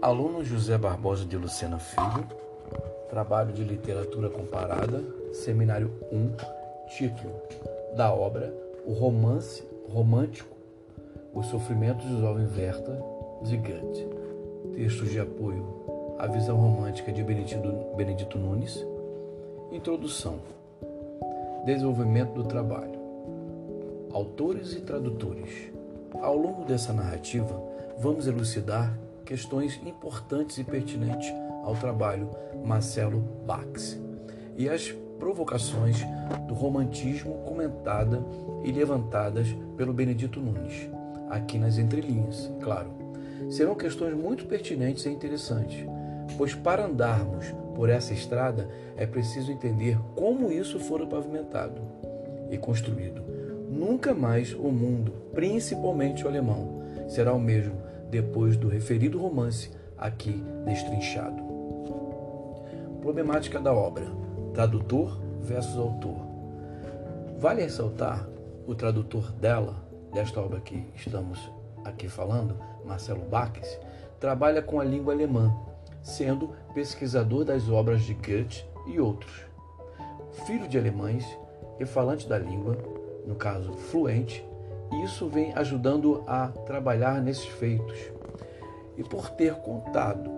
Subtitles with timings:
[0.00, 2.26] Aluno José Barbosa de Lucena Filho,
[3.10, 5.02] trabalho de literatura comparada,
[5.32, 6.30] seminário 1,
[6.96, 7.34] título
[7.96, 8.54] da obra
[8.86, 10.56] O Romance Romântico,
[11.34, 13.02] Os Sofrimentos do Jovem Werther,
[13.42, 14.08] de Goethe.
[14.74, 18.86] Textos de apoio à visão romântica de Benedito, Benedito Nunes.
[19.72, 20.38] Introdução.
[21.64, 22.96] Desenvolvimento do trabalho.
[24.12, 25.72] Autores e tradutores.
[26.20, 27.60] Ao longo dessa narrativa,
[27.98, 31.32] vamos elucidar questões importantes e pertinentes
[31.64, 32.30] ao trabalho
[32.64, 34.00] Marcelo Bax.
[34.56, 35.98] E as provocações
[36.46, 38.22] do romantismo comentada
[38.64, 40.88] e levantadas pelo Benedito Nunes,
[41.30, 42.90] aqui nas entrelinhas, claro.
[43.50, 45.84] Serão questões muito pertinentes e interessantes,
[46.36, 51.80] pois para andarmos por essa estrada é preciso entender como isso foi pavimentado
[52.50, 53.22] e construído.
[53.70, 60.42] Nunca mais o mundo, principalmente o alemão, será o mesmo depois do referido romance aqui
[60.64, 61.42] destrinchado.
[63.00, 64.06] Problemática da obra:
[64.54, 66.26] tradutor versus autor.
[67.38, 68.28] Vale ressaltar
[68.66, 69.76] o tradutor dela,
[70.12, 71.38] desta obra que estamos
[71.84, 73.78] aqui falando, Marcelo Baques,
[74.18, 75.54] trabalha com a língua alemã,
[76.02, 79.46] sendo pesquisador das obras de Goethe e outros.
[80.46, 81.24] Filho de alemães
[81.78, 82.76] e falante da língua,
[83.26, 84.44] no caso fluente,
[85.04, 87.98] isso vem ajudando a trabalhar nesses feitos.
[88.96, 90.30] E por ter contato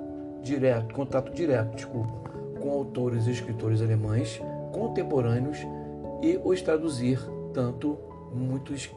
[0.42, 4.40] direto, contato direto, desculpa, com autores e escritores alemães
[4.72, 5.58] contemporâneos
[6.22, 7.20] e os traduzir
[7.52, 7.98] tanto
[8.32, 8.90] muitos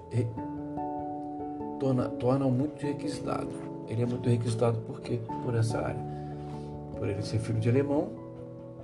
[1.80, 3.50] torna, torna muito requisitado.
[3.88, 6.02] Ele é muito requisitado porque por essa área,
[6.98, 8.10] por ele ser filho de alemão,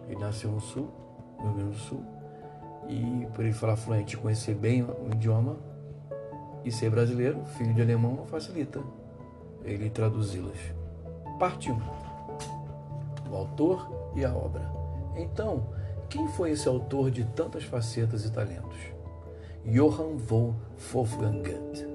[0.10, 0.88] ele nasceu no sul,
[1.38, 2.04] no Rio Grande do Sul,
[2.90, 5.58] e por ele falar fluente, conhecer bem o idioma
[6.64, 8.82] e ser brasileiro, filho de alemão, facilita
[9.64, 10.58] ele traduzi-las.
[11.40, 11.80] Parte 1.
[13.30, 14.72] O autor e a obra.
[15.16, 15.68] Então,
[16.10, 18.78] quem foi esse autor de tantas facetas e talentos?
[19.66, 21.86] Johann Wolfgang Goethe.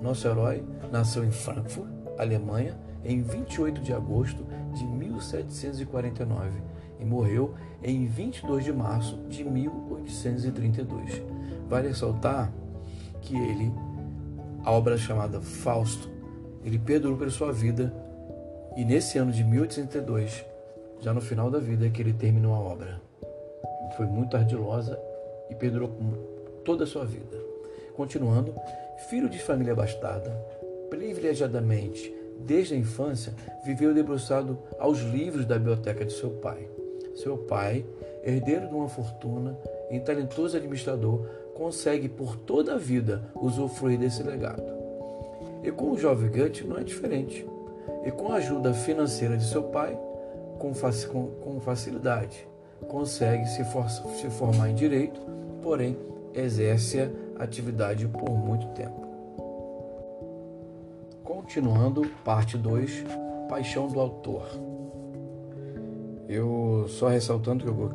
[0.00, 1.88] Nosso herói nasceu em Frankfurt,
[2.18, 6.50] Alemanha, em 28 de agosto de 1749
[6.98, 11.22] e morreu em 22 de março de 1832.
[11.68, 12.52] Vale ressaltar
[13.20, 13.72] que ele,
[14.64, 16.08] a obra chamada Fausto,
[16.64, 17.92] ele perdurou pela sua vida
[18.76, 20.44] e nesse ano de 1832,
[21.00, 23.00] já no final da vida, é que ele terminou a obra.
[23.96, 24.98] Foi muito ardilosa
[25.50, 25.90] e perdurou
[26.64, 27.36] toda a sua vida.
[27.94, 28.54] Continuando,
[29.10, 30.30] filho de família abastada,
[30.88, 33.34] privilegiadamente desde a infância,
[33.64, 36.68] viveu debruçado aos livros da biblioteca de seu pai.
[37.14, 37.84] Seu pai,
[38.24, 39.56] herdeiro de uma fortuna
[39.90, 44.62] e talentoso administrador, consegue por toda a vida usufruir desse legado.
[45.62, 47.46] E com o jovem Goethe não é diferente.
[48.04, 49.98] E com a ajuda financeira de seu pai,
[50.58, 50.72] com,
[51.42, 52.46] com facilidade,
[52.88, 55.20] consegue se, for se formar em direito,
[55.62, 55.96] porém
[56.34, 57.00] exerce
[57.38, 59.02] a atividade por muito tempo.
[61.22, 63.04] Continuando, parte 2,
[63.48, 64.46] Paixão do Autor.
[66.28, 67.90] Eu só ressaltando que eu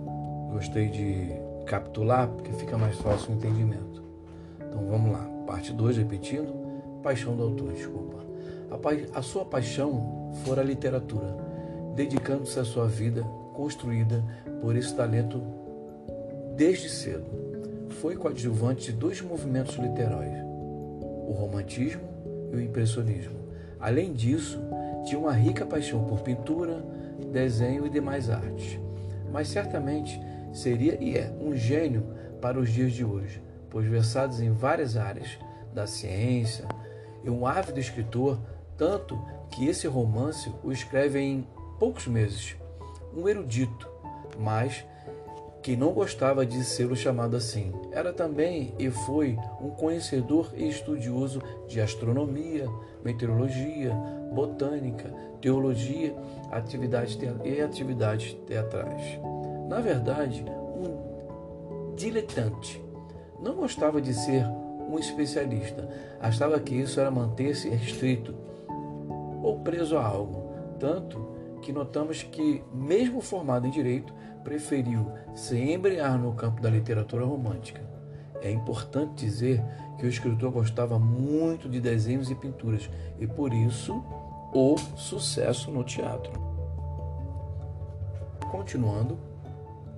[0.51, 4.01] gostei de capitular, porque fica mais fácil o entendimento.
[4.59, 6.53] Então vamos lá, parte 2, repetindo,
[7.03, 8.17] paixão do autor, desculpa.
[8.71, 11.37] A, a sua paixão fora a literatura,
[11.95, 13.23] dedicando-se à sua vida
[13.53, 14.23] construída
[14.61, 15.41] por esse talento
[16.55, 17.25] desde cedo.
[18.01, 20.43] Foi coadjuvante de dois movimentos literários,
[21.27, 22.03] o romantismo
[22.51, 23.37] e o impressionismo.
[23.79, 24.59] Além disso,
[25.05, 26.83] tinha uma rica paixão por pintura,
[27.31, 28.79] desenho e demais artes.
[29.31, 30.19] Mas certamente
[30.53, 32.05] seria e é um gênio
[32.41, 35.37] para os dias de hoje, pois versados em várias áreas
[35.73, 36.65] da ciência,
[37.23, 38.39] e um ávido escritor,
[38.77, 39.19] tanto
[39.51, 41.47] que esse romance o escreve em
[41.79, 42.55] poucos meses.
[43.15, 43.89] Um erudito,
[44.39, 44.85] mas
[45.61, 47.73] que não gostava de ser chamado assim.
[47.91, 52.65] Era também e foi um conhecedor e estudioso de astronomia,
[53.03, 53.93] meteorologia,
[54.33, 56.15] botânica, teologia
[56.51, 59.19] atividades e atividades teatrais.
[59.67, 62.83] Na verdade, um diletante.
[63.41, 64.45] Não gostava de ser
[64.89, 65.87] um especialista,
[66.19, 68.33] achava que isso era manter-se restrito
[69.43, 76.17] ou preso a algo, tanto que notamos que, mesmo formado em direito, preferiu se embrear
[76.17, 77.81] no campo da literatura romântica.
[78.41, 79.63] É importante dizer
[79.97, 82.89] que o escritor gostava muito de desenhos e pinturas
[83.19, 84.03] e por isso
[84.53, 86.31] o sucesso no teatro.
[88.49, 89.17] Continuando,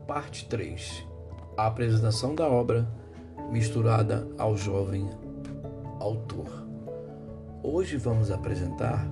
[0.09, 1.05] parte 3.
[1.55, 2.89] A apresentação da obra
[3.51, 5.07] misturada ao jovem
[5.99, 6.65] autor.
[7.61, 9.07] Hoje vamos apresentar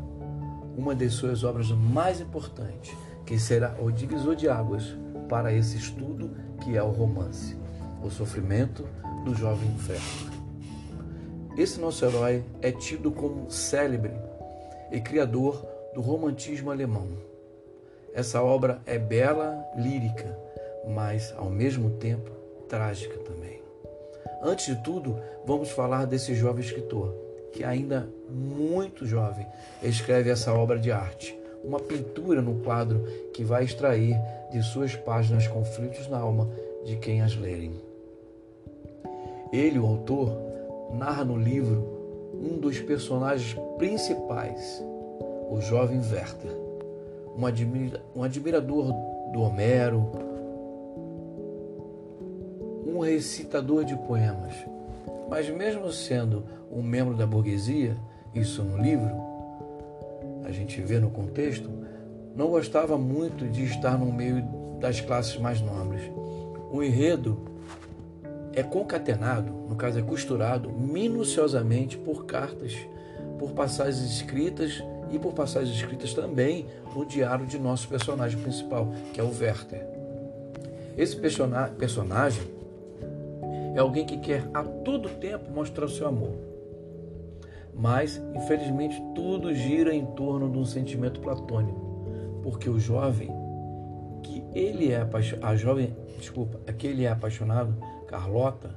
[0.75, 2.97] uma de suas obras mais importantes,
[3.27, 4.97] que será o divisor de águas
[5.29, 6.31] para esse estudo
[6.63, 7.55] que é o romance,
[8.01, 8.83] o sofrimento
[9.23, 10.31] do jovem inferno.
[11.55, 14.13] Esse nosso herói é tido como célebre
[14.91, 17.07] e criador do romantismo alemão.
[18.15, 20.47] Essa obra é bela, lírica,
[20.87, 22.31] mas ao mesmo tempo
[22.67, 23.61] trágica também.
[24.41, 27.13] Antes de tudo, vamos falar desse jovem escritor,
[27.51, 29.45] que ainda muito jovem
[29.81, 33.03] escreve essa obra de arte, uma pintura no quadro
[33.33, 34.15] que vai extrair
[34.51, 36.49] de suas páginas conflitos na alma
[36.85, 37.73] de quem as lerem.
[39.51, 40.37] Ele, o autor,
[40.93, 41.97] narra no livro
[42.33, 44.83] um dos personagens principais,
[45.49, 46.51] o jovem Werther,
[47.35, 48.93] um, um admirador
[49.31, 50.26] do Homero,
[52.87, 54.53] um recitador de poemas.
[55.29, 57.97] Mas, mesmo sendo um membro da burguesia,
[58.33, 59.11] isso no livro,
[60.45, 61.69] a gente vê no contexto,
[62.33, 64.41] não gostava muito de estar no meio
[64.79, 66.03] das classes mais nobres.
[66.71, 67.37] O enredo
[68.53, 72.77] é concatenado, no caso é costurado, minuciosamente por cartas,
[73.37, 74.81] por passagens escritas
[75.11, 79.85] e por passagens escritas também no diário de nosso personagem principal, que é o Werther.
[80.97, 82.56] Esse personagem
[83.77, 86.33] é alguém que quer a todo tempo mostrar o seu amor.
[87.75, 92.09] Mas, infelizmente, tudo gira em torno de um sentimento platônico,
[92.41, 93.29] porque o jovem
[94.23, 97.77] que ele é apaixonado, a jovem, desculpa, aquele é apaixonado,
[98.07, 98.73] Carlota,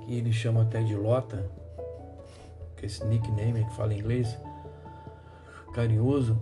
[0.00, 1.44] que ele chama até de Lota,
[2.78, 4.38] que é esse nickname que fala em inglês,
[5.74, 6.38] carinhoso,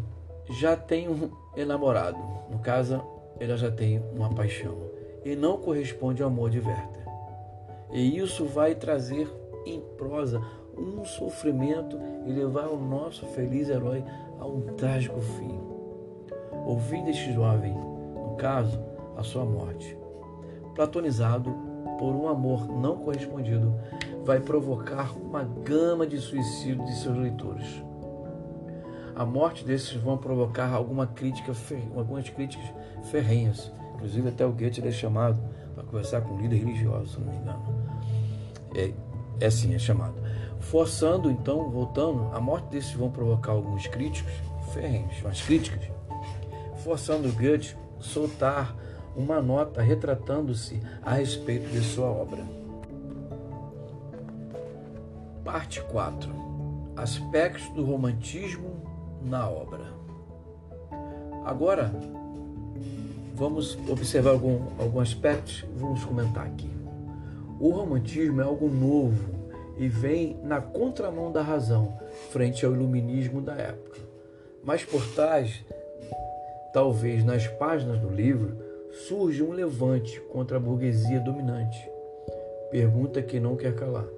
[0.61, 2.19] já tem um enamorado.
[2.49, 3.03] No caso,
[3.41, 4.77] ela já tem uma paixão
[5.25, 7.02] e não corresponde ao amor de Werther.
[7.93, 9.31] E isso vai trazer
[9.67, 10.43] em prosa
[10.77, 14.03] um sofrimento e levar o nosso feliz herói
[14.41, 15.61] a um trágico fim.
[16.67, 18.81] Ouvir deste jovem, no caso,
[19.17, 19.97] a sua morte.
[20.75, 21.55] Platonizado
[21.99, 23.75] por um amor não correspondido,
[24.25, 27.83] vai provocar uma gama de suicídio de seus leitores.
[29.15, 31.53] A morte desses vão provocar alguma crítica,
[31.95, 32.67] algumas críticas
[33.05, 33.71] ferrenhas.
[33.95, 35.39] Inclusive até o Goethe é chamado
[35.75, 37.82] para conversar com um líder religioso, se não me engano.
[38.75, 38.93] É,
[39.41, 40.15] é assim, é chamado.
[40.61, 44.33] Forçando, então, voltando, a morte desses vão provocar alguns críticos
[44.73, 45.83] ferrenhos, mas críticas,
[46.83, 48.75] forçando Goethe soltar
[49.15, 52.45] uma nota retratando-se a respeito de sua obra.
[55.45, 56.31] Parte 4.
[56.97, 58.83] Aspectos do romantismo
[59.23, 59.85] na obra.
[61.45, 61.93] Agora,
[63.35, 66.82] vamos observar algum, alguns aspectos vamos comentar aqui.
[67.63, 69.37] O romantismo é algo novo
[69.79, 71.97] e vem na contramão da razão,
[72.33, 74.01] frente ao iluminismo da época.
[74.65, 75.65] Mas por trás,
[76.73, 78.57] talvez nas páginas do livro,
[79.07, 81.89] surge um levante contra a burguesia dominante.
[82.73, 84.09] Pergunta que não quer calar.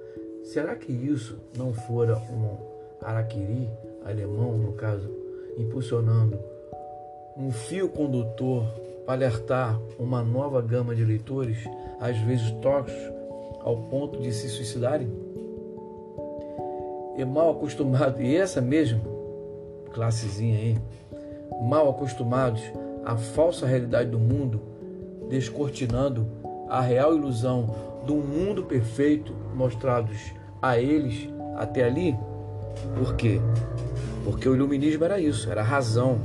[0.43, 2.57] Será que isso não fora um
[3.03, 3.69] araquiri
[4.07, 5.11] alemão, no caso,
[5.59, 6.39] impulsionando
[7.37, 8.65] um fio condutor
[9.05, 11.59] para alertar uma nova gama de leitores,
[12.01, 13.14] às vezes tóxicos,
[13.65, 15.11] ao ponto de se suicidarem?
[17.17, 19.01] E mal acostumado, e essa mesmo
[19.93, 20.79] classezinha aí,
[21.63, 22.63] mal acostumados
[23.05, 24.61] à falsa realidade do mundo,
[25.29, 26.27] descortinando
[26.69, 32.17] a real ilusão do mundo perfeito mostrados a eles até ali.
[32.99, 33.41] Por quê?
[34.25, 36.19] Porque o iluminismo era isso, era razão.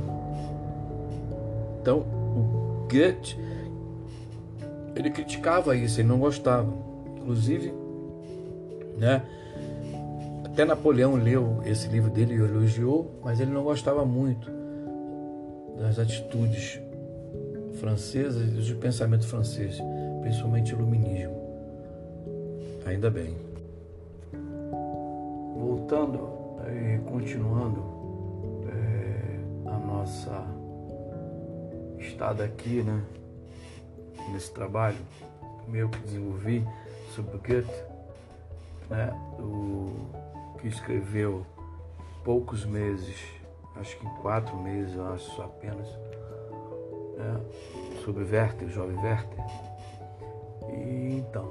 [1.80, 3.38] Então, o Goethe
[4.94, 6.89] ele criticava isso, ele não gostava.
[7.30, 7.72] Inclusive,
[8.98, 9.22] né?
[10.44, 14.50] Até Napoleão leu esse livro dele e elogiou, mas ele não gostava muito
[15.78, 16.80] das atitudes
[17.78, 19.78] francesas e do pensamento francês,
[20.22, 21.36] principalmente o iluminismo.
[22.84, 23.36] Ainda bem.
[25.56, 26.30] Voltando
[26.66, 27.84] e continuando
[28.68, 30.44] é, a nossa
[31.96, 33.00] estada aqui, né,
[34.32, 34.98] nesse trabalho
[35.68, 36.66] meu que desenvolvi
[37.10, 37.84] sobre Goethe,
[38.88, 41.44] né, o que escreveu
[42.24, 43.16] poucos meses,
[43.76, 45.88] acho que em quatro meses, eu acho apenas,
[47.16, 47.40] né,
[48.04, 49.44] sobre Werther, o jovem Werther.
[50.68, 51.48] E então,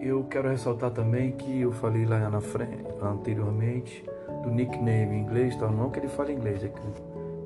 [0.00, 4.04] eu quero ressaltar também que eu falei lá na frente, anteriormente,
[4.42, 6.80] do nickname em inglês, então não que ele fale inglês, é que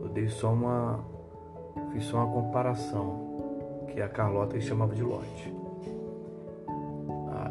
[0.03, 1.05] eu dei só uma,
[1.93, 3.28] fiz só uma comparação,
[3.93, 5.55] que a Carlota chamava de Lotte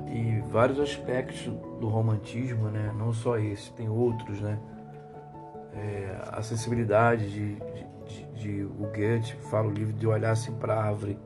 [0.09, 1.47] e vários aspectos
[1.79, 2.93] do romantismo, né?
[2.97, 4.57] Não só esse, tem outros, né?
[5.77, 10.53] é, a sensibilidade de, de, de, de, o Goethe fala o livro de olhar assim
[10.53, 11.17] para a árvore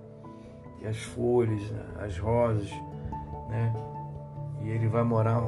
[0.82, 2.70] e as folhas, né, as rosas,
[3.50, 3.74] né?
[4.64, 5.42] E ele vai morar,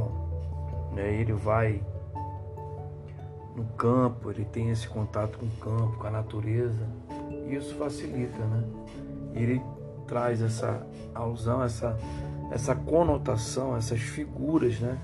[0.94, 1.14] né?
[1.14, 1.84] Ele vai
[3.56, 6.88] no campo, ele tem esse contato com o campo, com a natureza,
[7.30, 8.64] e isso facilita, né?
[9.34, 9.62] Ele
[10.08, 11.98] traz essa alusão, essa,
[12.52, 15.00] essa conotação, essas figuras, né?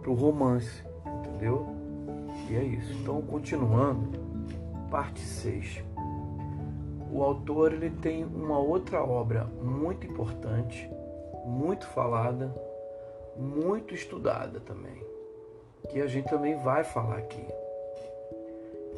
[0.00, 1.66] Para o romance, entendeu?
[2.50, 2.92] E é isso.
[3.00, 4.10] Então, continuando,
[4.90, 5.82] parte 6.
[7.10, 10.90] O autor ele tem uma outra obra muito importante,
[11.44, 12.54] muito falada,
[13.36, 15.04] muito estudada também,
[15.90, 17.44] que a gente também vai falar aqui.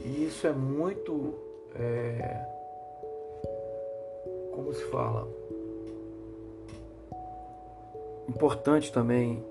[0.04, 1.34] E isso é muito.
[1.74, 2.53] É,
[4.54, 5.28] como se fala?
[8.28, 9.42] Importante também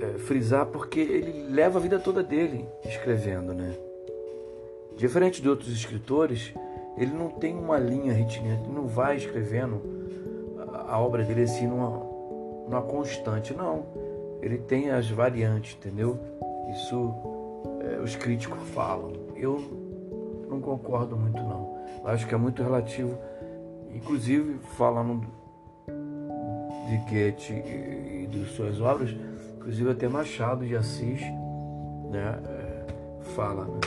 [0.00, 3.74] é, frisar porque ele leva a vida toda dele escrevendo, né?
[4.96, 6.52] Diferente de outros escritores,
[6.96, 9.80] ele não tem uma linha retinente, ele não vai escrevendo
[10.86, 12.04] a, obra dele assim numa,
[12.68, 13.84] numa constante, não.
[14.42, 16.18] Ele tem as variantes, entendeu?
[16.72, 17.14] Isso
[17.80, 19.12] é, os críticos falam.
[19.34, 19.60] Eu
[20.48, 21.78] não concordo muito não.
[22.04, 23.16] Acho que é muito relativo.
[23.94, 25.26] Inclusive, falando
[26.88, 29.10] de Goethe e de suas obras,
[29.56, 31.20] inclusive até Machado de Assis
[32.10, 32.84] né, é,
[33.34, 33.80] fala né,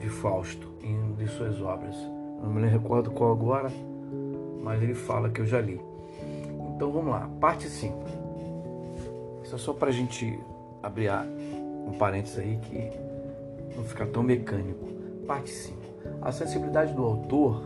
[0.00, 1.94] de Fausto em de suas obras.
[2.42, 3.70] Não me recordo qual agora,
[4.62, 5.80] mas ele fala que eu já li.
[6.74, 7.98] Então vamos lá, parte 5.
[9.44, 10.38] Isso é só para a gente
[10.82, 11.10] abrir
[11.86, 14.86] um parênteses aí que não ficar tão mecânico.
[15.26, 15.78] Parte 5.
[16.20, 17.62] A sensibilidade do autor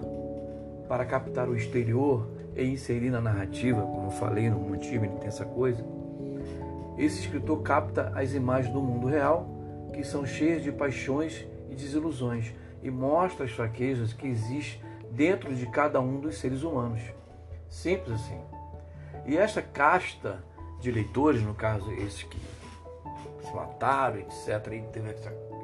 [0.89, 5.45] para captar o exterior e inserir na narrativa, como eu falei no motivo, tem essa
[5.45, 5.85] coisa.
[6.97, 9.49] Esse escritor capta as imagens do mundo real,
[9.93, 12.53] que são cheias de paixões e desilusões,
[12.83, 17.03] e mostra as fraquezas que existem dentro de cada um dos seres humanos.
[17.69, 18.41] Simples assim.
[19.27, 20.43] E esta casta
[20.81, 22.39] de leitores, no caso esses que
[23.43, 25.11] se mataram, etc., e teve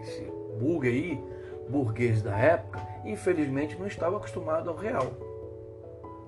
[0.03, 0.23] esse
[0.59, 1.23] bug aí,
[1.69, 5.13] burguês da época, infelizmente não estava acostumado ao real,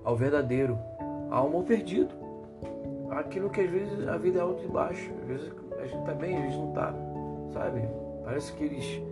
[0.03, 0.79] ao verdadeiro,
[1.31, 2.15] ao amor perdido.
[3.11, 6.15] Aquilo que às vezes a vida é alto e baixo, às vezes a gente está
[6.15, 6.95] bem, às vezes não está,
[7.53, 7.83] sabe?
[8.25, 9.03] Parece que eles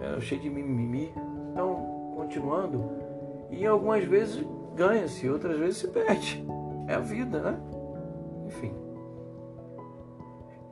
[0.00, 1.12] é, cheios de mimimi.
[1.52, 2.90] Então, continuando,
[3.50, 4.44] e algumas vezes
[4.74, 6.44] ganha-se, outras vezes se perde.
[6.86, 7.60] É a vida, né?
[8.46, 8.74] Enfim.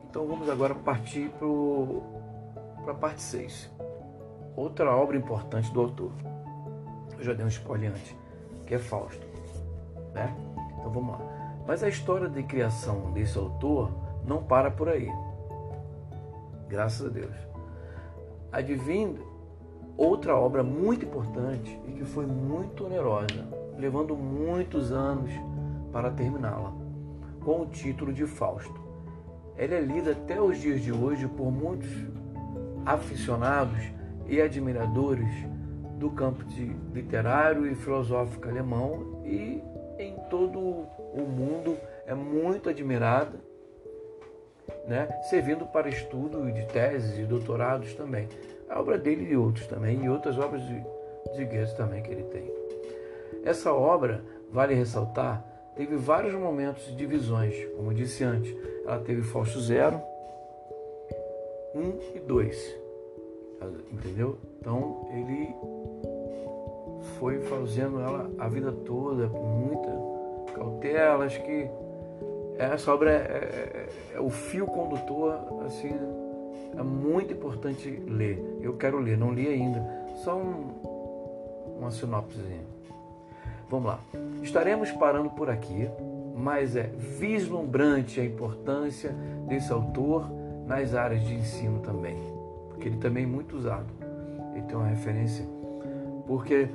[0.09, 1.31] Então vamos agora partir
[2.85, 3.71] para a parte 6
[4.57, 6.13] outra obra importante do autor.
[7.19, 8.17] Eu já dei um spoiler antes,
[8.67, 9.27] que é Fausto.
[10.15, 10.35] Né?
[10.79, 11.21] Então vamos lá.
[11.67, 13.91] Mas a história de criação desse autor
[14.27, 15.11] não para por aí.
[16.69, 17.35] Graças a Deus.
[18.51, 19.25] Advindo
[19.97, 23.47] outra obra muito importante e que foi muito onerosa,
[23.79, 25.31] levando muitos anos
[25.93, 26.73] para terminá-la,
[27.45, 28.81] com o título de Fausto.
[29.57, 31.89] Ela é lida até os dias de hoje por muitos
[32.85, 33.79] aficionados
[34.33, 35.29] e admiradores
[35.99, 36.43] do campo
[36.95, 39.63] literário e filosófico alemão e
[39.99, 43.39] em todo o mundo é muito admirada,
[44.89, 45.07] né?
[45.29, 48.27] servindo para estudo de teses e doutorados também.
[48.71, 50.83] A obra dele e outros também, e outras obras de,
[51.37, 52.51] de Goethe também que ele tem.
[53.45, 55.45] Essa obra, vale ressaltar,
[55.77, 58.57] teve vários momentos de divisões, como eu disse antes.
[58.87, 60.01] Ela teve Fausto Zero,
[61.75, 62.82] 1 um e 2
[63.93, 64.39] entendeu?
[64.61, 65.55] Então ele
[67.19, 71.25] foi fazendo ela a vida toda com muita cautela.
[71.25, 71.69] Acho que
[72.59, 75.93] essa obra é, é, é, o fio condutor, assim,
[76.77, 78.59] é muito importante ler.
[78.61, 79.85] Eu quero ler, não li ainda.
[80.25, 82.39] Só um, uma sinopse.
[83.69, 84.01] Vamos lá.
[84.43, 85.89] Estaremos parando por aqui,
[86.37, 89.11] mas é vislumbrante a importância
[89.49, 90.31] desse autor
[90.67, 92.32] nas áreas de ensino também
[92.83, 93.87] que ele também é muito usado.
[94.53, 95.47] Ele tem uma referência,
[96.27, 96.69] porque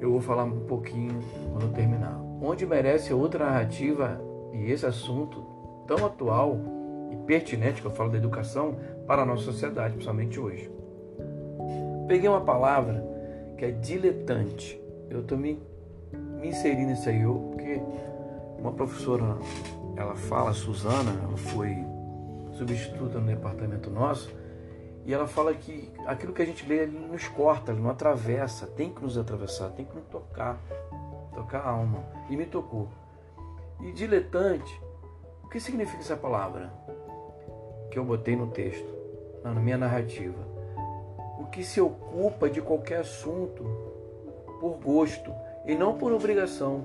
[0.00, 1.20] eu vou falar um pouquinho
[1.52, 2.20] quando terminar.
[2.42, 4.20] Onde merece outra narrativa
[4.52, 5.40] e esse assunto
[5.86, 6.58] tão atual
[7.12, 8.74] e pertinente que eu falo da educação
[9.06, 10.68] para a nossa sociedade, principalmente hoje.
[12.08, 13.06] Peguei uma palavra
[13.56, 14.80] que é diletante.
[15.08, 15.60] Eu também
[16.40, 17.80] me inseri nisso aí, porque
[18.58, 19.36] uma professora,
[19.96, 21.76] ela fala, Suzana, ela foi
[22.52, 24.34] substituta no departamento nosso,
[25.04, 28.92] e ela fala que aquilo que a gente lê ele nos corta, não atravessa, tem
[28.92, 30.58] que nos atravessar, tem que nos tocar,
[31.34, 32.04] tocar a alma.
[32.30, 32.88] E me tocou.
[33.80, 34.80] E diletante,
[35.42, 36.72] o que significa essa palavra
[37.90, 38.88] que eu botei no texto,
[39.42, 40.38] na minha narrativa?
[41.38, 43.64] O que se ocupa de qualquer assunto
[44.60, 45.34] por gosto
[45.66, 46.84] e não por obrigação.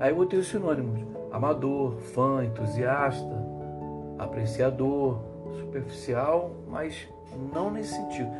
[0.00, 1.00] Aí eu botei os sinônimos:
[1.30, 3.36] amador, fã, entusiasta,
[4.18, 5.18] apreciador,
[5.56, 7.08] superficial, mas
[7.52, 8.30] não nesse sentido.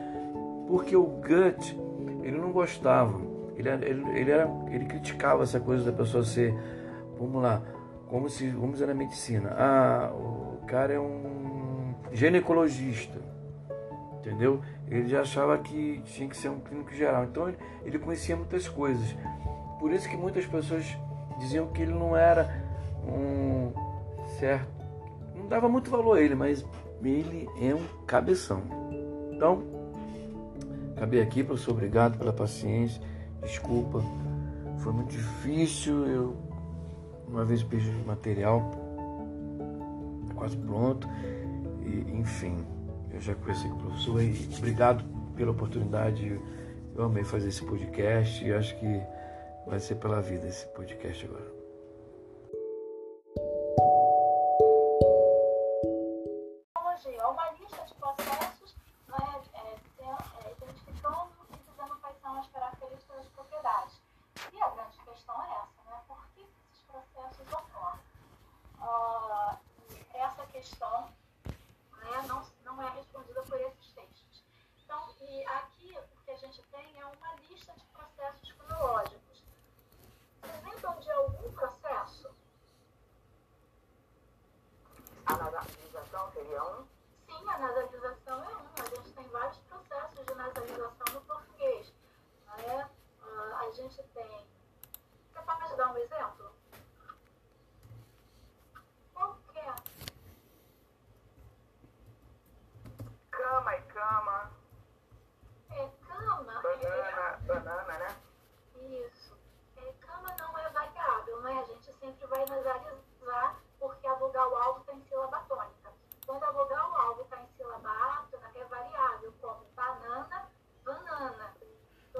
[0.69, 1.79] Porque o Gut,
[2.23, 3.21] ele não gostava,
[3.57, 6.55] ele, ele, ele, era, ele criticava essa coisa da pessoa ser,
[7.19, 7.63] vamos lá,
[8.09, 13.19] como se, vamos dizer na medicina, ah, o cara é um ginecologista,
[14.19, 14.61] entendeu?
[14.89, 18.69] Ele já achava que tinha que ser um clínico geral, então ele, ele conhecia muitas
[18.69, 19.17] coisas.
[19.79, 20.97] Por isso que muitas pessoas
[21.39, 22.63] diziam que ele não era
[23.07, 23.73] um
[24.39, 24.69] certo,
[25.35, 26.65] não dava muito valor a ele, mas
[27.03, 28.63] ele é um cabeção.
[29.33, 29.63] Então,
[30.97, 33.01] acabei aqui, professor, obrigado pela paciência,
[33.43, 34.03] desculpa,
[34.79, 36.37] foi muito difícil, eu
[37.29, 38.71] uma vez pedi material,
[40.35, 41.09] quase pronto,
[41.85, 42.65] e enfim,
[43.13, 46.41] eu já conheci o professor e obrigado pela oportunidade,
[46.95, 49.01] eu amei fazer esse podcast e acho que
[49.67, 51.56] vai ser pela vida esse podcast agora.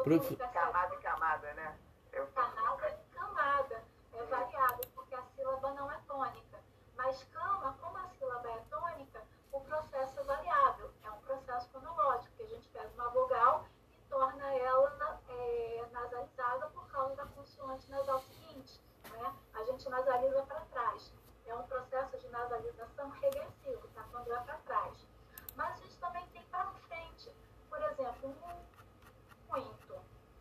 [0.07, 0.37] Prof...
[0.53, 1.77] Camada e camada, né?
[2.13, 2.29] Eu...
[2.29, 3.83] Camada e camada.
[4.13, 6.59] É variável, porque a sílaba não é tônica.
[6.97, 10.93] Mas cama, como a sílaba é tônica, o processo é variável.
[11.03, 16.67] É um processo fonológico, que a gente pega uma vogal e torna ela é, nasalizada
[16.69, 18.19] por causa da consoante nasal?
[18.19, 18.21] A
[19.77, 21.13] gente nasaliza para trás.
[21.47, 24.05] É um processo de nasalização regressivo, tá?
[24.11, 25.07] Quando é para trás.
[25.55, 27.31] Mas a gente também tem para frente.
[27.69, 29.95] Por exemplo, um muito.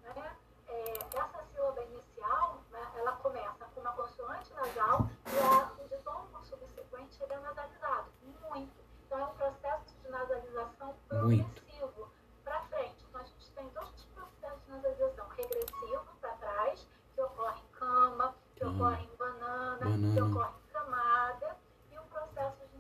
[0.03, 0.35] Né?
[0.67, 6.43] É, essa sílaba inicial, né, ela começa com uma consoante nasal e a, o ditongo
[6.45, 8.09] subsequente ele é nasalizado.
[8.49, 8.85] Muito.
[9.05, 12.09] Então, é um processo de nasalização progressivo
[12.43, 13.05] para frente.
[13.09, 15.27] Então, a gente tem dois processos de nasalização.
[15.35, 18.75] Regressivo para trás, que ocorre em cama, que hum.
[18.75, 21.57] ocorre em banana, banana, que ocorre em camada,
[21.91, 22.77] e um processo de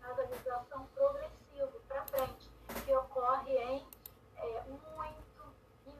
[0.00, 2.50] nasalização progressivo para frente,
[2.84, 3.86] que ocorre em
[4.36, 5.22] é, muito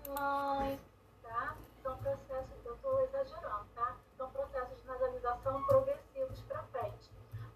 [0.09, 0.81] mãe,
[1.23, 1.57] tá?
[1.83, 3.97] São processos, eu estou exagerando, tá?
[4.17, 7.11] São processos de nasalização progressivos para frente.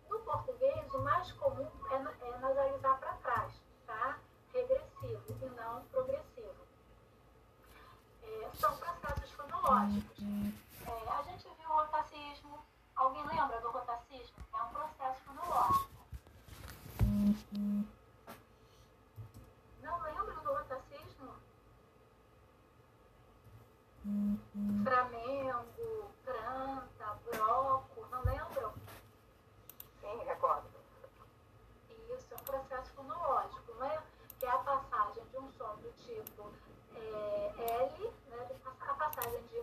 [0.08, 3.52] No português, o mais comum é, é nasalizar para trás,
[3.86, 4.18] tá?
[4.52, 6.54] Regressivo e não progressivo.
[8.22, 8.76] É, são
[9.66, 10.24] processos fonológicos.
[10.86, 12.58] É, a gente viu o rotacismo.
[12.94, 14.36] Alguém lembra do rotacismo?
[14.54, 15.90] É um processo fonológico.
[19.82, 20.96] Não lembra do rotacismo?
[24.84, 28.72] Flamengo, Granta, Broco, não lembram?
[30.00, 30.68] Sim, recordo.
[31.90, 34.00] Isso, é um processo fonológico, né?
[34.38, 36.52] Que é a passagem de um som do tipo
[36.94, 38.48] é, L, né?
[38.80, 39.58] a passagem de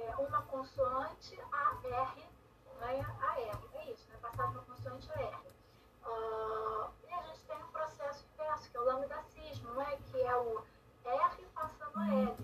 [0.00, 2.28] é, uma consoante a R,
[2.78, 3.06] né?
[3.20, 4.18] a R, é isso, né?
[4.22, 5.50] Passagem de uma consoante a R.
[6.06, 9.98] Uh, e a gente tem um processo inverso, que é o lambdacismo, né?
[10.12, 10.64] Que é o
[11.04, 12.36] R passando a L,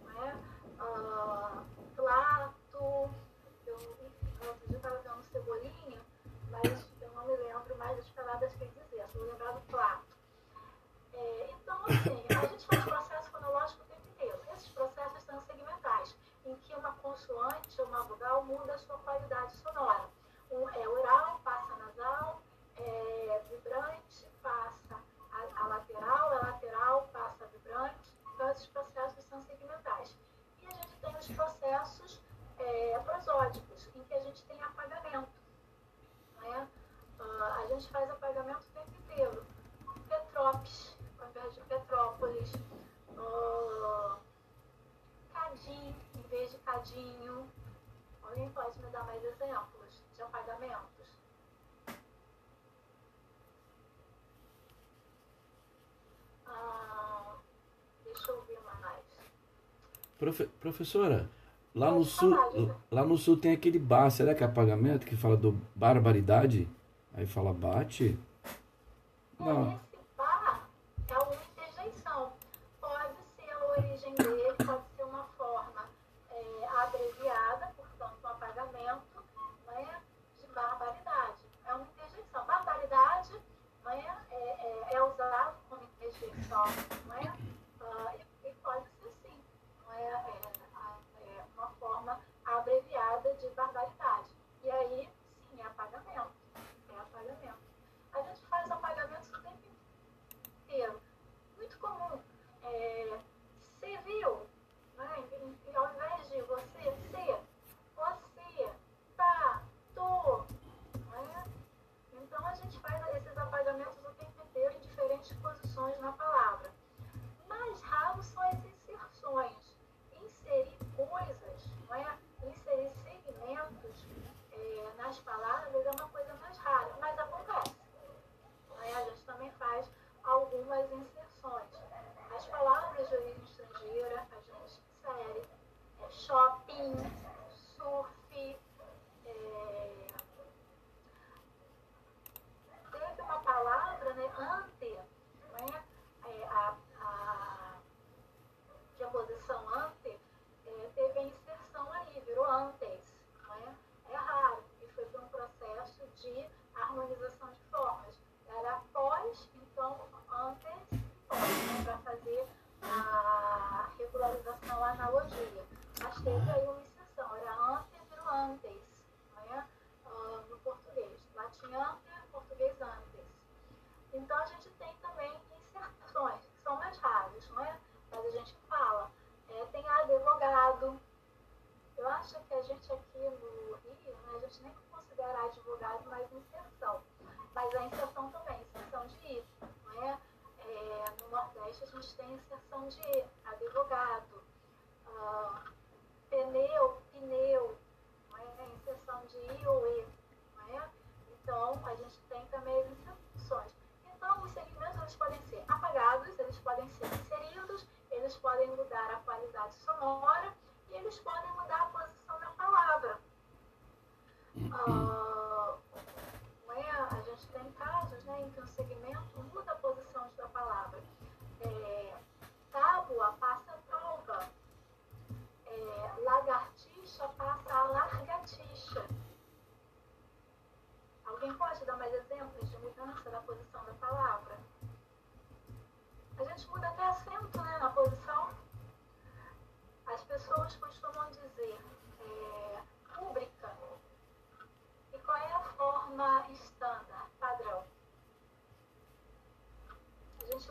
[0.00, 0.44] né?
[0.80, 1.64] uh,
[1.96, 3.10] Plato,
[3.66, 6.00] eu, outro dia estava vendo Cebolinha,
[6.50, 9.60] mas eu não me lembro mais das palavras que ele dizia, só vou lembrar do
[9.62, 10.04] Plato.
[11.12, 14.40] É, então, assim, a gente faz processo fonológico o tempo inteiro.
[14.54, 19.56] Esses processos são segmentais, em que uma consoante ou uma vogal muda a sua qualidade
[19.56, 20.08] sonora.
[20.50, 22.42] Um é oral, passa nasal,
[22.76, 25.00] é vibrante, passa
[25.32, 28.12] a, a lateral, a lateral, passa vibrante.
[28.34, 30.14] Então, esses processos são segmentais
[31.04, 32.20] tem os processos
[32.58, 35.28] é, prosódicos, em que a gente tem apagamento.
[36.40, 36.68] Né?
[37.20, 39.46] Uh, a gente faz apagamento o tempo inteiro.
[40.08, 42.52] Petrópolis, ao invés de Petrópolis,
[48.22, 51.06] Alguém pode me dar mais exemplos de apagamentos?
[56.46, 57.36] Ah,
[58.04, 59.04] deixa eu ver mais.
[60.24, 61.28] Profe professora,
[61.74, 62.34] lá no sul,
[62.90, 66.66] lá no sul tem aquele bar, será que é apagamento que fala do barbaridade?
[67.12, 68.18] Aí fala bate?
[69.38, 69.78] Não.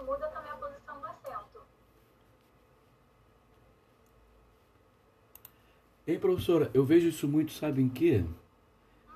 [0.05, 1.61] Muda também a posição do acento.
[6.05, 8.25] Ei, professora, eu vejo isso muito, sabe em quê?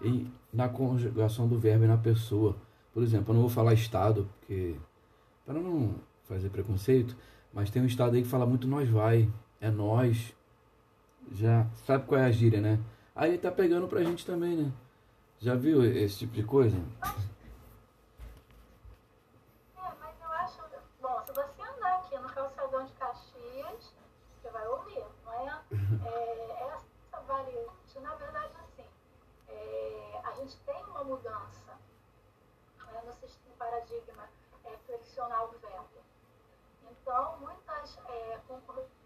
[0.02, 2.56] Em, na conjugação do verbo e na pessoa.
[2.94, 4.76] Por exemplo, eu não vou falar estado, porque
[5.46, 7.16] para não fazer preconceito,
[7.54, 10.34] mas tem um estado aí que fala muito nós vai, é nós.
[11.32, 12.80] Já sabe qual é a gíria, né?
[13.16, 14.72] Aí tá pegando pra gente também, né?
[15.40, 16.78] Já viu esse tipo de coisa?
[19.76, 20.62] É, mas eu acho.
[21.02, 23.94] Bom, se você andar aqui no calçadão de Caxias,
[24.42, 25.62] você vai ouvir, não é?
[26.06, 28.90] é essa variante, na verdade, assim,
[29.50, 31.78] é, a gente tem uma mudança
[32.78, 34.30] né, no sistema paradigma
[34.64, 35.90] é, flexional do verbo.
[36.90, 38.98] Então, muitas é, concordâncias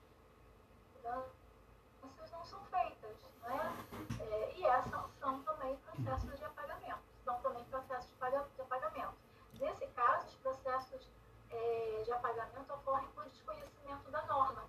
[2.31, 3.87] não são feitas, né?
[4.19, 8.11] É, e essas são também processos de apagamento, são também processos
[8.55, 9.15] de apagamento.
[9.59, 11.09] Nesse caso, os processos
[11.49, 14.63] é, de apagamento ocorrem por desconhecimento da norma.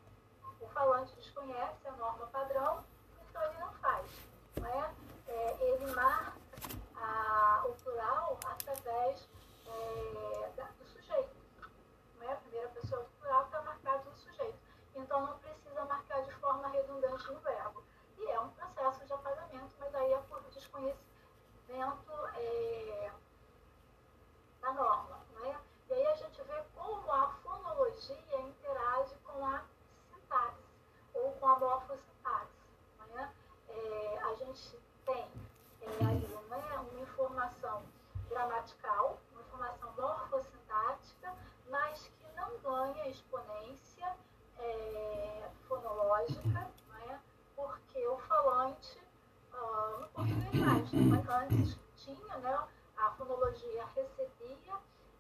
[0.58, 2.82] O falante desconhece a norma padrão,
[3.20, 4.06] então ele não faz.
[4.56, 4.94] Né?
[5.28, 6.41] É, ele marca
[7.64, 9.28] o plural através
[9.66, 11.36] é, do sujeito.
[12.18, 12.32] Né?
[12.32, 14.58] A primeira pessoa do plural está marcado no sujeito.
[14.94, 17.82] Então não precisa marcar de forma redundante no verbo.
[18.18, 23.10] E é um processo de apagamento, mas aí é por desconhecimento é,
[24.60, 25.20] da norma.
[25.40, 25.60] Né?
[25.88, 29.64] E aí a gente vê como a fonologia interage com a
[30.10, 30.62] sintaxe
[31.14, 32.52] ou com a morfossintaxe.
[33.08, 33.32] Né?
[33.68, 34.78] É, a gente
[38.28, 41.34] gramatical, uma informação morfossintática,
[41.70, 44.16] mas que não ganha exponência
[44.58, 47.20] é, fonológica, né?
[47.56, 48.98] porque o falante,
[49.52, 51.24] uh, no português mais, né?
[51.28, 52.58] antes tinha, né?
[52.96, 54.74] a fonologia recebia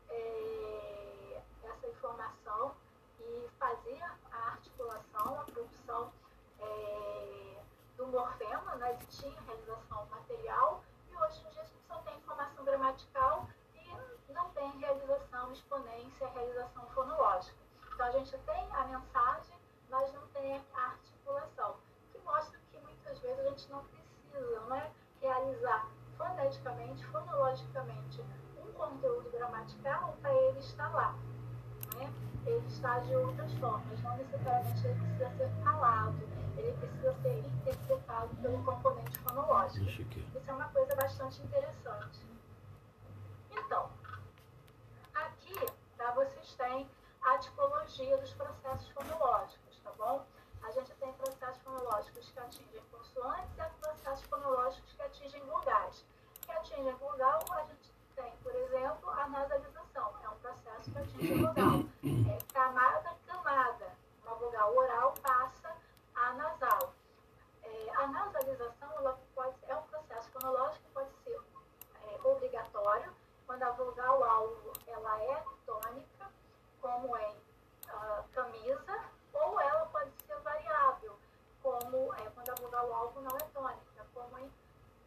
[0.08, 2.74] é, essa informação
[3.20, 6.12] e fazia a articulação, a produção
[6.60, 7.62] é,
[7.96, 12.61] do morfema, né, tinha realização material, e hoje em dia a gente só tem informação
[12.72, 13.46] gramatical
[14.28, 17.56] e não tem realização exponência, realização fonológica.
[17.92, 19.54] Então a gente tem a mensagem,
[19.90, 21.76] mas não tem a articulação,
[22.10, 28.24] que mostra que muitas vezes a gente não precisa é, realizar foneticamente, fonologicamente,
[28.56, 31.14] um conteúdo gramatical para ele estar lá.
[31.96, 32.10] Né?
[32.46, 36.16] Ele está de outras formas, não necessariamente ele precisa ser falado,
[36.56, 39.84] ele precisa ser interpretado pelo componente fonológico.
[39.84, 42.31] Isso é uma coisa bastante interessante.
[43.52, 43.90] Então,
[45.14, 45.54] aqui
[45.96, 46.90] tá, vocês têm
[47.22, 50.24] a tipologia dos processos fonológicos, tá bom?
[50.62, 56.04] A gente tem processos fonológicos que atingem consoantes e processos fonológicos que atingem vogais.
[56.40, 60.14] Que atingem vogal, a gente tem, por exemplo, a nasalização.
[60.22, 61.84] É um processo que atinge vogal.
[62.04, 63.92] É camada.
[64.24, 65.76] Uma vogal oral passa
[66.14, 66.94] a nasal.
[67.62, 71.40] É, a nasalização ela pode, é um processo fonológico que pode ser
[72.06, 72.18] é,
[73.62, 76.30] obrigatório, quando a vogal alvo ela é tônica,
[76.80, 77.36] como em
[77.86, 81.16] uh, camisa, ou ela pode ser variável,
[81.62, 84.52] como é, quando a vogal alvo não é tônica, como em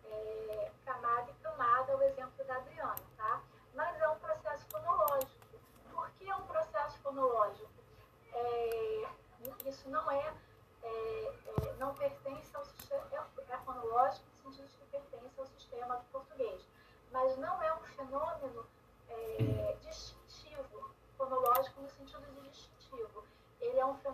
[0.05, 3.41] é, camada e camada, é o exemplo da Adriana, tá?
[3.73, 5.45] Mas é um processo fonológico.
[5.91, 7.69] Por que é um processo fonológico?
[8.31, 9.09] É,
[9.65, 10.33] isso não é,
[10.83, 15.45] é, é não pertence ao sistema, é, é fonológico no sentido de que pertence ao
[15.47, 16.65] sistema do português,
[17.15, 18.65] mas não é um fenômeno
[19.07, 23.23] é, distintivo, fonológico no sentido de distintivo.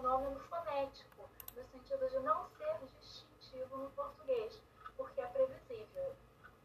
[0.01, 4.59] Fenômeno fonético, no sentido de não ser distintivo no português
[4.97, 6.15] porque é previsível.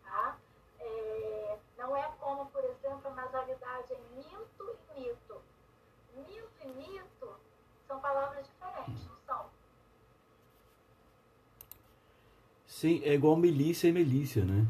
[0.03, 0.39] Tá?
[0.81, 5.43] É, não é como, por exemplo, a nasalidade em minto e mito.
[6.15, 7.37] Minto e mito
[7.87, 9.51] são palavras diferentes, não são?
[12.67, 14.67] Sim, é igual milícia e milícia, né?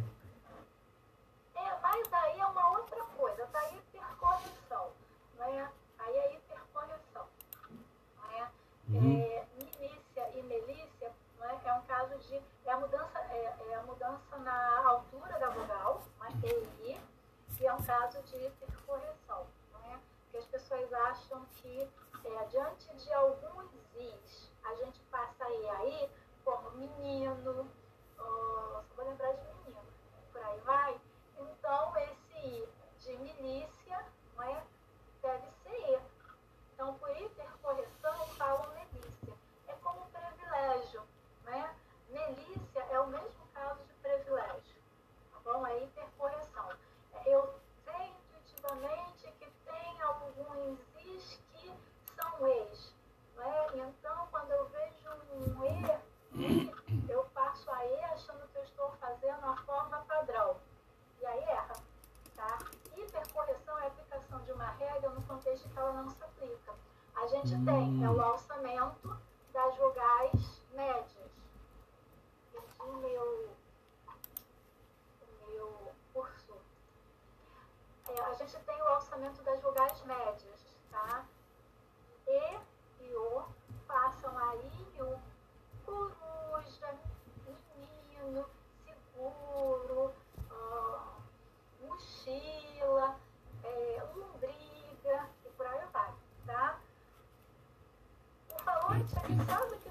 [99.06, 99.85] O falante,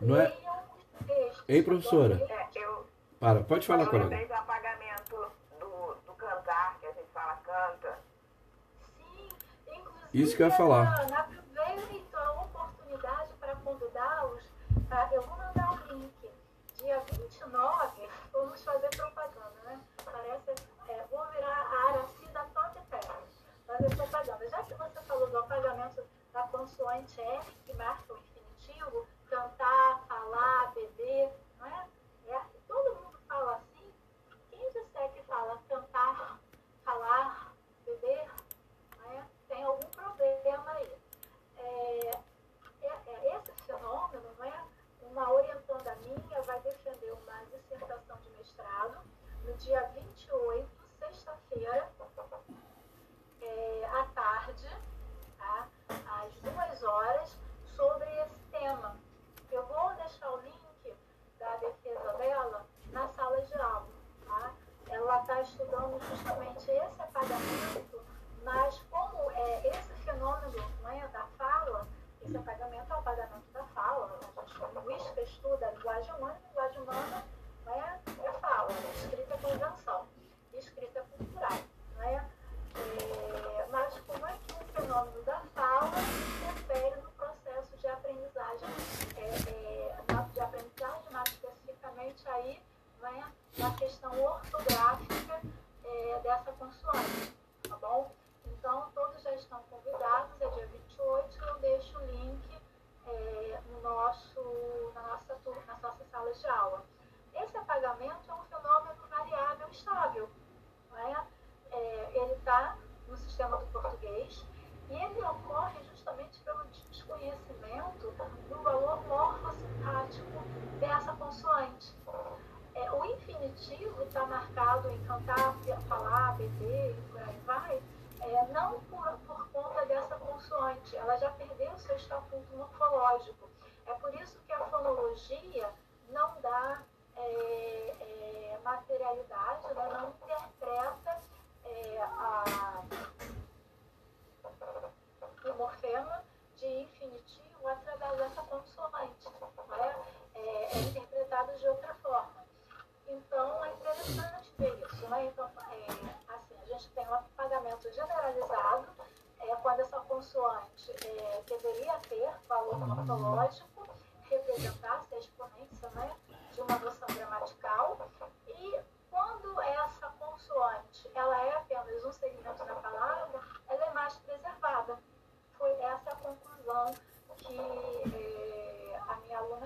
[0.00, 0.32] Não é?
[1.48, 2.20] Ei, professora.
[3.18, 4.08] Para, pode falar, com ela.
[4.08, 4.28] que
[10.14, 11.06] Isso que eu ia falar.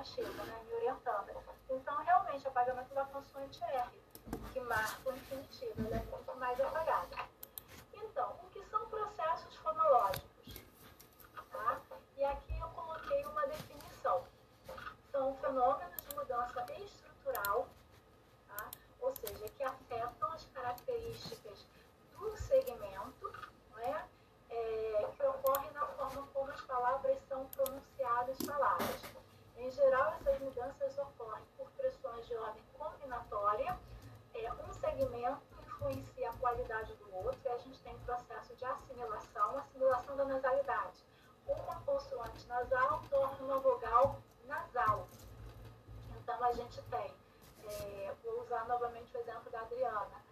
[0.03, 1.31] Tá Chega, né, me orientando.
[1.71, 4.01] Então, realmente, o apagamento da função R,
[4.53, 7.17] que marca o infinitivo, ela é muito mais apagado.
[7.95, 10.61] Então, o que são processos fonológicos?
[11.53, 11.81] Tá?
[12.17, 14.25] E aqui eu coloquei uma definição.
[15.13, 17.69] São fenômenos de mudança estrutural,
[18.49, 18.71] tá?
[18.99, 21.65] ou seja, que afetam as características
[22.19, 23.33] do segmento,
[23.77, 24.09] né?
[24.51, 29.12] É, que ocorre na forma como as palavras são pronunciadas, palavras.
[29.63, 33.79] Em geral, essas mudanças ocorrem por pressões de ordem combinatória.
[34.35, 38.65] É, um segmento influencia a qualidade do outro e a gente tem um processo de
[38.65, 41.05] assimilação, assimilação da nasalidade.
[41.47, 44.17] Uma consoante nasal torna uma vogal
[44.49, 45.07] nasal.
[46.11, 47.15] Então, a gente tem,
[47.65, 50.25] é, vou usar novamente o exemplo da Adriana,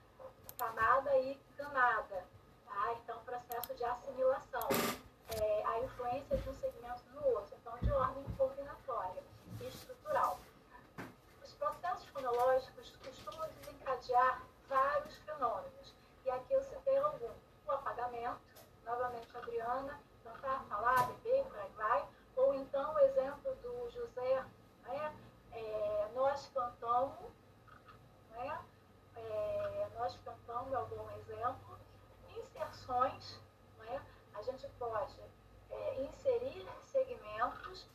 [0.59, 2.25] camada e camada.
[2.67, 2.95] Tá?
[2.95, 4.69] Então, processo de assimilação.
[5.41, 7.57] É, a influência de um segmento no outro.
[7.61, 8.60] Então, de ordem combinatória
[10.11, 10.41] cultural.
[11.43, 15.95] Os processos fonológicos costumam desencadear vários fenômenos,
[16.25, 17.31] e aqui eu citei algum.
[17.67, 18.41] O apagamento,
[18.85, 20.65] novamente Adriana, cantar, tá?
[20.69, 24.45] falar, beber, por aí vai, ou então o exemplo do José,
[24.83, 25.15] né?
[25.53, 27.31] É, nós cantamos,
[28.31, 28.65] né?
[29.15, 31.79] É, nós cantamos, algum exemplo,
[32.37, 33.39] inserções,
[33.79, 34.03] né?
[34.35, 35.21] a gente pode
[35.71, 37.87] é, inserir segmentos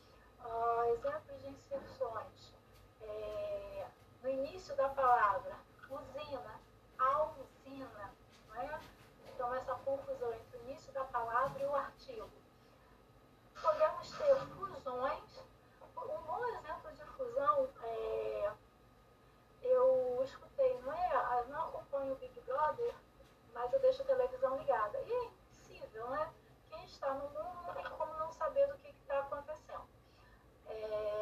[0.56, 2.53] uh, exemplos de instruções.
[3.01, 3.88] É,
[4.24, 5.56] no início da palavra,
[5.89, 6.60] usina,
[6.97, 8.12] a usina,
[8.47, 8.80] não é?
[9.28, 12.30] Então, essa confusão entre o início da palavra e o artigo.
[13.62, 15.45] Podemos ter fusões.
[15.97, 18.51] Um bom exemplo de fusão, é,
[19.62, 21.41] eu escutei, não é?
[21.41, 22.95] Eu não acompanho o Big Brother,
[23.53, 24.99] mas eu deixo a televisão ligada.
[25.01, 26.34] E é impossível, né?
[26.70, 29.55] Quem está no mundo não tem como não saber do que está acontecendo.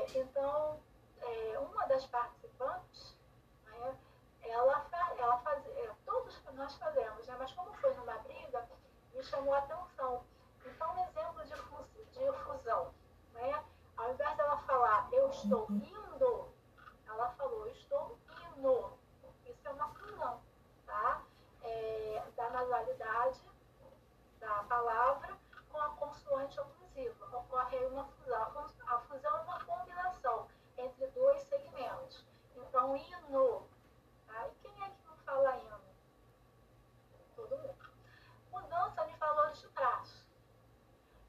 [0.04, 0.80] É, então,
[1.22, 3.18] é, uma das participantes,
[3.66, 3.98] né,
[4.42, 4.86] ela,
[5.18, 8.68] ela faz, é, todos nós fazemos, né, mas como foi numa briga,
[9.14, 10.26] me chamou a atenção.
[10.66, 12.94] Então, um exemplo de, de fusão,
[13.34, 13.64] né,
[13.96, 16.50] ao invés dela falar eu estou indo,
[17.08, 18.18] ela falou estou
[18.58, 18.98] indo.
[19.46, 20.42] Isso é uma fusão,
[20.86, 21.22] tá?
[21.62, 23.42] É, da nasalidade
[24.40, 25.38] da palavra
[25.74, 27.38] com a consoante oclusiva.
[27.38, 28.70] Ocorre aí uma fusão.
[28.88, 29.93] A fusão é uma combinação
[32.74, 32.74] segmentos.
[32.74, 33.68] Então, hino.
[34.50, 35.80] E quem é que não fala hino?
[37.36, 37.94] Todo mundo.
[38.52, 40.24] Mudança de valores de traço.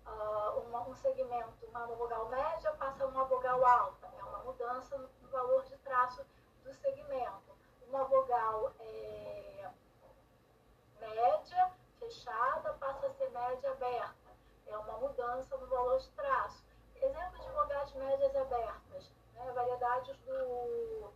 [0.07, 4.07] Uh, uma, um segmento, uma vogal média passa uma vogal alta.
[4.07, 6.25] É uma mudança no valor de traço
[6.63, 7.55] do segmento.
[7.89, 9.71] Uma vogal é,
[10.99, 14.31] média, fechada, passa a ser média aberta.
[14.67, 16.65] É uma mudança no valor de traço.
[16.97, 21.13] Exemplos de vogais médias abertas né, variedades do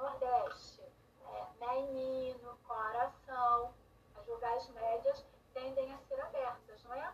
[0.00, 0.82] Nordeste,
[1.26, 3.74] é, menino, coração,
[4.16, 7.12] as vogais médias tendem a ser abertas, não é?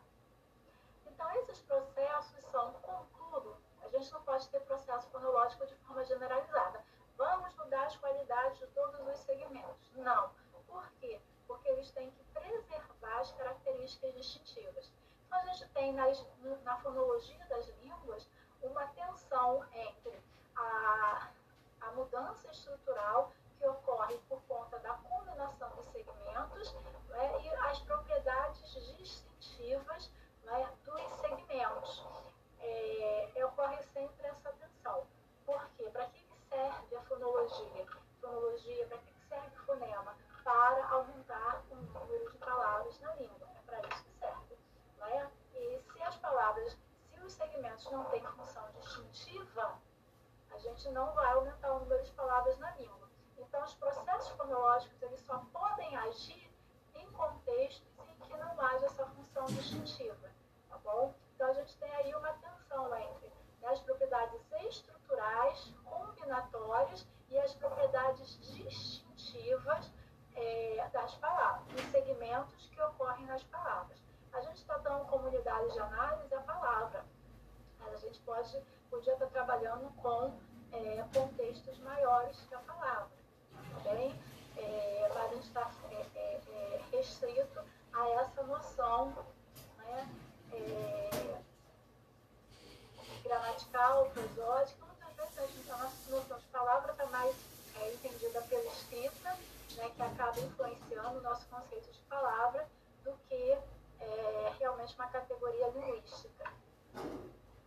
[1.05, 6.85] Então, esses processos são, contudo, a gente não pode ter processo fonológico de forma generalizada.
[7.17, 9.91] Vamos mudar as qualidades de todos os segmentos.
[9.97, 10.31] Não.
[10.69, 11.21] Por quê?
[11.49, 14.93] Porque eles têm que preservar as características distintivas.
[15.27, 16.25] Então, a gente tem nas,
[16.63, 18.29] na fonologia das línguas
[18.63, 20.23] uma tensão entre
[20.55, 21.31] a,
[21.87, 26.75] a mudança estrutural que ocorre por conta da combinação dos segmentos
[27.09, 30.11] né, e as propriedades distintivas
[30.45, 32.05] né, dos segmentos.
[32.61, 32.97] É,
[33.47, 35.07] ocorre sempre essa tensão.
[35.45, 35.89] Por quê?
[35.91, 37.87] Para que, serve a fonologia?
[38.21, 40.17] Fonologia, para que serve o fonema?
[40.45, 43.49] Para aumentar o número de palavras na língua.
[43.57, 44.59] É para isso que serve.
[44.99, 45.31] Né?
[45.55, 46.77] E se as palavras,
[47.11, 49.79] se os segmentos não têm função distintiva,
[50.51, 53.09] a gente não vai aumentar o número de palavras na língua.
[53.39, 56.51] Então, os processos fonológicos eles só podem agir
[56.95, 60.31] em contextos em que não haja essa função distintiva,
[60.69, 61.15] tá bom?
[61.35, 63.33] Então, a gente tem aí uma tensão entre
[63.65, 69.91] as propriedades estruturais, combinatórias e as propriedades distintivas
[70.35, 73.99] é, das palavras, dos segmentos que ocorrem nas palavras.
[74.33, 77.05] A gente está dando como unidade de análise a palavra,
[77.81, 80.33] mas a gente pode podia estar trabalhando com
[80.73, 83.11] é, contextos maiores da palavra,
[83.83, 84.15] tá bem?
[84.67, 87.61] É, mas a gente está é, é, é, restrito
[87.93, 89.13] a essa noção
[89.79, 90.09] né,
[90.53, 91.41] é,
[93.23, 97.37] gramatical, prosódica, muitas vezes a, nossa noção de palavra está mais
[97.95, 99.37] entendida pela escrita,
[99.77, 102.69] né, que acaba influenciando o nosso conceito de palavra,
[103.05, 103.59] do que
[104.59, 106.53] realmente uma categoria linguística.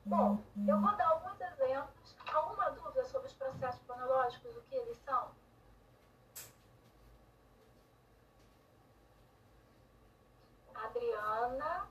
[0.06, 2.16] Bom, eu vou dar alguns exemplos.
[2.34, 5.32] Alguma dúvida sobre os processos fonológicos, o que eles são?
[11.50, 11.88] Adriana.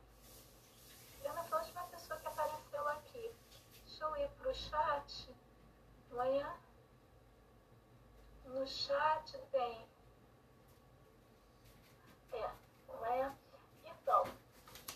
[1.17, 3.35] Adriana foi a última pessoa que apareceu aqui.
[3.73, 5.37] Deixa eu ir para o chat.
[6.13, 6.55] Amanhã.
[8.45, 9.89] No chat tem.
[12.33, 12.51] É,
[12.87, 13.33] não é?
[13.85, 14.25] Então,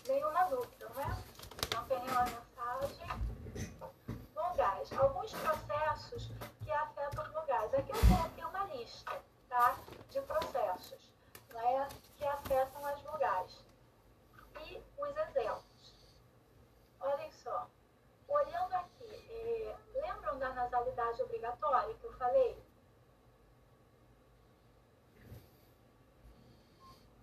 [0.07, 1.23] nenhuma dúvida, não é?
[1.75, 2.43] Não tem nenhuma
[4.33, 4.93] vogais.
[4.93, 6.31] Alguns processos
[6.63, 7.73] que afetam vogais.
[7.73, 9.75] Aqui eu coloquei uma lista tá,
[10.09, 11.11] de processos
[11.49, 13.62] né, que afetam as vogais.
[15.05, 15.95] E os exemplos.
[16.99, 17.69] Olhem só.
[18.27, 22.63] Olhando aqui, eh, lembram da nasalidade obrigatória que eu falei?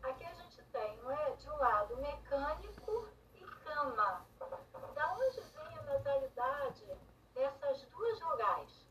[0.02, 1.36] Aqui a gente tem, não é?
[1.36, 4.26] De um lado, mecânico e cama
[5.30, 6.84] onde vem a nasalidade
[7.34, 8.86] dessas duas vogais?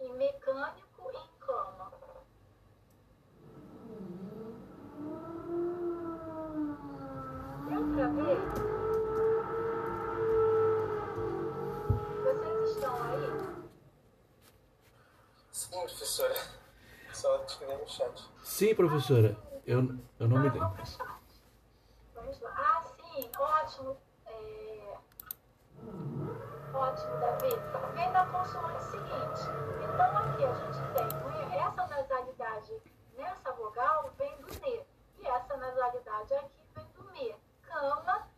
[0.00, 0.83] Em mecânico
[15.64, 16.34] Sim, professora.
[17.12, 18.30] Só escrevi no chat.
[18.42, 19.36] Sim, professora.
[19.64, 19.78] Eu,
[20.20, 20.60] eu não me lembro.
[22.14, 22.52] Vamos lá.
[22.54, 23.96] Ah, sim, ótimo.
[24.26, 24.98] É...
[26.74, 27.48] Ótimo, Davi.
[27.94, 29.40] Vem da consoante é seguinte.
[29.82, 32.82] Então, aqui a gente tem né, essa nasalidade
[33.16, 34.84] nessa vogal vem do ne.
[35.18, 37.34] E essa nasalidade aqui vem do me.
[37.62, 38.28] Cama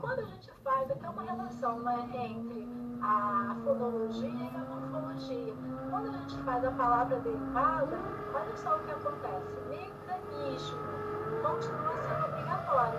[0.00, 2.68] quando a gente faz até é uma relação né, entre
[3.02, 5.54] a fonologia e a morfologia,
[5.90, 7.98] quando a gente faz a palavra derivada,
[8.34, 9.54] olha só o que acontece.
[9.68, 10.78] Mecanismo
[11.42, 12.98] continua sendo obrigatório.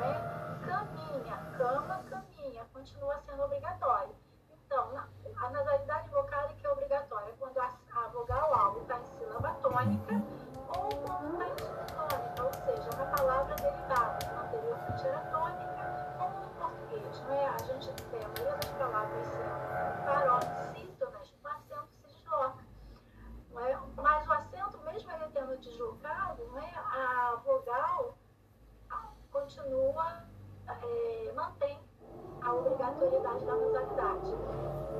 [0.00, 0.60] Né?
[0.66, 4.14] Caminha, cama, caminha, continua sendo obrigatório.
[4.50, 4.90] Então,
[5.36, 10.22] a nasalidade vocálica é obrigatória quando a, a vogal alvo está em sílaba tônica
[33.04, 34.34] obrigatoriedade da nasalidade.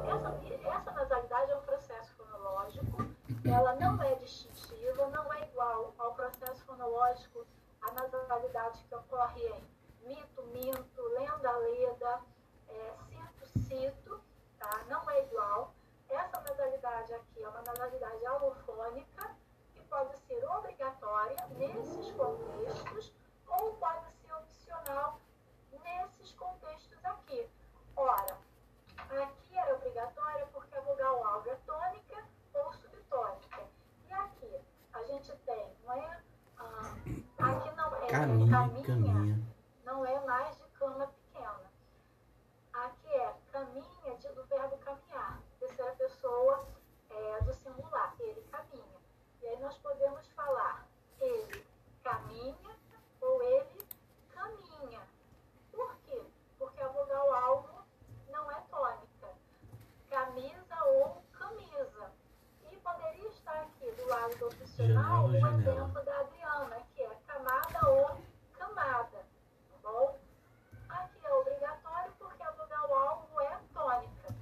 [0.06, 2.96] Essa, essa nasalidade é um processo fonológico,
[3.44, 7.46] ela não é distintiva, não é igual ao processo fonológico,
[7.80, 12.20] a nasalidade que ocorre em mito, minto, lenda, leda,
[12.68, 14.20] é, cito, cito,
[14.58, 14.84] tá?
[14.88, 15.74] não é igual.
[16.08, 19.36] Essa nasalidade aqui é uma nasalidade alofônica,
[19.72, 23.12] que pode ser obrigatória nesses contextos
[23.46, 25.18] ou pode ser opcional
[25.82, 27.48] nesses contextos aqui.
[27.96, 28.36] Ora,
[29.22, 32.24] aqui era obrigatória porque a vogal alva é tônica
[32.54, 33.62] ou subtônica.
[34.08, 34.60] E aqui
[34.92, 36.20] a gente tem, não é?
[36.58, 36.94] Ah,
[37.38, 39.38] aqui não é Caminha, caminha, caminha.
[39.84, 41.70] não é mais de cama pequena.
[42.72, 46.66] Aqui é caminha de- do verbo caminhar, terceira pessoa
[47.10, 49.00] é, do singular, ele caminha.
[49.42, 50.86] E aí nós podemos falar
[51.20, 51.64] ele
[52.02, 52.76] caminha
[53.20, 53.88] ou ele
[54.32, 55.00] caminha.
[55.70, 56.22] Por quê?
[56.58, 57.84] Porque a vogal alvo
[58.28, 59.28] não é tônica.
[60.10, 62.10] Camisa ou camisa.
[62.70, 63.66] E poderia estar
[64.28, 65.60] do do opcional Janela, o janela.
[65.60, 68.18] exemplo da Adriana, que é camada ou
[68.58, 69.18] camada.
[69.18, 70.18] Tá bom?
[70.88, 74.34] Aqui é obrigatório porque a vogal alvo é tônica.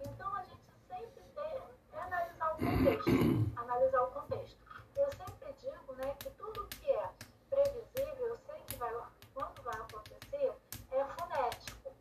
[0.00, 3.10] Então a gente sempre tem é analisar o contexto.
[3.60, 4.58] Analisar o contexto.
[4.96, 7.10] Eu sempre digo né, que tudo que é
[7.48, 8.92] previsível, eu sei que vai,
[9.34, 10.52] quando vai acontecer,
[10.90, 11.92] é fonético.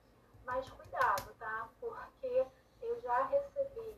[0.43, 1.69] Mas cuidado, tá?
[1.79, 2.45] Porque
[2.81, 3.95] eu já recebi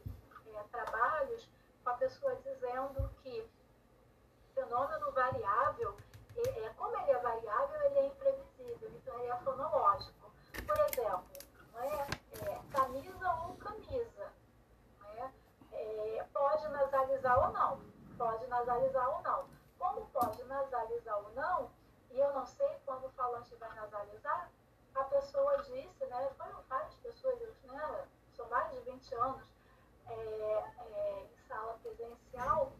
[0.55, 1.49] é, trabalhos
[1.83, 3.49] com a pessoa dizendo que
[4.55, 5.97] fenômeno variável,
[6.37, 10.31] é, como ele é variável, ele é imprevisível, então ele é fonológico.
[10.65, 11.25] Por exemplo,
[11.75, 14.31] é, é, camisa ou camisa.
[15.17, 15.31] é?
[15.73, 17.81] É, pode nasalizar ou não.
[18.17, 19.49] Pode nasalizar ou não.
[19.77, 21.69] Como pode nasalizar ou não,
[22.09, 24.49] e eu não sei quando o falante vai nasalizar,
[24.95, 29.43] a pessoa disse, né, foram várias pessoas, eu, né, são mais de 20 anos
[30.09, 32.71] é, é, sala presencial,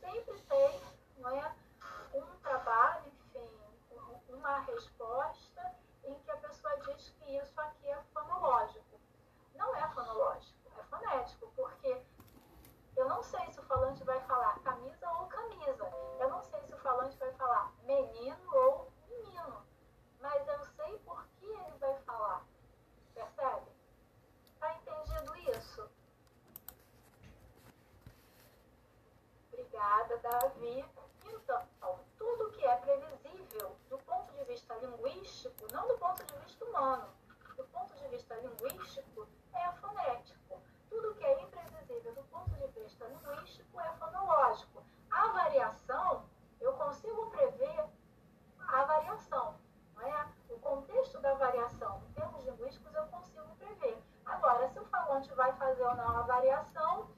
[0.00, 0.82] sempre tem
[1.26, 1.54] é,
[2.14, 3.50] um trabalho, enfim,
[3.92, 8.98] um- uma resposta em que a pessoa diz que isso aqui é fonológico.
[9.54, 12.02] Não é fonológico, é fonético, porque
[12.96, 15.84] eu não sei se o falante vai falar camisa ou camisa.
[16.18, 19.66] Eu não sei se o falante vai falar menino ou menino.
[20.20, 22.44] Mas eu sei por que ele vai falar.
[23.14, 23.66] Percebe?
[24.58, 25.88] Tá entendido isso?
[29.88, 30.84] Obrigada, Davi.
[31.24, 31.62] Então,
[32.18, 37.08] tudo que é previsível do ponto de vista linguístico, não do ponto de vista humano,
[37.56, 40.60] do ponto de vista linguístico, é fonético.
[40.90, 44.84] Tudo que é imprevisível do ponto de vista linguístico é fonológico.
[45.10, 46.28] A variação,
[46.60, 47.86] eu consigo prever
[48.68, 49.54] a variação,
[49.94, 50.28] não é?
[50.50, 53.98] O contexto da variação, em termos linguísticos, eu consigo prever.
[54.26, 57.08] Agora, se o falante vai fazer ou não a variação,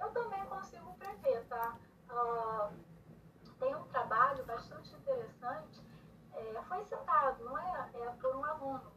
[0.00, 1.78] eu também consigo prever, tá?
[2.16, 2.70] Ah,
[3.58, 5.82] tem um trabalho bastante interessante,
[6.32, 8.92] é, foi citado, não é, é por um aluno,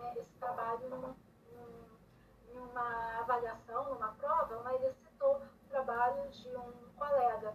[0.00, 0.18] é?
[0.18, 1.14] esse trabalho num-
[1.52, 1.98] num-
[2.48, 7.54] em uma avaliação, numa prova, mas ele citou o trabalho de um colega,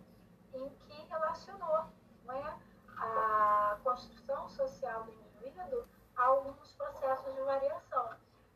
[0.53, 1.85] em que relacionou
[2.23, 2.57] não é,
[2.99, 5.83] a construção social do indivíduo
[6.15, 8.11] a alguns processos de variação.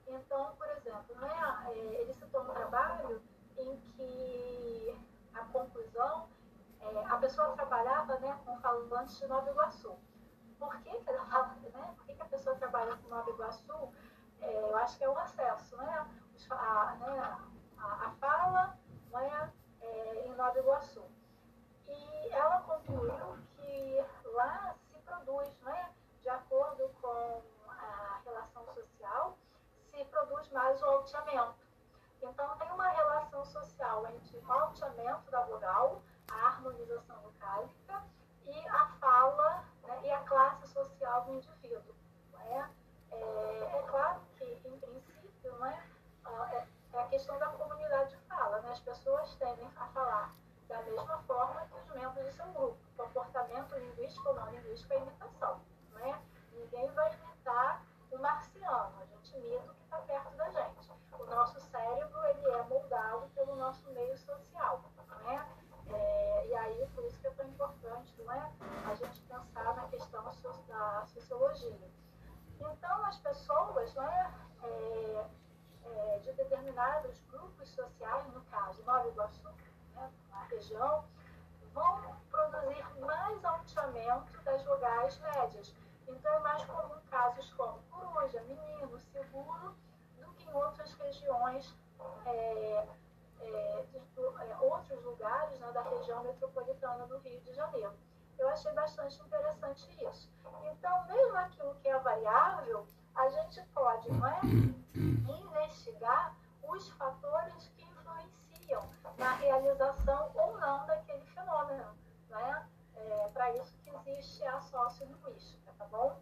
[0.08, 3.22] Então, por exemplo, não é, é, ele citou um trabalho
[3.58, 4.96] em que
[5.34, 6.30] a conclusão,
[7.00, 9.96] a pessoa trabalhava né, com falantes de Nova Iguaçu.
[10.60, 11.94] Por que, que ela né?
[11.96, 13.94] Por que, que a pessoa trabalha com Nova Iguaçu?
[14.42, 16.08] É, eu acho que é o acesso, né?
[16.50, 17.38] A, né,
[17.78, 18.78] a, a fala
[19.12, 19.50] não é,
[20.26, 21.04] em Nova Iguaçu.
[21.88, 29.38] E ela concluiu que lá se produz, né, de acordo com a relação social,
[29.92, 31.56] se produz mais o alteamento.
[32.22, 36.02] Então, tem uma relação social entre o alteamento da vogal,
[36.42, 38.04] a harmonização vocálica
[38.46, 41.96] e a fala né, e a classe social do indivíduo.
[42.34, 42.70] não É,
[43.12, 45.84] é, claro que, em princípio, não é,
[46.94, 48.60] é, a questão da comunidade de fala.
[48.62, 48.72] Né?
[48.72, 50.34] as pessoas tendem a falar
[50.68, 52.78] da mesma forma que os membros do seu grupo.
[52.98, 55.62] Comportamento linguístico ou não linguístico é imitação.
[55.92, 56.22] Né?
[56.54, 60.92] Ninguém vai imitar o marciano, a gente imita o que está perto da gente.
[61.20, 64.84] O nosso cérebro ele é moldado pelo nosso meio social.
[65.24, 65.61] Né?
[65.94, 68.52] É, e aí, por isso que é tão importante não é?
[68.86, 70.24] a gente pensar na questão
[70.68, 71.92] da sociologia.
[72.60, 74.32] Então, as pessoas não é,
[74.64, 75.26] é,
[75.86, 79.50] é de determinados grupos sociais, no caso, Nova Iguaçu,
[79.96, 81.04] né, na região,
[81.74, 85.74] vão produzir mais alteamento das vogais médias.
[86.08, 89.76] Então, é mais comum casos como coruja, menino, seguro,
[90.18, 91.76] do que em outras regiões,
[92.26, 92.88] é,
[93.56, 97.94] é, de, é, outros lugares né, da região metropolitana do Rio de Janeiro.
[98.38, 100.30] Eu achei bastante interessante isso.
[100.72, 104.42] Então, mesmo aquilo que é variável, a gente pode não é,
[104.94, 111.86] investigar os fatores que influenciam na realização ou não daquele fenômeno.
[112.30, 112.68] Né?
[112.96, 116.20] É, Para isso que existe a sociolinguística, tá bom?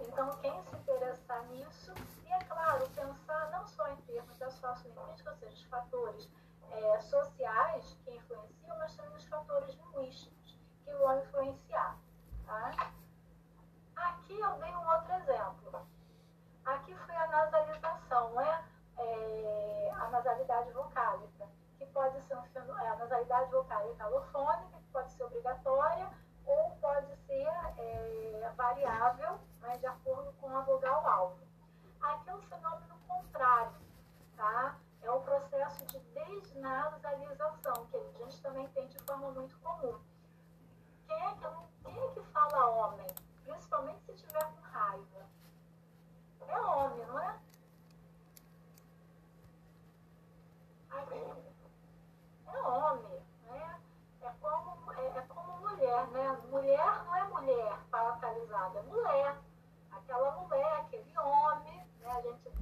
[0.00, 1.92] Então, quem se interessar nisso,
[2.36, 6.30] é claro, pensar não só em termos da sociolinguística, ou seja, os fatores
[6.70, 11.96] é, sociais que influenciam, mas também os fatores linguísticos que vão influenciar.
[12.44, 12.90] Tá?
[13.96, 15.86] Aqui eu dei um outro exemplo.
[16.66, 18.64] Aqui foi a nasalização, né?
[18.98, 21.46] É, a nasalidade vocálica,
[21.78, 26.08] que pode ser um, é, a nasalidade vocálica alofônica, que pode ser obrigatória
[26.44, 31.45] ou pode ser é, variável né, de acordo com a vogal-alvo.
[32.06, 33.72] Aqui é um fenômeno contrário,
[34.36, 34.76] tá?
[35.02, 39.98] É o processo de desnasalização, que a gente também tem de forma muito comum.
[41.08, 43.06] Quem é que, quem é que fala homem?
[43.44, 45.26] Principalmente se tiver com raiva.
[46.48, 47.40] É homem, não é?
[52.46, 53.80] É homem, né?
[54.22, 56.38] É como, é, é como mulher, né?
[56.50, 59.36] Mulher não é mulher palatalizada, é mulher.
[59.90, 60.95] Aquela mulher, aquele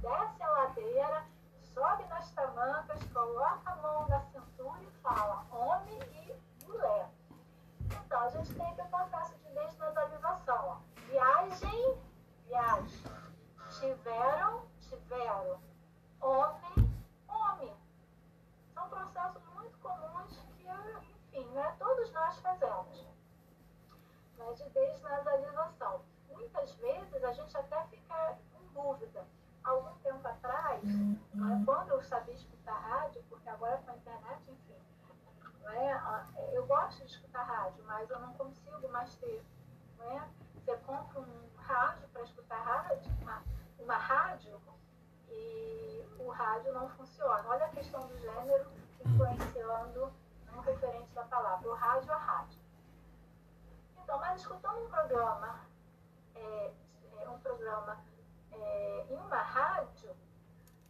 [0.05, 1.25] desce a ladeira,
[1.73, 7.09] sobe nas tamancas, coloca a mão na cintura e fala homem e mulher.
[8.05, 9.45] Então, a gente tem o processo de.
[10.47, 10.77] Ó.
[11.09, 11.97] Viagem,
[12.47, 13.03] viagem.
[13.79, 15.59] Tiveram, tiveram.
[16.21, 16.95] Homem,
[17.27, 17.75] homem.
[18.73, 23.07] São processos muito comuns que, enfim, né, todos nós fazemos.
[24.37, 26.01] Né, de desnasalização.
[26.29, 29.25] Muitas vezes a gente até fica em dúvida.
[29.65, 34.75] Algum tempo atrás, né, quando eu sabia escutar rádio, porque agora com a internet, enfim,
[35.63, 36.23] né?
[36.53, 39.43] Eu gosto de escutar rádio, mas eu não consigo mais ter.
[39.97, 40.29] Né?
[40.53, 43.43] Você compra um rádio para escutar rádio, uma,
[43.79, 44.61] uma rádio,
[45.29, 47.43] e o rádio não funciona.
[47.47, 48.71] Olha a questão do gênero
[49.03, 50.13] influenciando
[50.51, 52.59] no referente da palavra, o rádio a rádio.
[54.03, 55.59] Então, mas escutando um programa,
[56.35, 56.73] é,
[57.21, 58.14] é um programa é,
[59.09, 60.11] em uma rádio,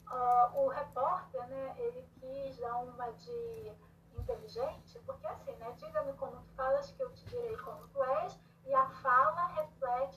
[0.07, 3.75] uh, o repórter, né, ele quis dar uma de
[4.17, 5.71] inteligente, porque assim, né?
[5.77, 10.14] Diga-me como tu falas que eu te direi como tu és, e a fala reflete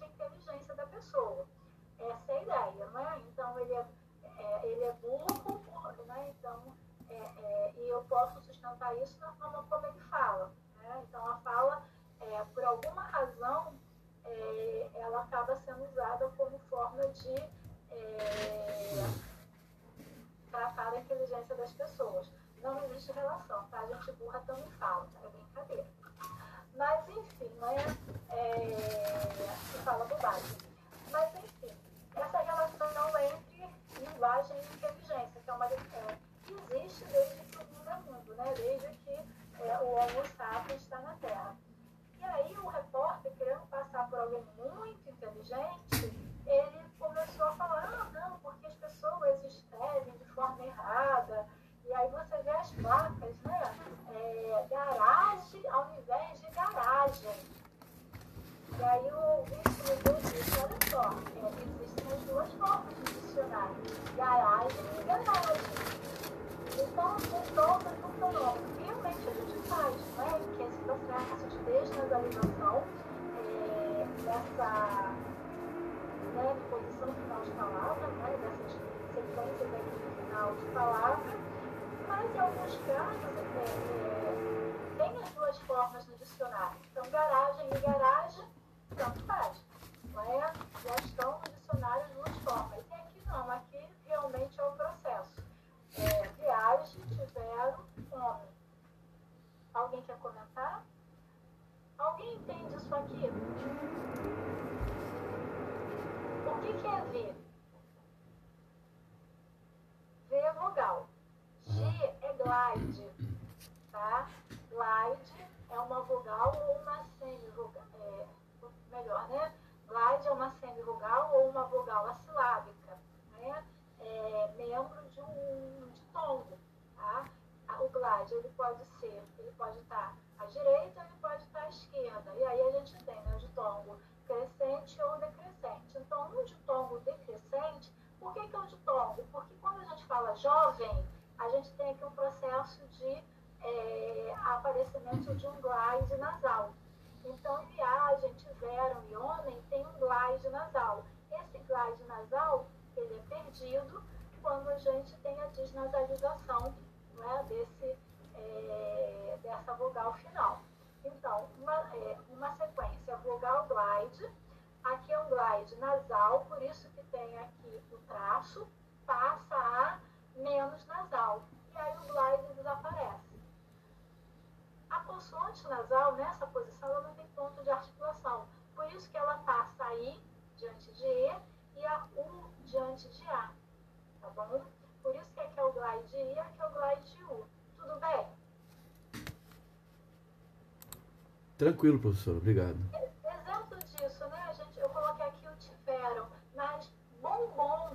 [191.68, 192.78] Tranquilo, professor, obrigado.
[192.94, 194.42] Exemplo disso, né?
[194.48, 196.90] A gente, eu coloquei aqui o tiveram, mas
[197.20, 197.94] bombom,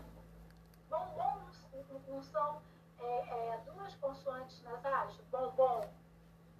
[0.91, 1.41] bombom
[1.89, 2.61] não, não são
[2.99, 5.89] é, é, duas consoantes nasais, bombom.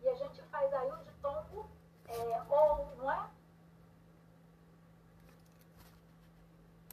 [0.02, 1.70] E a gente faz aí o ditongo
[2.08, 3.28] é, ou, não é?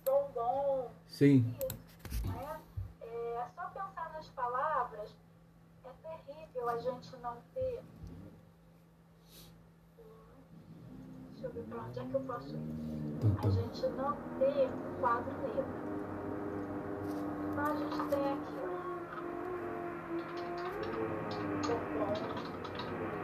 [0.04, 0.90] Bombom.
[1.08, 1.56] Sim.
[2.10, 2.60] Isso, né?
[3.00, 5.16] É, só pensar nas palavras
[5.82, 7.82] é terrível a gente não ter
[11.40, 12.58] Deixa eu ver para onde é que eu posso ir.
[13.16, 13.48] Então, tá.
[13.48, 15.64] A gente não tem um quadro negro.
[17.50, 18.70] Então a gente tem aqui, ó.
[21.64, 22.14] Bombom,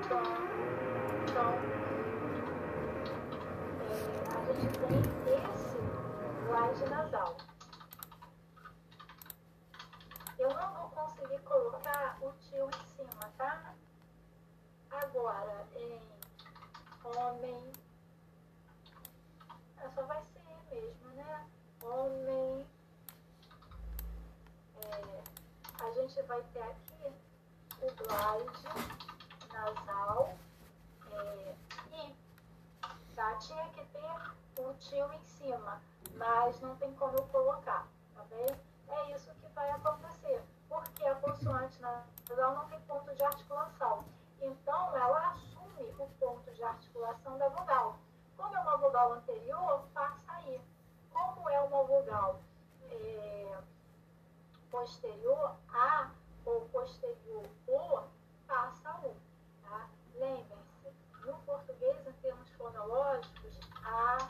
[0.08, 0.24] tom,
[1.34, 1.54] tom.
[3.84, 3.94] É,
[4.32, 5.00] a gente tem
[5.54, 5.78] esse
[6.46, 7.36] glide nasal.
[10.38, 13.74] Eu não vou conseguir colocar o tio em cima, tá?
[14.90, 16.00] Agora, em
[17.04, 17.72] homem,
[19.86, 21.46] é, só vai ser mesmo, né?
[21.82, 22.66] Homem.
[24.82, 25.22] É,
[25.84, 27.14] a gente vai ter aqui
[27.80, 28.68] o glide
[29.54, 30.36] nasal
[31.10, 31.54] é,
[31.92, 32.14] e
[33.14, 33.36] tá?
[33.36, 35.80] Tinha que ter o tio em cima,
[36.14, 38.46] mas não tem como eu colocar, tá bem?
[38.88, 44.04] É isso que vai acontecer, porque a consoante nasal não tem ponto de articulação.
[44.38, 47.96] Então, ela assume o ponto de articulação da vogal.
[48.36, 50.60] Como é uma vogal anterior, passa aí.
[51.10, 52.40] Como é uma vogal
[52.90, 53.58] é,
[54.70, 55.55] posterior,
[56.86, 58.02] posterior O,
[58.46, 59.16] passa U.
[59.62, 59.88] Tá?
[60.14, 60.94] Lembrem-se,
[61.26, 64.28] no português, em termos fonológicos, A,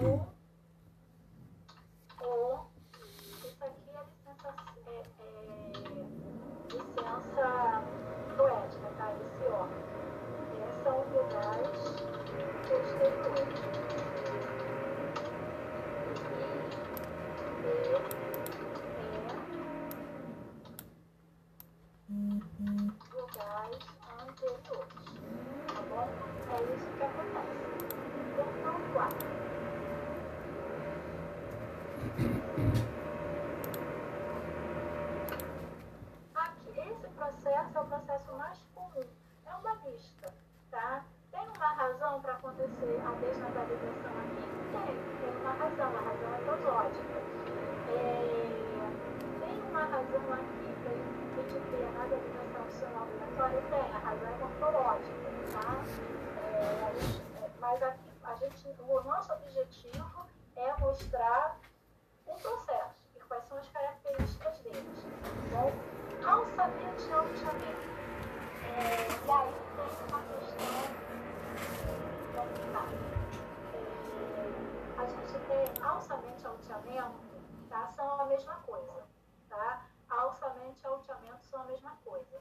[0.00, 0.26] O.
[3.44, 4.54] Isso aqui é licença,
[4.86, 5.32] é, é,
[6.70, 7.48] licença
[8.36, 9.12] poética, tá?
[9.14, 9.92] Esse ó
[10.82, 11.68] são vogais
[12.68, 13.62] posteriores.
[22.08, 23.78] E, e, é vogais
[24.20, 25.02] anteriores.
[25.68, 26.08] Tá bom?
[26.50, 27.62] É isso que acontece.
[28.32, 29.26] Então, quatro.
[36.34, 39.04] Aqui, esse processo é o processo mais comum.
[39.46, 40.32] É uma lista
[40.72, 41.04] tá?
[41.30, 44.42] Tem uma razão para acontecer a desnatalização aqui?
[44.72, 44.90] Tem,
[45.20, 47.22] tem uma razão, a razão é prosódica.
[47.88, 48.20] É,
[49.38, 53.62] tem uma razão aqui para a gente ter a nasalização funcional obrigatória?
[53.70, 55.84] Tem, a razão é morfológica, tá?
[56.42, 60.26] É, mas aqui, a gente, o nosso objetivo
[60.56, 61.56] é mostrar
[62.26, 65.06] um processo e quais são as características deles.
[65.52, 65.72] Bom,
[66.26, 67.92] alçamento e alteamento.
[68.74, 71.01] É, e aí tem uma questão
[74.98, 77.14] a gente tem alçamento e alteamento,
[77.68, 77.88] tá?
[77.94, 79.04] São a mesma coisa,
[79.48, 79.82] tá?
[80.08, 82.40] Alçamento e alteamento são a mesma coisa.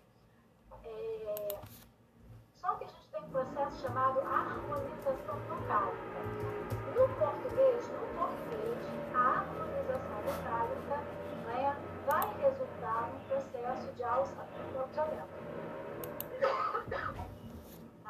[0.84, 1.60] É,
[2.56, 6.20] só que a gente tem um processo chamado harmonização vocálica.
[6.96, 8.78] No português, no português,
[9.14, 10.98] a harmonização vocálica
[11.46, 11.76] né,
[12.06, 15.42] vai resultar no processo de alçamento e alteamento.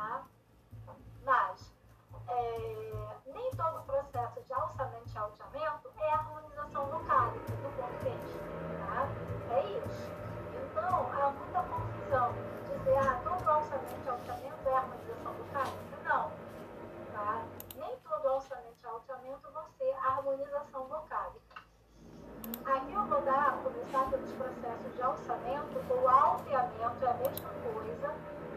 [0.02, 0.31] motivado
[2.42, 8.10] é, nem todo o processo de alçamento e alteamento é harmonização locálica do ponto de
[8.10, 8.40] vista.
[8.80, 9.08] Tá?
[9.52, 10.12] É isso.
[10.56, 12.34] Então, há muita confusão.
[12.68, 15.98] Dizer, ah, todo alçamento e alteamento é harmonização locálica?
[16.04, 16.32] Não.
[17.14, 17.44] Tá?
[17.76, 21.62] Nem todo alçamento e alteamento vão ser harmonização locálica.
[22.66, 28.16] Aqui eu vou dar, começar pelos processos de alçamento ou alteamento, é a mesma coisa.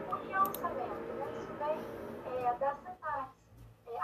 [0.09, 1.05] O que é alçamento?
[1.37, 2.73] Isso vem é, da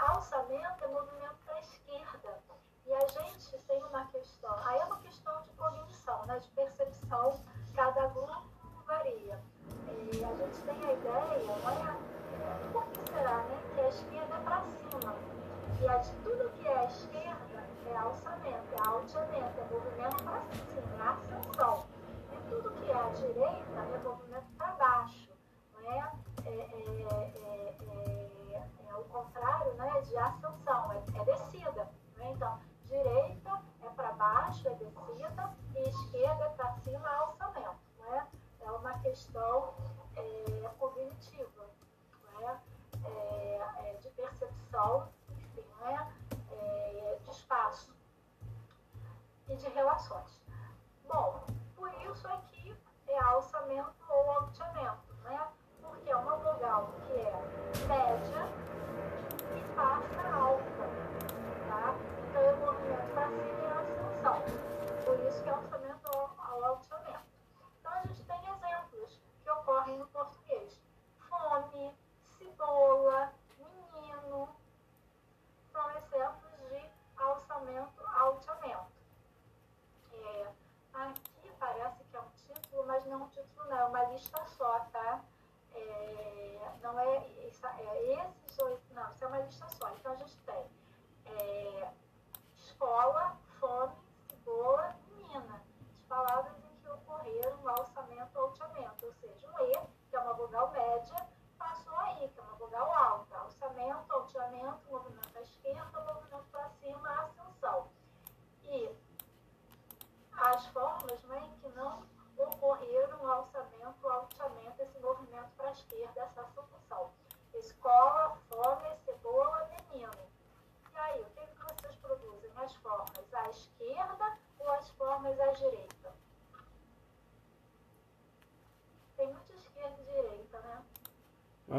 [0.08, 2.40] alçamento é movimento para a esquerda.
[2.84, 7.40] E a gente tem uma questão, aí é uma questão de cognição, né, de percepção,
[7.74, 8.42] cada grupo
[8.86, 9.40] varia.
[10.12, 11.96] E a gente tem a ideia, né,
[12.32, 15.14] é, por que será né, que a esquerda é para cima?
[15.80, 21.04] E a, de tudo que é esquerda é alçamento, é alteamento, é movimento para cima,
[21.04, 21.86] é ascensão.
[22.32, 24.91] E tudo que é a direita é movimento para baixo.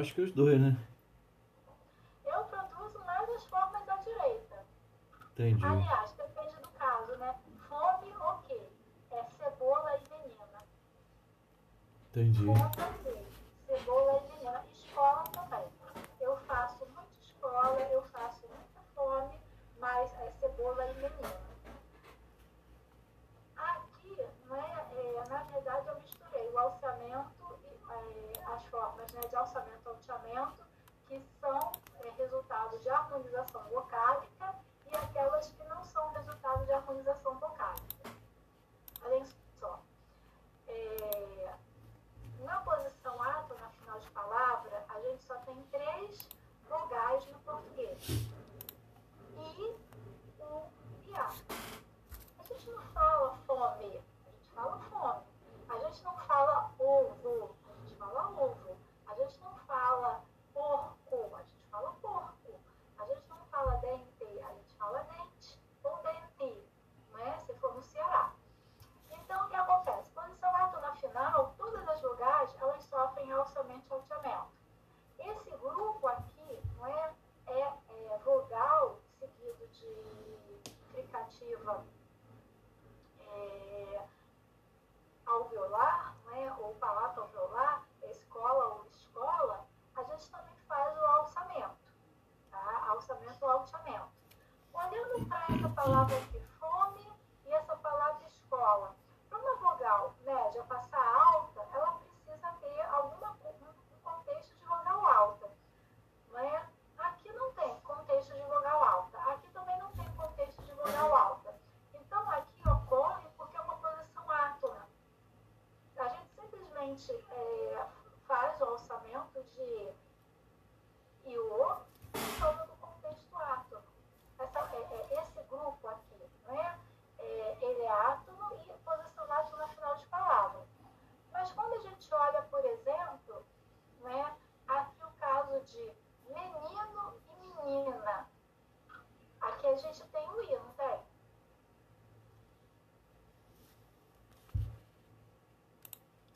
[0.04, 0.78] acho que os dois, né?
[2.26, 4.66] Eu produzo mais as formas da direita.
[5.32, 5.66] Entendi.
[5.66, 6.03] Aliás,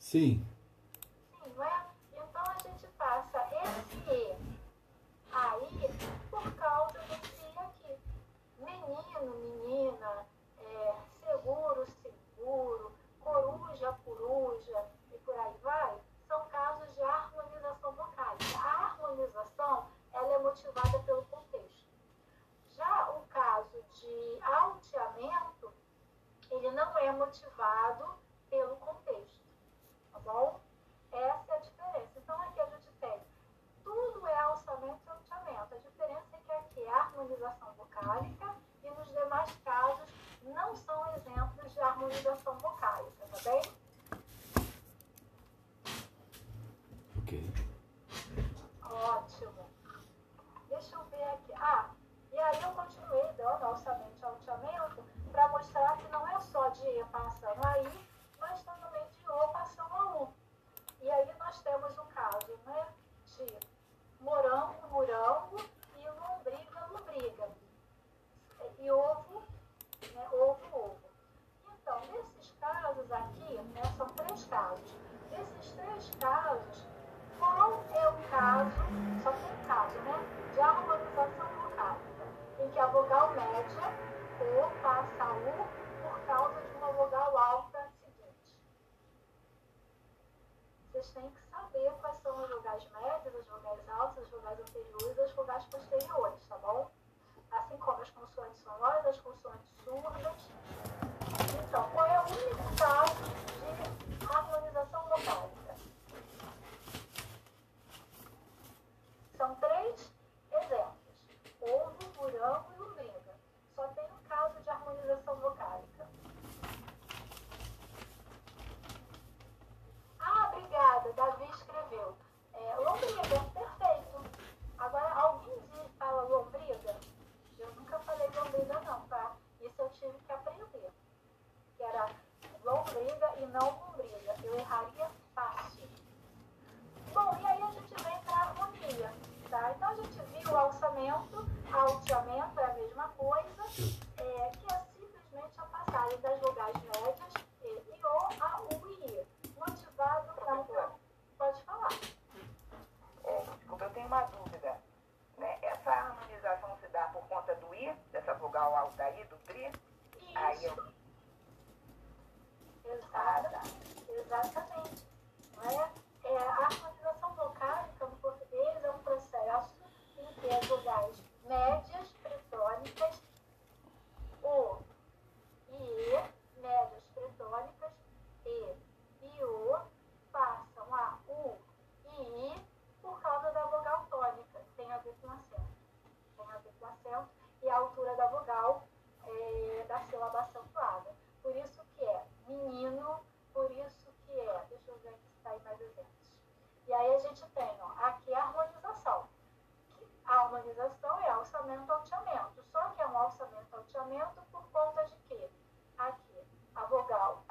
[0.07, 0.39] Sim.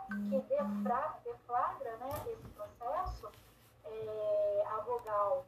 [0.06, 3.30] Que defra, deflagra né, esse processo,
[3.84, 5.44] é, a vogal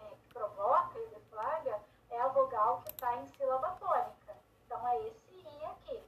[0.00, 4.36] é, que provoca e deflagra é a vogal que está em sílaba tônica.
[4.66, 6.02] Então é esse I aqui.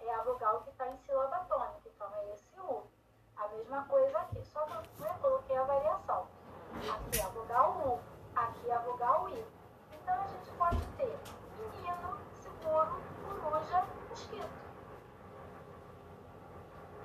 [0.00, 1.82] É a vogal que está em sílaba tônica.
[1.86, 2.84] Então é esse U.
[3.36, 6.28] A mesma coisa aqui, só que eu né, coloquei a variação.
[6.74, 8.00] Aqui é a vogal U,
[8.36, 9.44] aqui é a vogal I.
[9.92, 11.18] Então a gente pode ter
[11.58, 13.00] menino, seguro,
[13.40, 14.64] coruja, mosquito.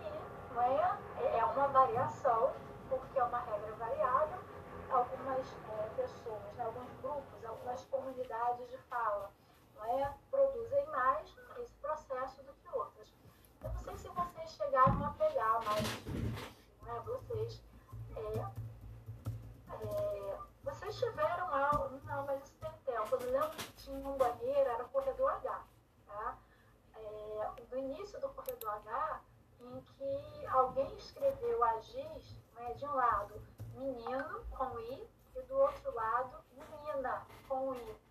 [0.01, 2.53] E é, é- uma variação,
[2.89, 4.39] porque é uma regra variável.
[4.89, 9.31] Algumas é, pessoas, né, alguns grupos, algumas comunidades de fala
[9.75, 13.13] não é, produzem mais esse processo do que outras.
[13.63, 16.05] Eu não sei se vocês chegaram a pegar, mas
[16.83, 17.61] né, vocês,
[18.15, 18.39] é,
[19.73, 23.15] é, vocês tiveram aula, não, mas isso tem tempo.
[23.15, 25.63] Eu lembro que tinha um banheiro, era o corredor H,
[26.07, 26.37] tá?
[26.95, 29.21] É, no início do corredor H,
[29.61, 33.41] em que alguém escreveu a giz, né, de um lado
[33.75, 38.09] menino com i e do outro lado menina com i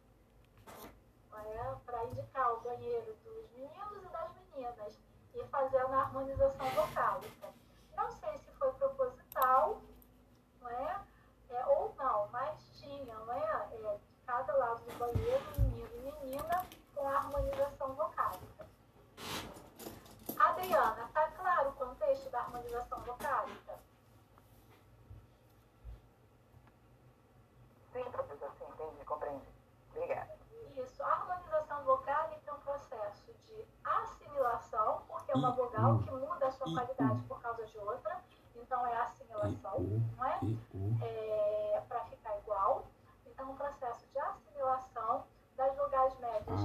[1.84, 4.99] para indicar o banheiro dos meninos e das meninas
[5.34, 7.49] e fazendo a harmonização vocálica.
[7.96, 9.80] Não sei se foi proposital,
[10.66, 11.01] é?
[11.51, 13.68] É, ou não, mas tinha, não é?
[13.72, 18.66] É, de cada lado do banheiro, menino e menina, com a harmonização vocálica.
[20.38, 21.28] Adriana, está
[22.29, 23.79] contexto da harmonização vocálica?
[27.93, 29.49] Sim, professor, sim, entendi, compreendi.
[29.95, 30.39] Obrigada.
[30.76, 36.47] Isso, a harmonização vocálica é um processo de assimilação, porque é uma vogal que muda
[36.47, 38.22] a sua qualidade por causa de outra,
[38.55, 39.81] então é assimilação,
[40.16, 40.41] não é?
[41.03, 42.87] É para ficar igual.
[43.26, 45.24] Então, um processo de assimilação
[45.57, 46.61] das vogais médias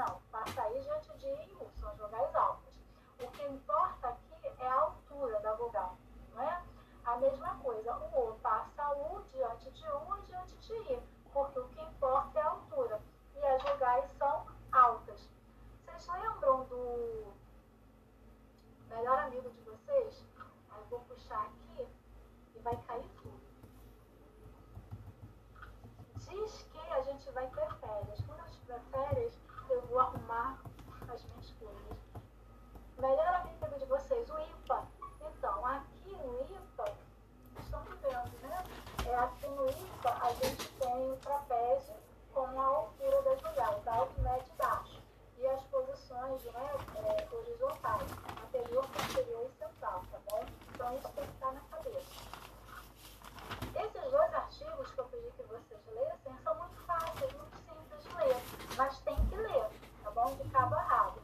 [0.00, 2.74] Não, passa aí diante de I, são as vogais altas.
[3.22, 5.98] O que importa aqui é a altura da vogal,
[6.32, 6.62] não é?
[7.04, 11.58] A mesma coisa, o O passa U diante de U e diante de I, porque
[11.58, 12.98] o que importa é a altura.
[13.34, 15.28] E as vogais são altas.
[15.84, 17.34] Vocês lembram do
[18.88, 20.24] melhor amigo de vocês?
[20.70, 21.86] Aí eu vou puxar aqui
[22.54, 23.40] e vai cair tudo.
[26.16, 28.20] Diz que a gente vai ter férias.
[28.26, 29.39] Quando a gente tiver férias,
[33.00, 34.86] melhor amigo de vocês, o IPA.
[35.22, 36.92] Então, aqui no IPA,
[37.58, 38.64] estão vivendo, né?
[39.06, 41.94] É, aqui no IPA, a gente tem o trapézio
[42.34, 45.02] com a altura das mulheres, alto, médio e baixo.
[45.38, 48.10] E as posições né, é, horizontais,
[48.44, 50.44] anterior, posterior e central, tá bom?
[50.74, 52.30] Então, isso tem que estar na cabeça.
[53.76, 58.14] Esses dois artigos que eu pedi que vocês lessem são muito fáceis, muito simples de
[58.16, 58.36] ler,
[58.76, 59.66] mas tem que ler,
[60.04, 60.34] tá bom?
[60.34, 61.19] De cabo a rabo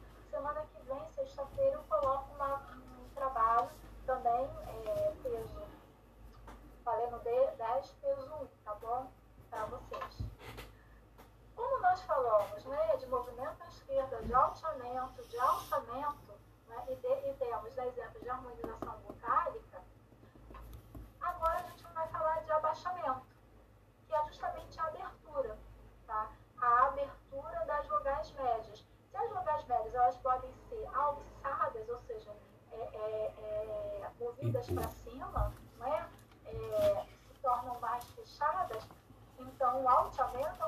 [1.57, 3.69] terceiro coloco uma, um trabalho
[4.05, 4.45] também,
[4.85, 5.63] é, peso,
[6.85, 9.11] valendo de 10, peso 1, tá bom?
[9.49, 10.21] Para vocês.
[11.55, 17.29] Como nós falamos né, de movimento à esquerda, de alteamento, de alçamento, né, e, de,
[17.29, 19.81] e temos né, exemplos de harmonização vocálica,
[21.19, 23.25] agora a gente vai falar de abaixamento,
[24.07, 25.57] que é justamente a abertura,
[26.05, 26.31] tá?
[26.61, 28.85] A abertura das vogais médias.
[29.09, 30.51] Se as vogais médias elas podem
[32.97, 36.09] é, é, movidas para cima, né,
[36.45, 38.83] é, se tornam mais fechadas,
[39.39, 40.66] então o out aumenta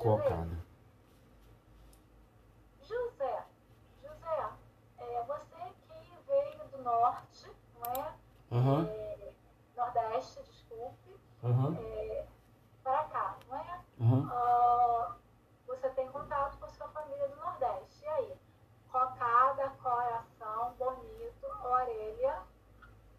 [0.00, 0.56] colocado.
[2.80, 3.44] José,
[4.02, 4.50] José,
[4.98, 8.14] é, você que veio do norte, não é?
[8.50, 8.86] Uhum.
[8.86, 9.32] é
[9.76, 11.20] nordeste, desculpe.
[11.42, 11.76] Uhum.
[11.78, 12.26] É,
[12.82, 13.80] para cá, não é?
[14.00, 14.26] Uhum.
[14.26, 15.14] Uh,
[15.66, 18.04] você tem contato com a sua família do Nordeste.
[18.04, 18.36] E aí?
[18.90, 22.42] Cocada, coração, bonito, orelha.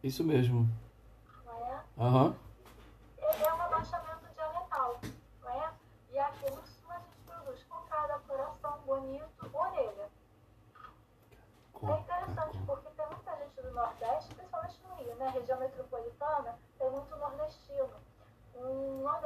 [0.04, 0.68] Isso mesmo.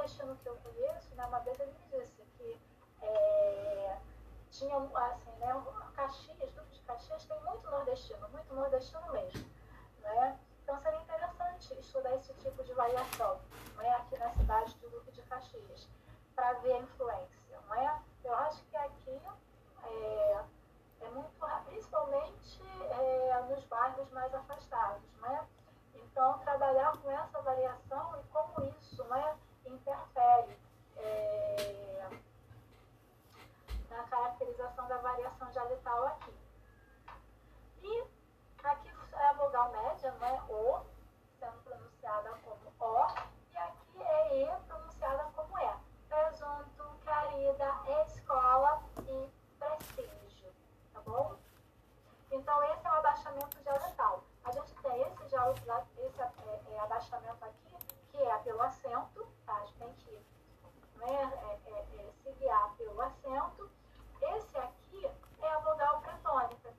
[0.06, 2.62] achando que eu conheço, né, uma vez ele me disse que
[3.02, 3.98] é,
[4.52, 5.64] tinha, assim, né,
[5.96, 9.46] Caxias, Duque de Caxias tem muito nordestino, muito nordestino mesmo,
[10.02, 10.40] né?
[10.64, 13.40] Então seria interessante estudar esse tipo de variação,
[13.78, 15.88] né, aqui na cidade do Duque de Caxias,
[16.36, 18.04] para ver a influência, né?
[18.24, 19.22] Eu acho que aqui
[19.84, 20.44] é,
[21.02, 21.32] é muito,
[21.66, 22.62] principalmente
[22.92, 25.48] é, nos bairros mais afastados, né?
[25.96, 29.38] Então, trabalhar com essa variação e como isso, né?
[29.76, 30.58] Interfere
[30.98, 32.10] é,
[33.90, 36.34] na caracterização da variação dialetal aqui.
[37.84, 38.04] E
[38.64, 40.80] aqui é a vogal média, né, O,
[41.40, 43.08] sendo pronunciada como O,
[43.52, 45.86] e aqui é E, pronunciada como E.
[46.10, 47.74] Presunto, querida,
[48.06, 49.30] escola e
[49.60, 50.54] prestígio,
[50.94, 51.36] tá bom?
[52.32, 54.24] Então, esse é o abaixamento dialetal.
[54.44, 57.78] A gente tem esse, esse é, é, abaixamento aqui,
[58.12, 60.26] que é pelo acento, gente tem que
[60.98, 63.70] né, é, é, é, se guiar pelo acento.
[64.22, 65.06] Esse aqui
[65.42, 66.74] é a vogal pretônica,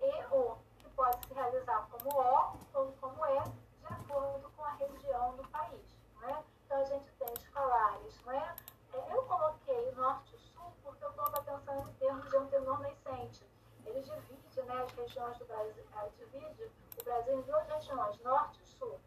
[0.00, 3.42] e o, que pode se realizar como O ou como E,
[3.80, 5.96] de acordo com a região do país.
[6.20, 6.44] Né?
[6.64, 8.20] Então, a gente tem escalares.
[8.24, 8.56] Né?
[8.92, 13.46] Eu coloquei norte e sul porque eu estava pensando em termos de antenor nascente.
[13.84, 15.84] Ele divide né, as regiões do Brasil,
[16.16, 16.70] divide
[17.00, 19.00] o Brasil em duas regiões, norte e sul.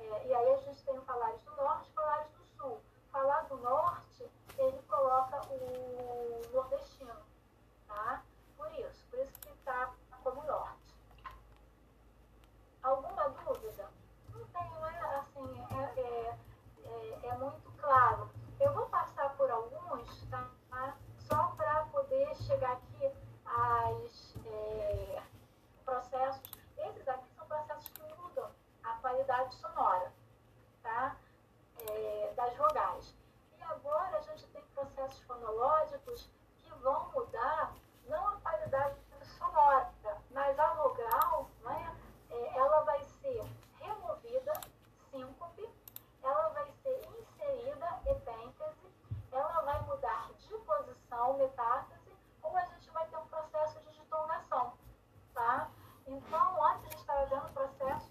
[0.00, 2.80] É, e aí a gente tem o falares do norte e falares do sul.
[3.12, 7.14] Falar do norte, ele coloca o nordestino,
[7.86, 8.22] tá?
[8.56, 10.94] Por isso, por isso que está como norte.
[12.82, 13.88] Alguma dúvida?
[14.32, 16.38] Não tenho, é assim, é, é,
[16.84, 18.30] é, é muito claro.
[18.58, 20.48] Eu vou passar por alguns, tá?
[21.18, 23.12] Só para poder chegar aqui
[23.44, 25.22] às é,
[25.84, 26.50] processos.
[26.78, 28.50] Esses aqui são processos que mudam
[28.82, 30.12] a qualidade sonora,
[30.82, 31.16] tá?
[31.88, 33.14] é, das vogais.
[33.58, 36.28] E agora a gente tem processos fonológicos
[36.58, 37.74] que vão mudar
[38.06, 38.96] não a qualidade
[39.38, 39.90] sonora,
[40.30, 41.96] mas a vogal, né,
[42.30, 43.42] é, ela vai ser
[43.78, 44.52] removida,
[45.10, 45.68] síncope,
[46.22, 48.92] ela vai ser inserida, epêntese,
[49.32, 54.74] ela vai mudar de posição, metástase, ou a gente vai ter um processo de ditongação,
[55.32, 55.70] tá?
[56.06, 58.09] Então, antes a gente estava em que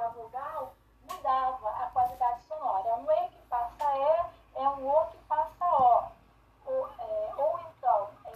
[0.00, 0.74] a vogal
[1.10, 2.88] mudava a qualidade sonora.
[2.88, 6.18] É um E que passa E, é um O que passa O.
[6.66, 8.32] Ou, é, ou então, é,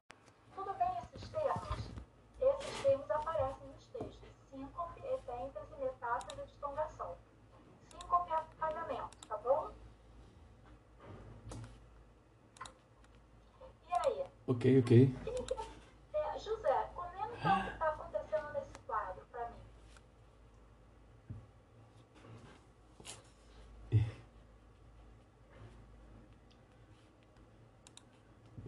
[0.55, 1.91] tudo bem esses termos?
[2.41, 4.29] Esses termos aparecem nos textos.
[4.51, 7.17] Síncope, epêntese, metástase e distongação.
[7.91, 9.71] Síncope é apagamento, tá bom?
[13.89, 14.27] E aí?
[14.47, 15.17] Ok, ok.
[16.15, 19.63] É, José, comenta o que está acontecendo nesse quadro para mim.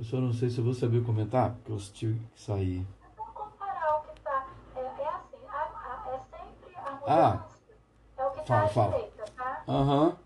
[0.04, 2.86] Eu só não sei se eu vou saber comentar, porque eu tive que sair.
[3.16, 4.46] Vamos comparar o que está.
[4.76, 7.30] É, é assim, a, a, é sempre a Ah.
[7.30, 7.48] mudança.
[8.18, 9.64] é o que está à direita, tá?
[9.66, 10.16] Aham,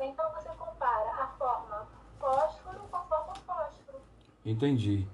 [0.00, 1.86] Então você compara a forma
[2.18, 4.00] fósforo com a forma fósforo.
[4.44, 5.06] entendi.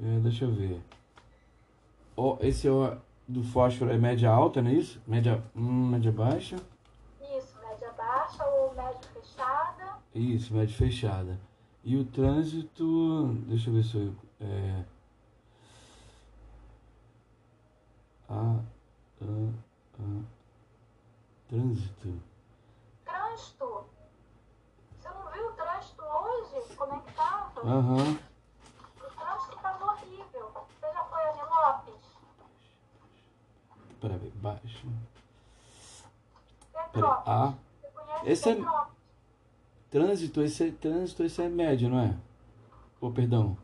[0.00, 0.82] É, deixa eu ver.
[2.16, 2.96] Ó, esse é o
[3.28, 4.98] do fósforo é média alta, não é isso?
[5.06, 6.56] Média, hum, média baixa?
[7.20, 9.96] Isso, média baixa ou média fechada.
[10.16, 11.38] Isso, média fechada.
[11.84, 14.14] E o trânsito, deixa eu ver se eu.
[14.40, 14.84] É,
[18.30, 19.24] a, a,
[20.00, 20.22] a,
[21.48, 22.22] trânsito.
[23.04, 23.86] Trânsito.
[24.98, 26.74] Você não viu o trânsito hoje?
[26.76, 27.60] Como é que tava?
[27.60, 28.18] Aham.
[28.96, 30.50] O trânsito tava horrível.
[30.80, 32.04] Você já foi a Lopes?
[34.00, 34.86] Peraí, baixo.
[36.72, 37.28] Pera, Petrópolis.
[37.28, 37.54] A.
[37.82, 38.95] Você conhece Esse é- Petrópolis?
[39.90, 42.16] Trânsito, esse é, trânsito, esse é médio, não é?
[43.00, 43.56] Ou, perdão.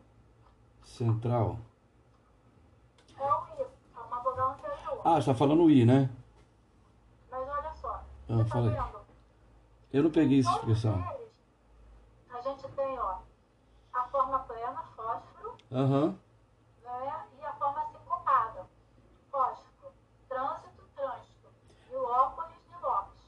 [0.82, 1.58] Central.
[3.18, 3.66] É o I.
[3.96, 5.00] É uma vogal anterior.
[5.04, 6.08] Ah, você tá falando o I, né?
[7.30, 7.88] Mas olha só.
[8.28, 8.74] Ah, Você tá fala aí.
[8.76, 9.00] vendo?
[9.92, 10.94] Eu não peguei essa expressão.
[10.94, 11.30] eles,
[12.30, 13.18] a gente tem, ó,
[13.92, 16.18] a forma plena, fósforo, Aham.
[16.82, 17.26] né?
[17.38, 18.66] E a forma sincopada,
[19.30, 19.92] fósforo,
[20.28, 21.48] trânsito, trânsito.
[21.90, 23.20] E o óculos de Lopes.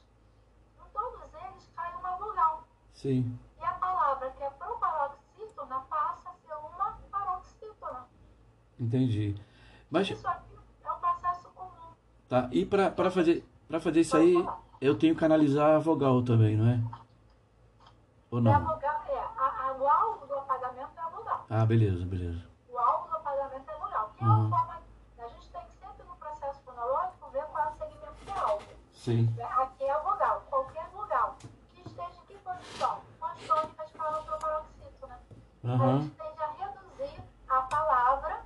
[0.79, 2.63] Em todos eles cai uma vogal.
[3.05, 3.37] Sim.
[3.61, 8.07] E a palavra que é proparoxítona passa a ser uma paroxítona.
[8.79, 9.35] Entendi.
[9.91, 11.69] Mas, Isso aqui é um processo comum.
[12.27, 12.49] tá.
[12.51, 14.33] E pra, fazer, pra fazer isso aí,
[14.81, 16.79] eu tenho que canalizar a vogal também, não é?
[18.31, 18.65] Ou É a não?
[18.73, 21.45] vogal, é, a, a, o alvo do apagamento é a vogal.
[21.47, 22.41] Ah, beleza, beleza.
[22.67, 24.11] O alvo do apagamento é vogal.
[24.17, 24.45] Que é Uhum.
[24.47, 24.81] uma forma.
[25.19, 28.63] A gente tem que sempre no processo fonológico ver qual é o segmento de alvo.
[28.93, 29.33] Sim.
[29.37, 29.43] Né?
[29.43, 29.99] Aqui é a
[32.79, 35.19] Bom, antissônicas falam pelo paroxítono, né?
[35.63, 35.95] Uhum.
[35.95, 38.41] A gente tende a reduzir a palavra,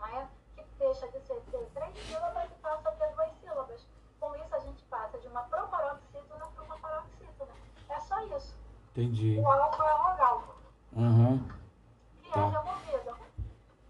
[0.00, 3.86] né, que deixa de ser ter três sílabas e passa a ter duas sílabas.
[4.20, 7.52] Com isso, a gente passa de uma proparoxítona para uma paroxítona.
[7.88, 8.54] É só isso.
[8.92, 9.38] Entendi.
[9.38, 10.56] O álcool é rogal.
[10.92, 11.48] Uhum.
[12.22, 12.40] E tá.
[12.40, 13.16] é removido.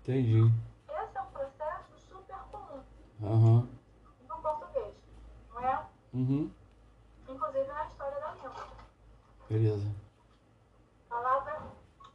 [0.02, 0.52] Entendi.
[0.88, 2.82] Esse é um processo super comum
[3.20, 3.68] uhum.
[4.28, 4.94] no português,
[5.52, 5.86] não é?
[6.12, 6.50] Uhum.
[9.48, 9.86] Beleza.
[11.08, 11.62] Palavra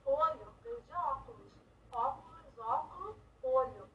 [0.03, 1.51] olho veio de óculos.
[1.91, 3.89] Óculos, óculo, olho.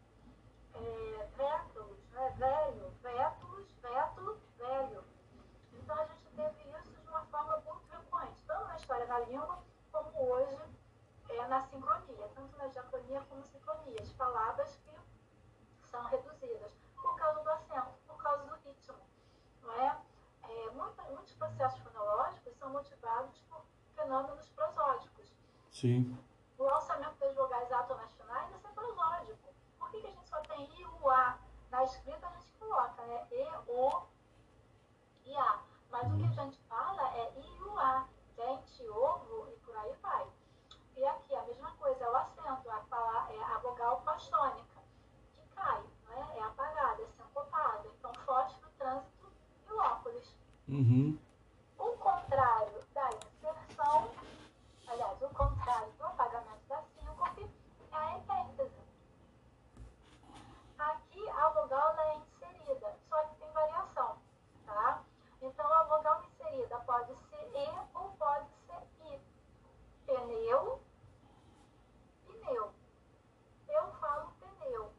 [0.74, 2.34] É, vétulos, né?
[2.38, 5.04] velho, vétulos, vétulo, velho.
[5.72, 9.58] Então a gente teve isso de uma forma muito frequente, tanto na história da língua,
[9.90, 10.62] como hoje
[11.30, 14.96] é, na sincronia, tanto na diacronia como sincronia, de palavras que
[15.88, 18.96] são reduzidas por causa do acento, por causa do ritmo.
[19.80, 19.96] É?
[20.48, 23.62] É, muitos processos fonológicos são motivados por
[23.94, 25.30] fenômenos prosódicos.
[25.70, 26.16] Sim.
[26.56, 29.54] O alçamento das vogais atonacionais é sempre prosódico.
[29.78, 31.38] Por que, que a gente só tem I, U, A?
[31.70, 33.26] Na escrita a gente coloca né?
[33.32, 34.02] E, O
[35.26, 35.58] e A.
[35.90, 38.08] Mas o que a gente fala é I, U, A.
[38.36, 40.26] Dente, ovo e por aí vai.
[40.96, 44.80] E aqui a mesma coisa, é o acento, a, pala- é a vogal pastônica,
[45.36, 46.34] que cai, né?
[46.38, 47.86] é apagada, é sincopada.
[47.98, 49.30] Então, fósforo, trânsito
[49.68, 50.34] e o óculos.
[50.68, 51.18] Uhum.
[52.04, 54.10] Contrário da inserção,
[54.86, 57.50] aliás, o contrário do apagamento da síncope
[57.92, 58.84] é a epêntese.
[60.78, 64.18] Aqui a vogal é inserida, só que tem variação,
[64.66, 65.02] tá?
[65.40, 69.22] Então a vogal inserida pode ser E ou pode ser I.
[70.06, 70.82] Pneu.
[73.66, 74.92] Eu falo pneu.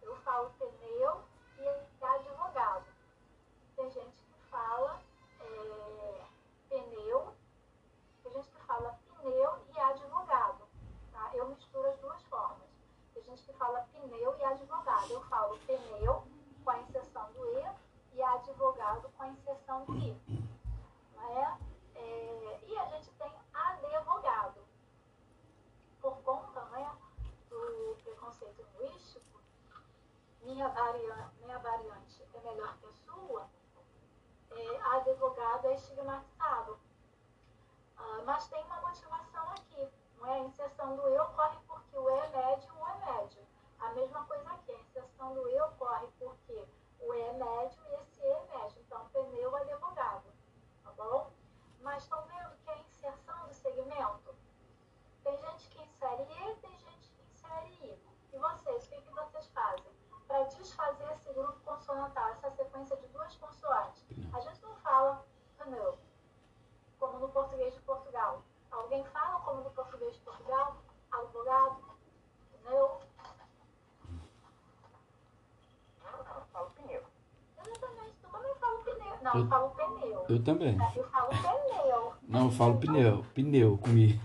[0.00, 1.24] Eu falo pneu
[1.58, 2.86] e advogado.
[3.76, 4.98] Tem gente que fala
[5.40, 6.26] é,
[6.68, 7.34] pneu,
[8.22, 10.68] tem gente que fala pneu e advogado.
[11.12, 11.30] Tá?
[11.34, 12.68] Eu misturo as duas formas.
[13.14, 15.10] Tem gente que fala pneu e advogado.
[15.10, 16.26] Eu falo pneu
[16.64, 17.70] com a inserção do E
[18.14, 20.18] e advogado com a inserção do I.
[21.14, 21.58] Não é?
[22.66, 24.60] E a gente tem advogado.
[26.00, 26.96] Por conta né,
[27.50, 29.38] do preconceito linguístico,
[30.40, 33.50] minha variante, minha variante é melhor que a sua,
[34.50, 36.78] é, advogado é estigmatizado.
[37.98, 39.88] Ah, mas tem uma motivação aqui.
[40.16, 40.38] Não é?
[40.38, 43.48] A inserção do eu ocorre porque o E é médio e o O é médio.
[43.80, 44.72] A mesma coisa aqui.
[44.72, 46.68] A inserção do eu ocorre porque
[47.00, 48.80] o E é médio e esse E é médio.
[48.80, 50.24] Então, pneu é advogado.
[50.84, 51.30] Tá bom?
[51.80, 54.34] Mas estão vendo que é a inserção do segmento?
[55.24, 58.02] Tem gente que insere E, tem gente que insere I.
[58.32, 59.92] E vocês, o que, que vocês fazem?
[60.26, 64.04] Para desfazer esse grupo consonantal, essa sequência de duas consoantes.
[64.32, 65.24] A gente não fala
[65.58, 65.98] pneu,
[66.98, 68.42] como no português de Portugal.
[68.70, 70.76] Alguém fala como no português de Portugal?
[71.10, 71.82] Advogado?
[72.62, 73.00] Pneu?
[76.04, 77.02] Eu falo pneu.
[77.58, 78.16] Exatamente.
[78.22, 78.98] Eu também falo pneu.
[78.98, 80.24] Não, Eu- eu falo pneu.
[80.28, 80.76] Eu também.
[80.96, 82.12] Eu falo pneu.
[82.28, 83.24] Não, eu falo pneu.
[83.34, 84.20] Pneu comigo.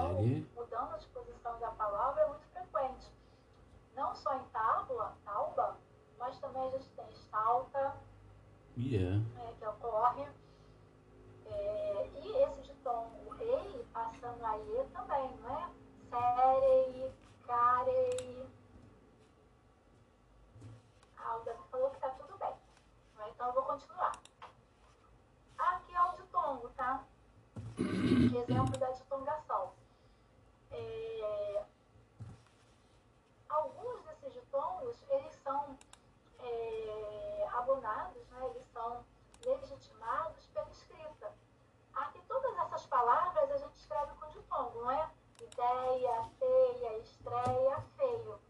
[0.00, 0.46] Série.
[0.54, 3.10] mudando a disposição da palavra é muito frequente.
[3.94, 5.76] Não só em tábua, tauba,
[6.18, 7.94] mas também a gente tem estalta,
[8.76, 9.20] Yeah.
[9.38, 10.26] é, que ocorre.
[11.44, 15.70] É, e esse de tom rei passando a E também, não é?
[16.08, 17.12] Serei,
[17.46, 18.46] carei.
[21.18, 22.54] Ah, o Davi falou que tá tudo bem.
[23.16, 23.24] Né?
[23.34, 24.12] Então eu vou continuar.
[25.58, 27.04] Aqui é o ditongo, tá?
[27.78, 29.72] Exemplo da ditongação.
[30.70, 31.64] É,
[33.50, 35.78] alguns desses ditongos, eles são
[36.38, 38.46] é, abonados, né?
[38.46, 39.04] eles são
[39.44, 41.32] legitimados pela escrita.
[41.94, 45.10] Aqui todas essas palavras a gente escreve com ditongo, não é?
[45.40, 48.40] Ideia, feia, estreia, feio.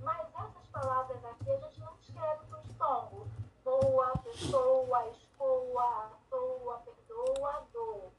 [0.00, 3.28] Mas essas palavras aqui a gente não escreve com ditongo.
[3.64, 8.12] Boa, pessoa, escoa, à toa, perdoa, dou.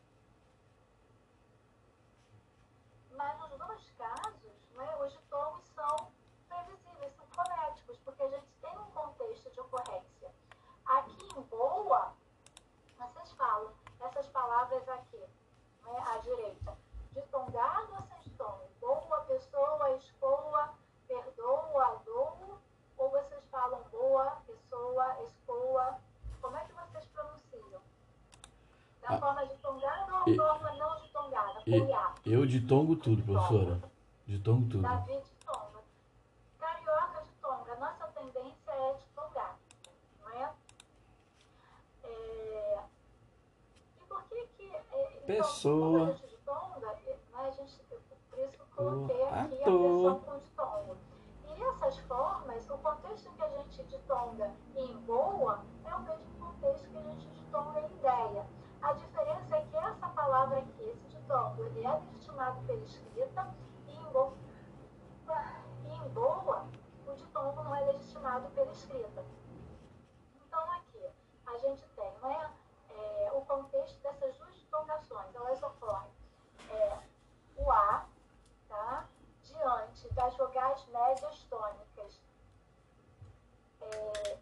[3.12, 6.12] Mas nos dois casos, né, os ditongos são
[6.48, 8.92] previsíveis, são fonéticos, porque a gente tem um
[9.70, 10.32] contexto de ocorrência.
[10.86, 12.14] Aqui em boa,
[12.98, 13.72] vocês falam
[14.02, 15.18] essas palavras aqui,
[15.84, 16.78] né, à direita,
[17.12, 18.70] ditongado ou sem ditongo?
[18.80, 20.74] Boa pessoa, escoa,
[21.08, 22.60] perdoa, dou,
[22.98, 26.00] ou vocês falam boa pessoa, escoa?
[26.42, 27.82] Como é que vocês pronunciam?
[29.02, 29.20] Da Ah.
[29.20, 31.62] forma ditongada ou E- forma não ditongada?
[31.66, 32.16] e- Com IA?
[32.26, 33.82] Eu ditongo tudo, professora.
[34.26, 35.84] Ditongo tudo de Tonga.
[36.60, 37.76] Carioca de Tonga.
[37.78, 39.58] Nossa tendência é de tongar,
[40.22, 40.54] não é?
[42.04, 42.80] É,
[43.98, 44.64] E por que que...
[44.76, 44.88] é, então, Pessoa.
[44.88, 45.19] como a gente de Tonga, é, né, a gente, eu- por isso que eu coloquei
[45.19, 45.19] À
[49.44, 50.22] aqui a toa.
[50.56, 50.98] Tonga.
[51.46, 56.40] E essas formas, o contexto que a gente de Tonga em boa é o mesmo
[56.40, 58.46] contexto que a gente de Tonga em ideia.
[58.82, 63.56] A diferença é que essa palavra aqui, esse ditongo, ele é legitimado pela escrita
[63.88, 64.34] e em boa,
[65.86, 66.66] e em boa
[67.06, 69.24] o ditongo não é legitimado pela escrita.
[70.36, 71.10] Então aqui
[71.46, 72.52] a gente tem não é,
[72.90, 74.39] é, o contexto dessas
[75.20, 76.12] ditongações, elas ocorrem
[76.70, 77.00] é,
[77.58, 78.06] o A,
[78.68, 79.06] tá?
[79.44, 82.22] diante das vogais médias tônicas
[83.82, 84.38] é,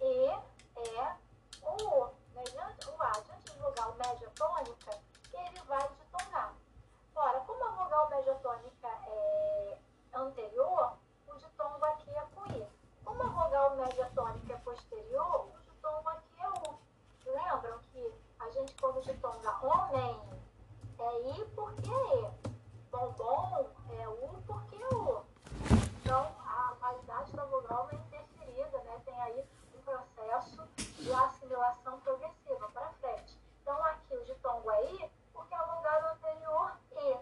[0.00, 0.30] E,
[0.76, 1.16] E,
[1.62, 2.06] ou O.
[2.34, 2.44] Né?
[2.86, 5.00] O A, diante de vogal média tônica,
[5.32, 6.54] ele vai ditongar.
[7.14, 9.78] Ora, como a vogal média tônica é
[10.14, 12.66] anterior, o ditongo aqui é com I.
[13.04, 16.78] Como a vogal média tônica é posterior, o ditongo aqui é U.
[17.26, 18.74] Lembram que a gente,
[19.04, 20.20] ditonga homem,
[20.98, 22.30] é I porque é.
[22.90, 25.24] Bombom é U porque é U.
[26.00, 29.00] Então, a qualidade da vogal é interferida, né?
[29.04, 29.44] Tem aí
[29.76, 33.38] um processo de assimilação progressiva para frente.
[33.62, 37.18] Então, aqui o ditongo é I porque a vogal é anterior E.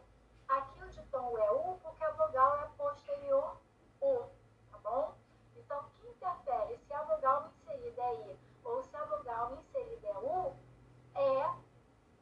[0.48, 3.56] Aqui o ditongo é U porque a vogal é posterior
[4.00, 4.22] U.
[4.70, 5.14] Tá bom?
[5.56, 10.08] Então, o que interfere se a vogal inserida é I ou se a vogal inserida
[10.08, 10.56] é U
[11.26, 11.54] é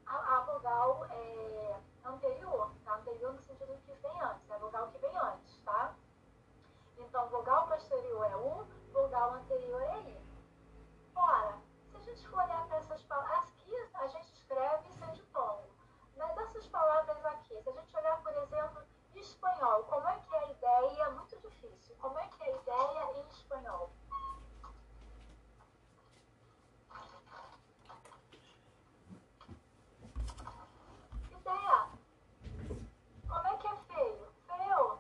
[0.06, 2.96] a, a vogal é, anterior, tá?
[2.96, 5.94] Anterior no sentido que vem antes, é a vogal que vem antes, tá?
[6.98, 10.24] Então, vogal posterior é U, vogal anterior é I.
[11.16, 11.58] Ora,
[11.90, 15.68] se a gente for olhar para essas palavras, aqui a gente escreve sem ditongo.
[16.16, 18.82] Mas dessas palavras aqui, se a gente olhar, por exemplo,
[19.14, 21.02] em espanhol, como é que é a ideia?
[21.02, 21.96] É muito difícil.
[22.00, 23.90] Como é que é a ideia em espanhol?
[31.30, 31.88] Ideia.
[33.28, 34.28] Como é que é feio?
[34.46, 34.98] Feio.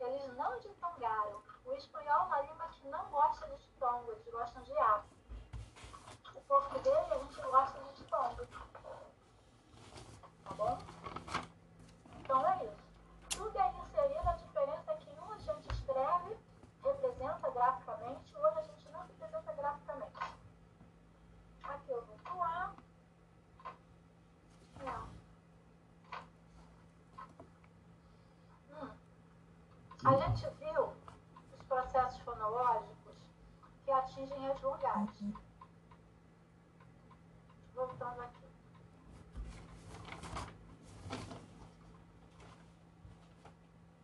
[0.00, 1.42] Eles não ditongaram.
[1.64, 5.04] O espanhol é uma língua que não gosta de ditongo, eles gostam de A.
[6.34, 8.46] O português, a gente gosta de ditongo.
[10.44, 10.78] Tá bom?
[12.20, 12.84] Então é isso.
[13.30, 16.36] Tudo é inserido, a diferença é que um a gente escreve,
[16.82, 20.12] representa graficamente, o outro a gente não representa graficamente.
[21.62, 22.74] Aqui eu vou pro A.
[24.84, 25.08] Não.
[28.70, 28.90] Hum.
[30.04, 30.92] A gente viu
[31.52, 33.16] os processos fonológicos
[33.84, 35.10] que atingem as vogais.
[37.74, 38.46] Voltando aqui.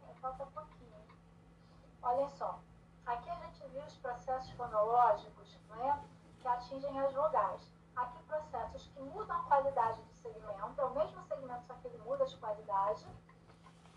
[0.08, 1.06] É, Falta pouquinho.
[2.02, 2.58] Olha só.
[3.06, 6.00] Aqui a gente viu os processos fonológicos não é?
[6.40, 7.62] que atingem as vogais.
[7.94, 11.98] Aqui processos que mudam a qualidade do segmento, é o mesmo segmento, só que ele
[11.98, 13.06] muda de qualidade.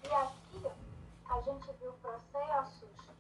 [0.04, 0.72] E aqui
[1.26, 3.13] a gente viu processos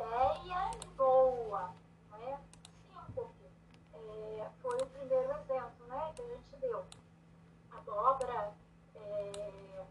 [0.00, 1.74] ideia boa,
[2.12, 2.40] né?
[2.86, 3.50] Síncope
[3.92, 6.84] é, foi o primeiro exemplo né, que a gente deu.
[7.70, 8.54] Abóbora,
[8.96, 9.84] é,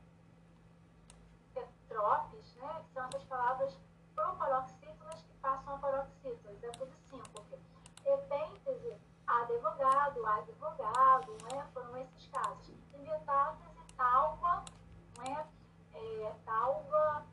[2.56, 3.78] né, são essas palavras
[4.16, 7.60] proparoxítonas que passam a paroxítonas, é de síncope.
[8.06, 12.74] Epêntese, advogado, advogado, né, foram esses casos.
[12.96, 14.64] E talva,
[15.20, 15.48] né,
[15.94, 17.26] é, talva,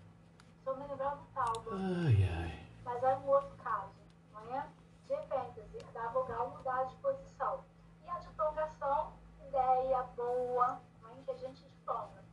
[0.65, 1.71] só me lembrar do talva.
[1.73, 2.66] Ai, ai
[2.97, 3.93] mas era um outro caso,
[4.33, 4.67] não é?
[5.05, 7.63] De ênfase, da vogal mudar de posição.
[8.03, 9.13] E a ditongação,
[9.47, 11.23] ideia boa, não é?
[11.23, 12.25] que a gente ditonga.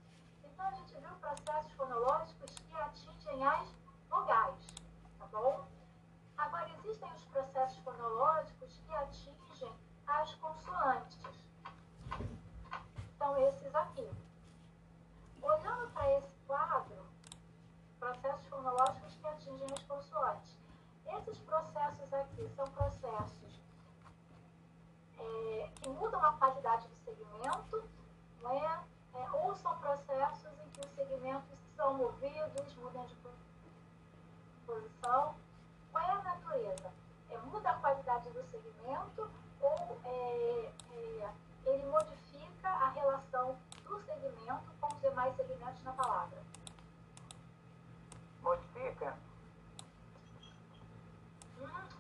[0.42, 3.76] Então, a gente viu processos fonológicos que atingem as
[4.10, 4.66] vogais,
[5.20, 5.68] tá bom?
[6.38, 9.76] Agora, existem os processos fonológicos que atingem
[10.08, 11.20] as consoantes.
[13.16, 14.10] Então, esses aqui.
[15.42, 17.04] Olhando para esse quadro,
[18.04, 20.53] processos fonológicos que atingem as consoantes.
[21.18, 23.62] Esses processos aqui são processos
[25.20, 27.84] é, que mudam a qualidade do segmento,
[28.42, 28.84] não é?
[29.14, 29.32] é?
[29.32, 33.16] ou são processos em que os segmentos são movidos, mudam de
[34.66, 35.36] posição.
[35.92, 36.92] Qual é a natureza?
[37.30, 39.30] É, muda a qualidade do segmento
[39.62, 41.34] ou é, é,
[41.66, 46.42] ele modifica a relação do segmento com os demais segmentos na palavra?
[48.42, 49.16] Modifica?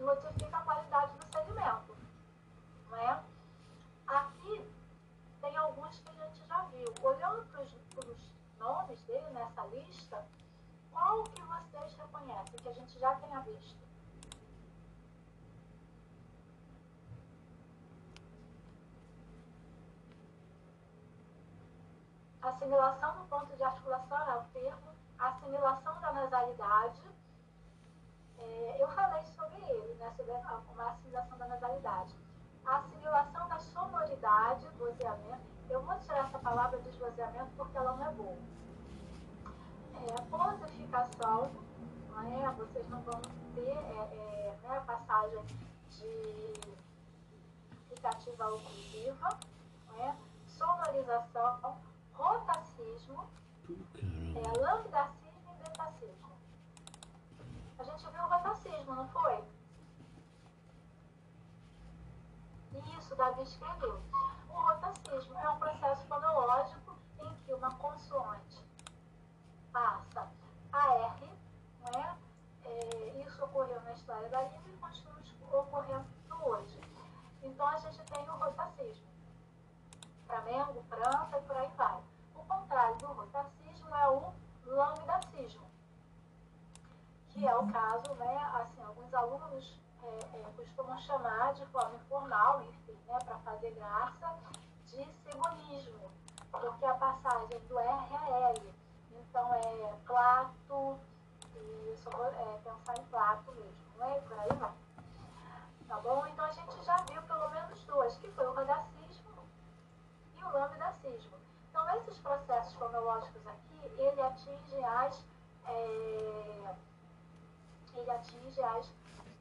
[0.03, 1.95] Modifica a qualidade do segmento.
[2.89, 3.23] Não é?
[4.05, 4.69] Aqui
[5.39, 6.93] tem alguns que a gente já viu.
[7.01, 10.25] Olhando para os nomes dele nessa lista,
[10.91, 13.81] qual que vocês reconhecem que a gente já tenha visto?
[22.41, 27.12] Assimilação do ponto de articulação é o termo, assimilação da nasalidade.
[28.43, 32.13] É, eu falei sobre ele, né, sobre a, a assimilação da nasalidade.
[32.65, 35.41] A assimilação da sonoridade, vozeamento.
[35.69, 38.37] Eu vou tirar essa palavra de esvaziamento porque ela não é boa.
[39.95, 41.51] É, pontificação,
[42.09, 42.51] não é?
[42.53, 43.21] vocês não vão
[43.55, 45.43] ter é, é, né, a passagem
[45.89, 46.53] de
[47.71, 49.39] aplicativa oclusiva,
[49.87, 50.15] não é?
[50.47, 51.77] sonorização,
[52.13, 53.25] rotacismo,
[54.35, 55.22] é, lambdacismo
[57.97, 59.43] gente viu o rotacismo, não foi?
[62.97, 64.01] Isso, Davi escreveu.
[64.49, 68.65] O rotacismo é um processo fonológico em que uma consoante
[69.71, 70.27] passa
[70.71, 71.31] a R,
[71.95, 72.67] é?
[72.67, 76.07] é isso ocorreu na história da língua e continua ocorrendo
[76.41, 76.81] hoje.
[77.43, 79.07] Então a gente tem o rotacismo.
[80.25, 82.03] Flamengo, França e por aí vai.
[82.35, 84.33] O contrário do rotacismo é o
[84.65, 85.72] lambdacismo,
[87.33, 92.61] que é o caso, né, assim, alguns alunos é, é, costumam chamar de forma informal,
[92.61, 94.35] enfim, né, para fazer graça,
[94.85, 96.11] de segunismo,
[96.51, 98.73] porque a passagem do R a L.
[99.11, 100.99] Então é Plato,
[101.55, 104.19] e só é, pensar em Plato mesmo, não é?
[104.21, 104.71] Por aí vai.
[105.87, 106.25] Tá bom?
[106.27, 109.43] Então a gente já viu pelo menos duas, que foi o rodacismo
[110.35, 111.37] e o lambdacismo.
[111.69, 115.25] Então esses processos fonológicos aqui, ele atinge as,
[115.65, 116.75] é,
[117.95, 118.91] ele atinge as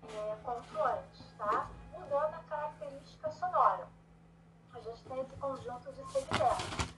[0.09, 1.70] é, consoantes, tá?
[1.93, 3.87] Mudando a característica sonora.
[4.74, 6.93] A gente tem esse conjunto de segmentos.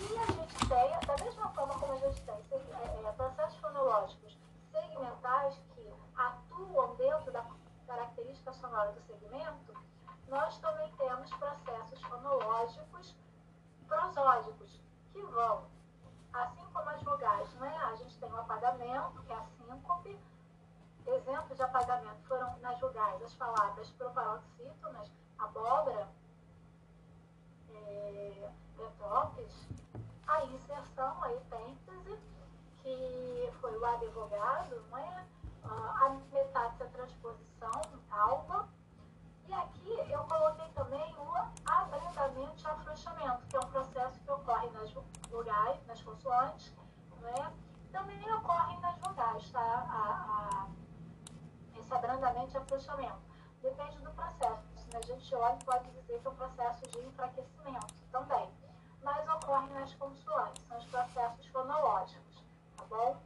[0.00, 4.36] E a gente tem, da mesma forma como a gente tem é, é, processos fonológicos
[4.70, 7.44] segmentais que atuam dentro da
[7.86, 9.74] característica sonora do segmento,
[10.28, 13.14] nós também temos processos fonológicos
[13.86, 14.80] prosódicos,
[15.12, 15.64] que vão,
[16.32, 17.76] assim como as vogais, né?
[17.84, 20.18] a gente tem o apagamento, que é a síncope,
[21.06, 26.08] exemplos de apagamento foram nas vogais as palavras proparoxítonas, abóbora,
[27.70, 29.68] é, metrópolis,
[30.26, 32.18] a inserção, a epêntese,
[32.82, 35.24] que foi o advogado, não é?
[35.64, 38.68] a metástase, a transposição, alma.
[39.46, 41.34] E aqui eu coloquei também o
[41.66, 44.92] abrandamento e afrouxamento, que é um processo que ocorre nas
[45.30, 46.74] vogais, nas consoantes,
[47.20, 47.52] não é?
[47.92, 49.60] Também ocorre nas vogais, tá?
[49.60, 50.83] A, a,
[51.92, 53.18] abrandamento e afrouxamento.
[53.60, 54.62] Depende do processo.
[54.76, 58.48] Se a gente olha, pode dizer que é um processo de enfraquecimento também.
[59.02, 62.42] Mas ocorre nas consoantes, são os processos fonológicos,
[62.76, 63.16] tá bom?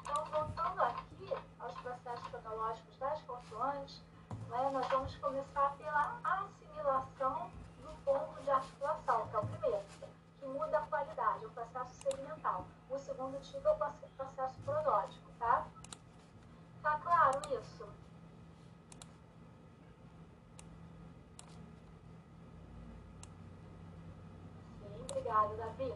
[0.00, 4.02] Então, voltando aqui aos processos fonológicos das consoantes,
[4.48, 7.50] né, nós vamos começar pela assimilação
[7.82, 9.84] do ponto de articulação, que é o primeiro,
[10.38, 12.64] que muda a qualidade, o processo segmental.
[12.88, 13.76] O segundo tipo é o
[14.16, 15.66] processo prosódico, tá?
[16.82, 17.86] Tá claro isso?
[24.80, 25.94] Sim, obrigada, Davi.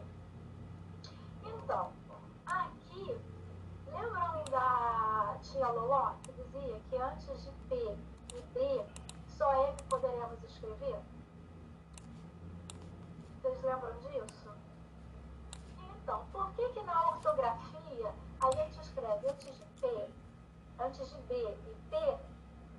[1.43, 1.91] Então,
[2.45, 3.21] aqui,
[3.87, 7.75] lembram da tia Loló, que dizia que antes de P
[8.33, 8.85] e D,
[9.27, 10.99] só M poderemos escrever?
[13.41, 14.51] Vocês lembram disso?
[16.01, 20.09] Então, por que que na ortografia a gente escreve antes de P,
[20.83, 21.95] antes de B e P,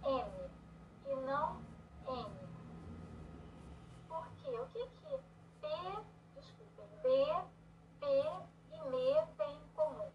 [0.05, 0.51] M,
[1.07, 1.57] e não
[2.07, 2.49] N.
[4.07, 4.51] Por quê?
[4.51, 5.19] O que que
[5.63, 5.69] P,
[6.35, 7.35] desculpem, B,
[8.01, 10.11] P e m têm em comum?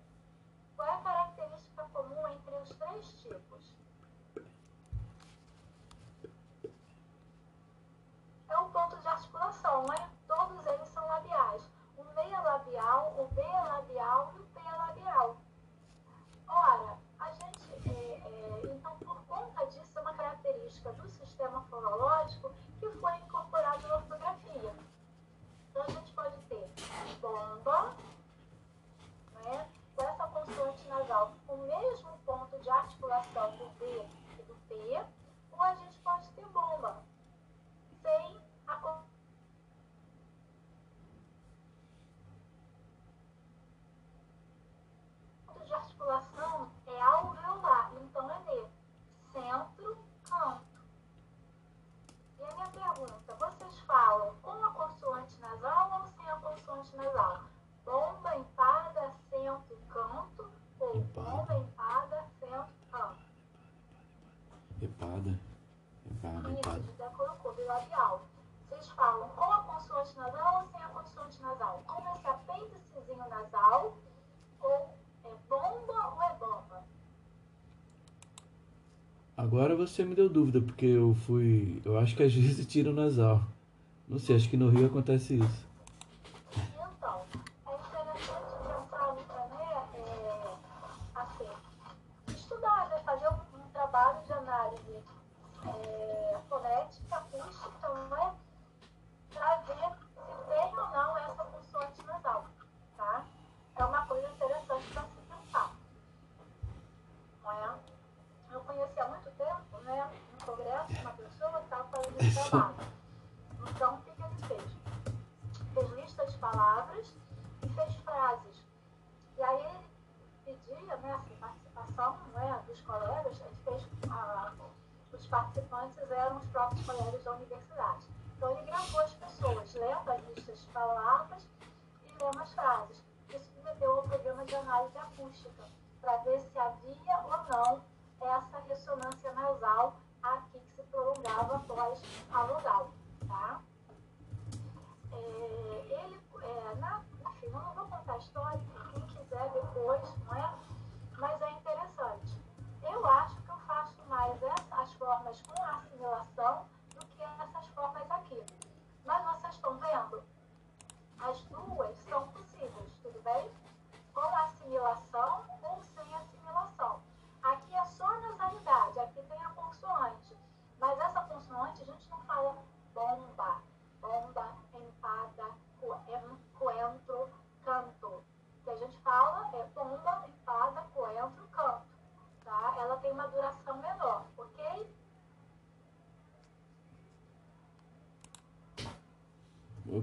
[0.75, 3.73] Qual é a característica comum entre os três tipos?
[8.49, 10.09] É o ponto de articulação, não é?
[10.27, 11.67] Todos eles são labiais.
[11.97, 15.37] O meia labial, o B labial e o P labial.
[16.47, 16.98] Ora,
[20.69, 24.75] característica do sistema fonológico que foi incorporado na ortografia.
[25.69, 26.69] Então, a gente pode ter
[27.19, 27.95] bomba,
[29.33, 34.05] né, com essa consoante nasal, com o mesmo ponto de articulação do B
[34.39, 35.03] e do P,
[35.51, 36.28] ou a gente pode
[79.87, 81.79] você me deu dúvida, porque eu fui.
[81.85, 83.47] Eu acho que às vezes tira o nasal,
[84.07, 85.68] Não sei, acho que no Rio acontece isso.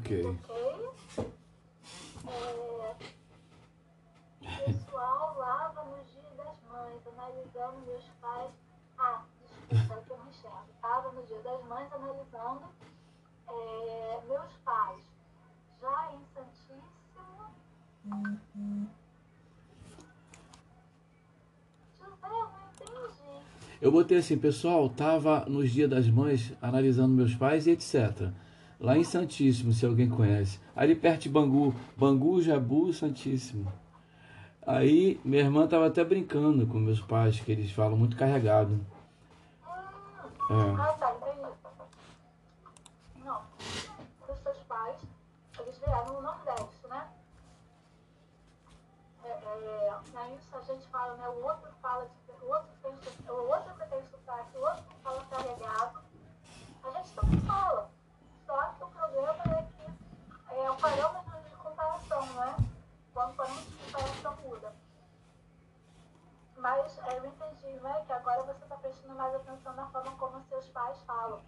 [0.07, 0.39] Ok.
[2.29, 2.95] É,
[4.67, 8.53] pessoal lava no dia das mães, analisando meus pais.
[8.97, 9.25] Ah,
[9.69, 9.95] desculpa, que tá?
[9.97, 10.71] é, eu não enxergo.
[10.77, 12.69] Estava no dia das mães analisando
[14.29, 15.03] meus pais.
[15.81, 16.87] Já em Santíssimo.
[18.05, 18.87] Uhum.
[23.83, 28.31] Eu botei assim, pessoal, tava nos dias das mães analisando meus pais e etc
[28.81, 30.61] lá em Santíssimo, se alguém conhece.
[30.75, 33.73] Ali perto de Bangu, Bangu, Jabu, Santíssimo.
[34.67, 38.81] Aí minha irmã estava até brincando com meus pais, que eles falam muito carregado.
[39.65, 39.93] Ah,
[40.51, 40.97] é.
[50.57, 51.66] A gente fala, né, o outro
[69.17, 71.41] mais atenção na forma como seus pais falam.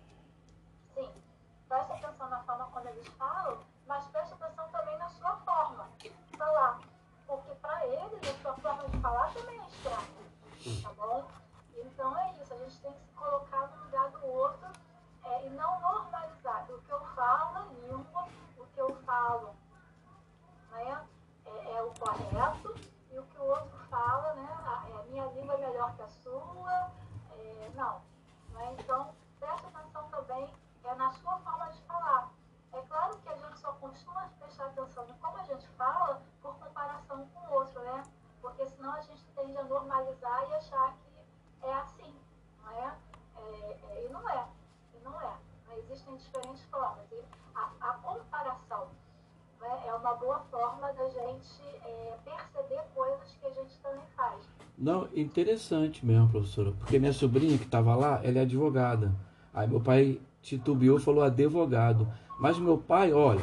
[55.21, 59.15] interessante mesmo, professora, porque minha sobrinha que estava lá, ela é advogada.
[59.53, 62.09] Aí meu pai titubeou, falou advogado.
[62.39, 63.43] Mas meu pai, olha,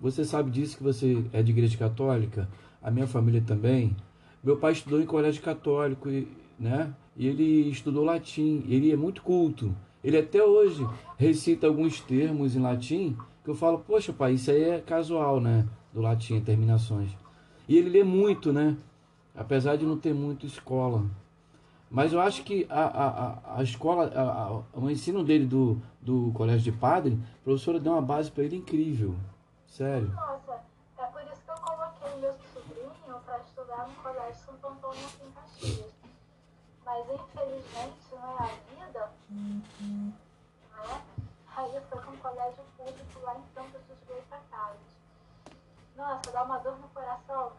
[0.00, 2.48] você sabe disso que você é de igreja católica,
[2.82, 3.96] a minha família também.
[4.42, 6.08] Meu pai estudou em colégio católico,
[6.58, 6.92] né?
[7.16, 9.74] E ele estudou latim, ele é muito culto.
[10.02, 14.62] Ele até hoje recita alguns termos em latim que eu falo, poxa, pai, isso aí
[14.62, 15.66] é casual, né?
[15.92, 17.10] Do latim, terminações.
[17.68, 18.76] E ele lê muito, né?
[19.34, 21.04] Apesar de não ter muito escola.
[21.90, 26.32] Mas eu acho que a, a, a escola, a, a, o ensino dele do, do
[26.32, 29.14] colégio de padre, a professora deu uma base para ele incrível.
[29.66, 30.08] Sério.
[30.12, 30.62] Nossa,
[30.98, 35.26] é por isso que eu coloquei meu sobrinho para estudar no Colégio Santo Antônio aqui
[35.26, 35.92] em Caxias.
[36.84, 40.12] Mas infelizmente, não é a vida, né?
[41.54, 44.96] Aí foi com um colégio público lá em Campos dos Goitacazes.
[45.96, 47.52] Nossa, dá uma dor no coração,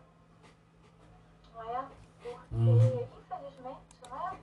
[1.53, 1.81] não é?
[2.21, 3.07] Porque, Uhum.
[3.19, 4.39] infelizmente, né?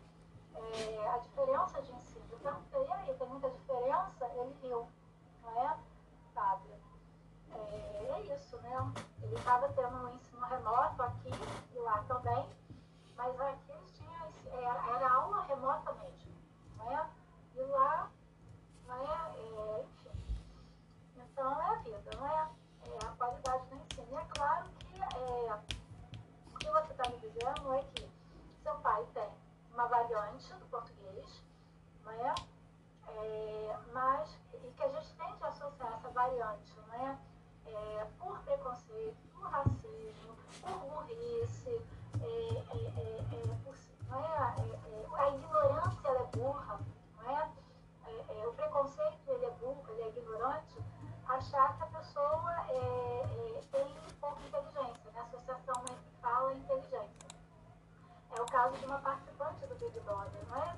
[0.54, 2.24] É, a diferença de ensino.
[2.30, 4.26] Eu perguntei, e aí, tem muita diferença?
[4.34, 4.88] Ele riu,
[5.42, 5.76] não é,
[6.34, 6.74] Fábio?
[7.52, 8.92] É, é isso, né?
[9.22, 11.30] Ele estava tendo um ensino remoto aqui
[11.74, 12.48] e lá também,
[13.16, 16.32] mas aqui eles tinham, era, era aula remota mesmo,
[16.76, 17.10] né?
[17.56, 18.10] E lá,
[18.86, 19.04] né?
[19.36, 20.20] É, enfim.
[21.16, 22.48] Então é a vida, não é?
[22.86, 24.06] É a qualidade do ensino.
[24.10, 28.08] E é claro que é, o que você está me dizendo é que
[28.62, 29.28] seu pai tem
[29.72, 31.42] uma variante do português,
[32.06, 32.34] é?
[33.08, 37.16] É, mas e que a gente tende a associar essa variante, é?
[37.66, 41.80] É, por preconceito, por racismo, por burrice,
[42.20, 42.78] é, por,
[45.18, 46.78] a ignorância é burra,
[47.16, 47.48] não é?
[48.06, 50.76] É, é, o preconceito ele é burro, ele é ignorante,
[51.26, 54.79] achar que a pessoa é, tem inteligência, né?
[56.40, 57.28] Fala e inteligência.
[58.30, 60.76] É o caso de uma participante do Big Brother, não é?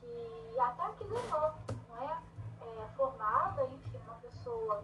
[0.00, 1.54] Que até que ganhou,
[1.88, 2.22] não é?
[2.62, 4.82] É, formada, enfim, uma pessoa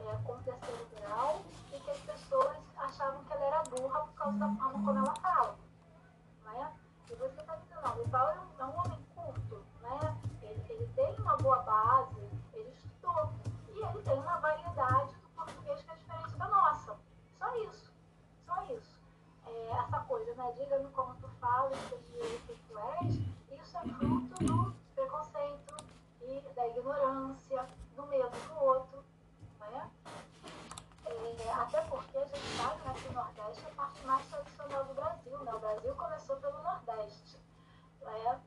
[0.00, 1.42] é, com terceiro grau
[1.72, 5.14] e que as pessoas achavam que ela era burra por causa da forma como ela
[5.16, 5.56] fala,
[6.44, 6.72] não é?
[7.08, 10.16] E você está dizendo, não, o Paulo é um, é um homem culto, né?
[10.42, 12.20] Ele, ele tem uma boa base,
[12.54, 13.32] ele estudou
[13.68, 16.96] e ele tem uma variedade do português que é diferente da nossa.
[17.38, 17.92] Só isso,
[18.46, 19.00] só isso.
[19.50, 20.52] É, essa coisa, né?
[20.58, 25.76] Diga-me como tu falas, seja o que tu és, isso é fruto do preconceito
[26.22, 29.04] e da ignorância, do medo do outro,
[29.60, 29.90] né?
[31.04, 34.84] É, até porque a gente sabe né, que o Nordeste é a parte mais tradicional
[34.84, 35.54] do Brasil, né?
[35.54, 37.38] O Brasil começou pelo Nordeste,
[38.00, 38.40] né?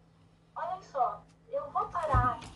[0.55, 2.52] Olha só, eu vou parar aqui,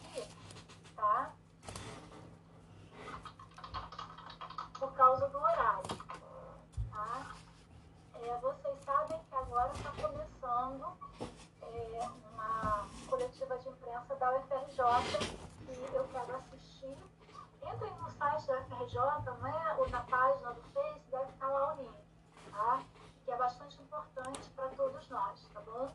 [14.78, 16.96] que eu quero assistir.
[17.64, 19.00] Entrem no site da UFRJ,
[19.42, 21.98] né, ou na página do Face, deve estar lá o link,
[22.52, 22.84] tá?
[23.26, 25.92] Que é bastante importante para todos nós, tá bom?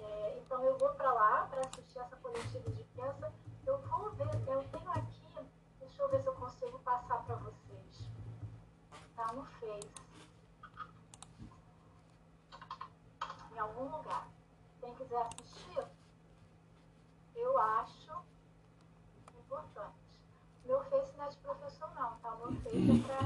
[0.00, 3.32] É, então eu vou para lá para assistir essa coletiva de imprensa.
[3.66, 8.10] Eu vou ver, eu tenho aqui, deixa eu ver se eu consigo passar para vocês.
[9.14, 10.06] Tá no Face.
[13.56, 14.28] em algum lugar.
[14.80, 15.86] Quem quiser assistir,
[17.34, 18.12] eu acho
[19.38, 20.20] importante.
[21.26, 22.34] Não é professor não, tá?
[22.34, 23.18] O meu Face é pra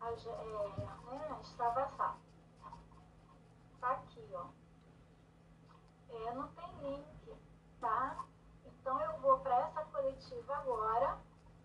[0.00, 2.16] a é, né, extravasar.
[3.78, 4.46] Tá aqui, ó.
[6.08, 7.36] É, não tem link,
[7.78, 8.24] tá?
[8.64, 11.18] Então eu vou para essa coletiva agora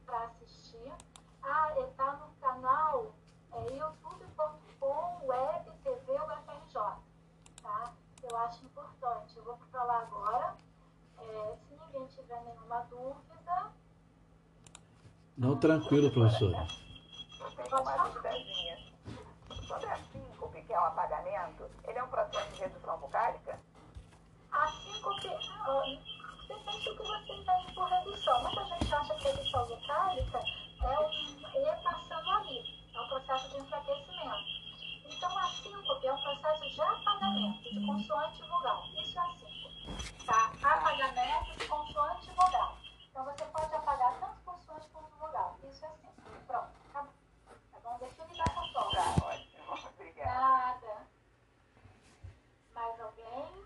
[0.06, 0.94] para assistir.
[1.42, 3.16] Ah, ele tá no canal
[3.54, 6.74] é, youtube.com web TV UFRJ,
[7.62, 7.94] tá?
[8.24, 9.38] Eu acho importante.
[9.38, 10.58] Eu vou para lá agora.
[11.18, 11.58] É,
[11.96, 13.72] ninguém tiver nenhuma dúvida,
[15.38, 16.68] Não, tranquilo, professora.
[17.56, 18.78] Tenho uma duvidazinha.
[19.68, 23.60] Sobre a síncope, que é um apagamento, ele é um processo de redução vocálica?
[24.52, 25.28] a síncope,
[26.48, 28.42] depende do que você entende por redução.
[28.44, 30.40] Muita gente acha que redução vocálica
[30.82, 32.64] é um E passando ali,
[32.94, 34.46] é um processo de enfraquecimento.
[35.06, 38.86] Então, a síncope é um processo de apagamento de consoante e vogal.
[38.96, 39.55] Isso é a síncope.
[40.26, 40.52] Tá?
[40.64, 42.78] Apagamento de consoante e vogal.
[43.10, 45.58] Então, você pode apagar tanto consoante quanto vogal.
[45.64, 46.44] Isso é síncope.
[46.48, 47.14] Pronto, acabou.
[47.72, 47.98] Tá bom?
[48.00, 48.92] Define dessa forma.
[48.96, 49.90] Tá, ótimo.
[49.96, 50.36] Obrigada.
[50.88, 51.08] Nada.
[52.74, 53.66] Mais alguém?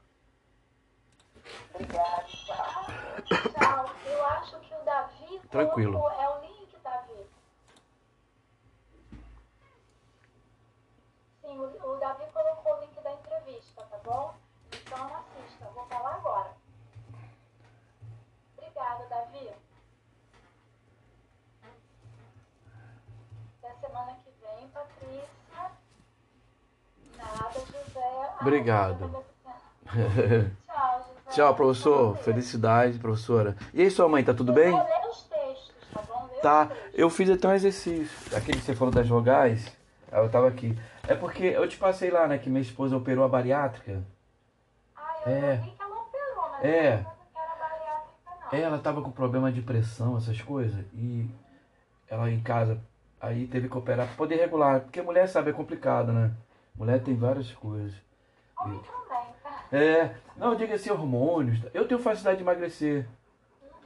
[1.74, 2.24] Obrigada.
[2.24, 2.86] Tchau.
[3.26, 3.95] Tchau.
[4.06, 5.94] Eu acho que o Davi Tranquilo.
[5.99, 7.30] colocou- é o link, Davi.
[11.41, 14.36] Sim, o, o Davi colocou o link da entrevista, tá bom?
[14.72, 16.56] Então assista, vou falar agora.
[18.57, 19.52] Obrigada, Davi.
[23.64, 25.30] Até semana que vem, Patrícia.
[28.41, 29.23] Obrigado.
[29.85, 31.05] Tchau.
[31.31, 32.17] Tchau, professor.
[32.17, 33.55] Felicidade, professora.
[33.73, 34.71] E aí, sua mãe, tá tudo bem?
[34.71, 34.99] Tá
[36.41, 36.69] Tá.
[36.93, 38.09] Eu fiz até um exercício.
[38.35, 39.71] Aquele que você falou das vogais.
[40.11, 40.77] Eu tava aqui.
[41.07, 42.38] É porque eu te passei lá, né?
[42.38, 44.01] Que minha esposa operou a bariátrica.
[44.95, 45.57] Ah, eu É.
[45.57, 46.97] que ela operou, mas É.
[46.97, 47.03] não
[47.59, 48.59] bariátrica, não.
[48.59, 50.80] Ela tava com problema de pressão, essas coisas.
[50.93, 51.30] E
[52.07, 52.80] ela em casa.
[53.19, 54.80] Aí teve que operar pra poder regular.
[54.80, 56.31] Porque mulher, sabe, é complicado, né?
[56.80, 57.93] Mulher tem várias coisas.
[58.60, 59.64] Homem também, tá?
[59.72, 60.15] É.
[60.35, 61.60] Não, diga assim, hormônios.
[61.73, 63.07] Eu tenho facilidade de emagrecer.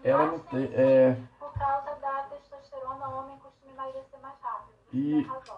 [0.04, 0.68] Ela não Ah, tem.
[0.68, 1.18] sim, É.
[1.40, 4.74] Por causa da testosterona, o homem costuma emagrecer mais rápido.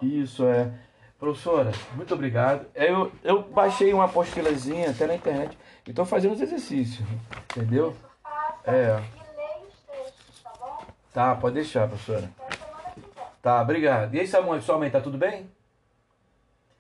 [0.02, 0.72] E, isso é.
[1.20, 2.66] Professora, muito obrigado.
[2.74, 5.58] Eu, eu baixei uma apostilazinha até na internet
[5.88, 7.06] e tô fazendo os exercícios.
[7.52, 7.90] Entendeu?
[7.92, 9.00] Isso faça É.
[9.00, 10.78] e leia os textos, tá bom?
[11.14, 12.30] Tá, pode deixar, professora.
[12.40, 13.26] Até semana que vem.
[13.42, 14.14] Tá, obrigado.
[14.14, 15.50] E aí, sua mãe, sua mãe, tá tudo bem?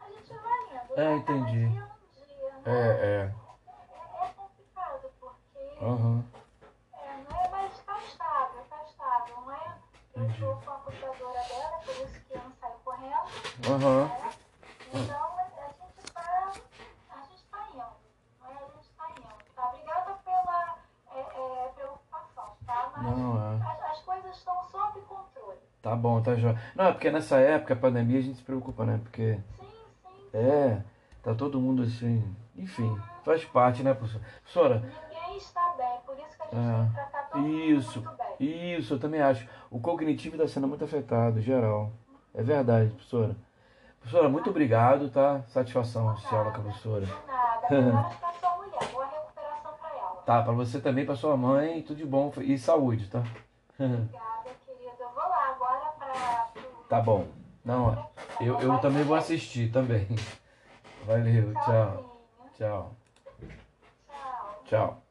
[0.01, 0.84] A gente vai indo.
[0.95, 1.65] É, entendi.
[2.65, 2.71] É?
[2.71, 3.31] É, é.
[4.21, 6.23] É, complicado, porque Aham.
[6.93, 9.75] é, não é, mas tá estável, tá estável, não é?
[10.15, 13.13] Eu tô com a cuidadora dela, por isso que eu não saio correndo,
[13.69, 14.05] Aham.
[14.05, 14.31] né?
[14.93, 16.53] Então a, gente tá.
[17.09, 17.83] A gente tá indo.
[18.39, 18.53] Não é?
[18.53, 19.27] A gente tá indo.
[19.53, 19.69] Tá?
[19.69, 20.77] Obrigada pela
[21.13, 22.91] é, é, preocupação, tá?
[22.95, 23.69] Mas Não, é.
[23.69, 25.59] as, as coisas estão sob controle.
[25.81, 26.59] Tá bom, tá jóia.
[26.73, 28.99] Não, é porque nessa época, a pandemia, a gente se preocupa, né?
[29.03, 29.64] Porque, sim.
[30.35, 30.81] É,
[31.23, 32.23] tá todo mundo assim.
[32.55, 34.23] Enfim, faz parte, né, professora?
[34.43, 34.75] Professora,
[35.09, 36.77] Ninguém está bem, por isso que a gente É.
[36.77, 37.99] tem que tratar todo Isso.
[37.99, 38.75] mundo muito bem.
[38.79, 39.47] Isso, eu também acho.
[39.69, 41.91] O cognitivo está sendo muito afetado, geral.
[42.33, 43.35] É verdade, professora.
[43.99, 45.41] Professora, muito obrigado, tá?
[45.47, 47.05] Satisfação assistir aula com a professora.
[47.05, 47.67] De nada.
[47.71, 48.91] Melhoras pra sua mulher.
[48.91, 50.21] Boa recuperação pra ela.
[50.25, 53.19] Tá, pra você também, pra sua mãe, tudo de bom e saúde, tá?
[53.79, 54.91] Obrigada, querida.
[54.99, 56.47] Eu vou lá agora pra.
[56.87, 57.25] Tá bom.
[57.65, 58.07] Não,
[58.41, 60.07] eu, eu também vou assistir também.
[61.05, 62.21] Valeu, tchau.
[62.57, 62.95] Tchau.
[64.65, 65.04] Tchau.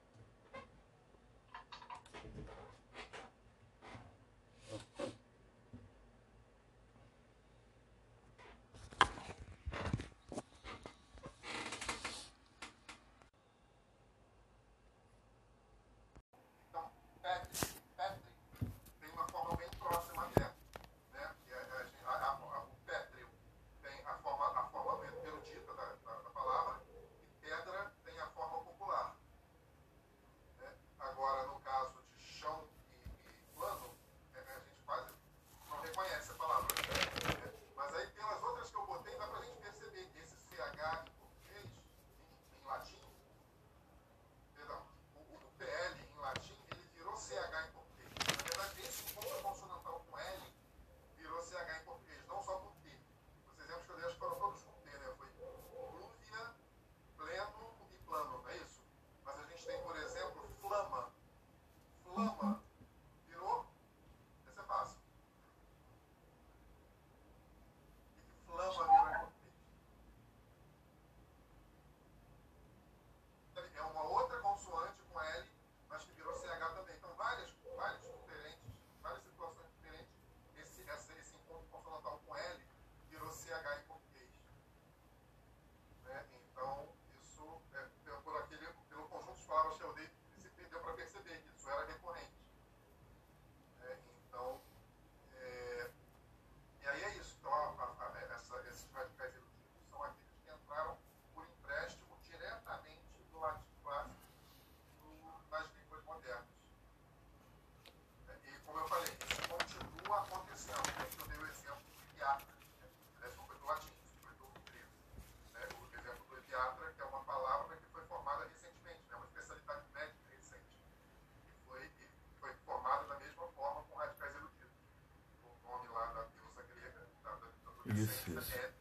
[127.94, 128.73] Isso, isso.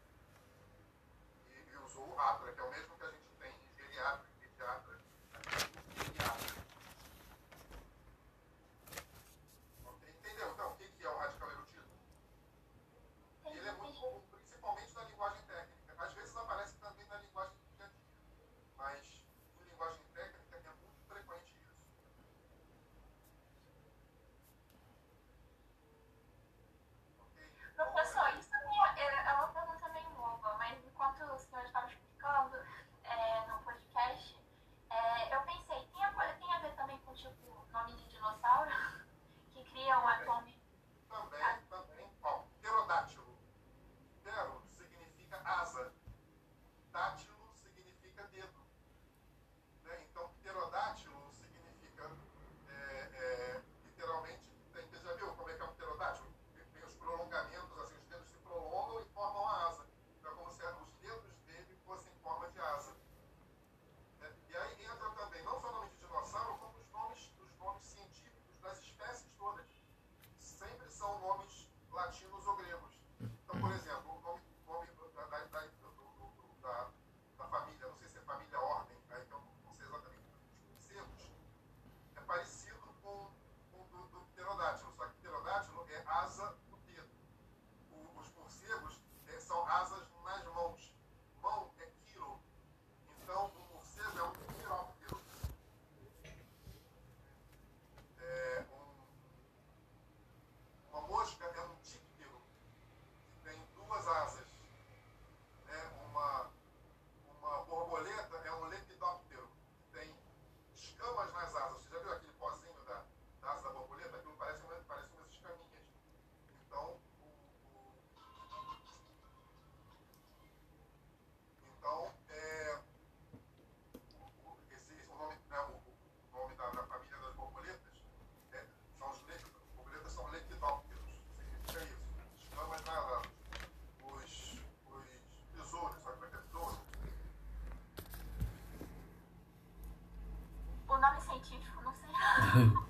[141.34, 142.83] 아 이, 죄송 합.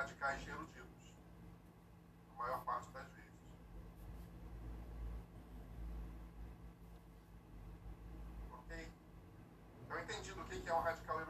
[0.00, 1.14] radicais eruditos,
[2.30, 3.34] a maior parte das vezes.
[8.50, 8.92] Ok?
[9.82, 11.29] Então, entendido o que é um radical erudito.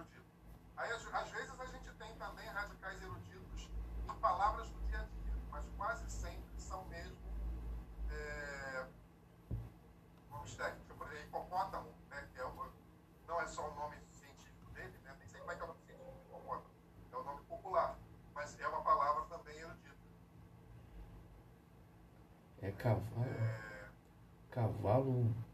[22.81, 23.27] cavalo.
[24.51, 25.50] Cavalo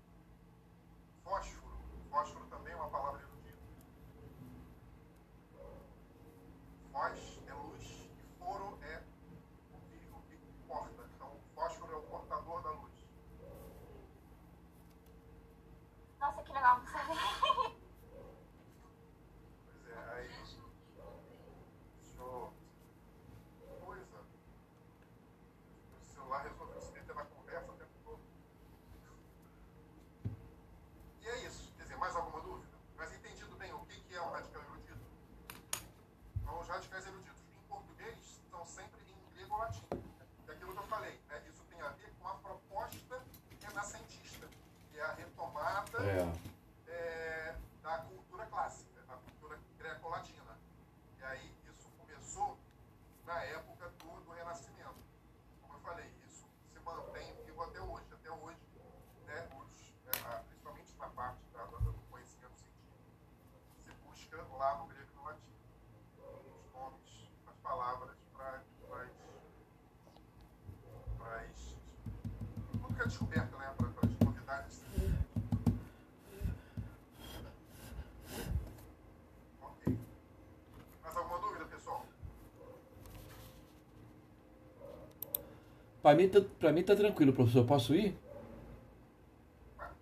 [86.07, 87.67] Para mim, tá, pra mim tá tranquilo, professor.
[87.67, 88.17] Posso ir?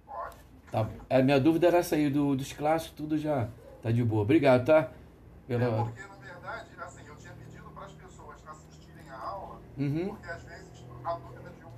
[0.05, 0.36] Pode.
[0.70, 0.86] Tá.
[1.09, 3.48] A é, minha dúvida era sair do, dos clássicos, tudo já
[3.82, 4.20] tá de boa.
[4.20, 4.90] Obrigado, tá?
[5.48, 5.64] Pela...
[5.64, 10.09] É porque, na verdade, assim, eu tinha pedido para as pessoas assistirem a aula, uhum.
[10.09, 11.70] porque às vezes a dúvida de um.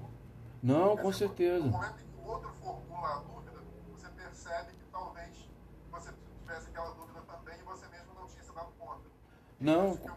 [0.61, 1.65] Não, é com assim, certeza.
[1.65, 3.62] No momento em que o outro formula a dúvida,
[3.93, 5.48] você percebe que talvez
[5.93, 6.11] você
[6.43, 9.03] tivesse aquela dúvida também e você mesmo não tinha se dado conta.
[9.61, 9.93] Não.
[9.93, 10.16] Então,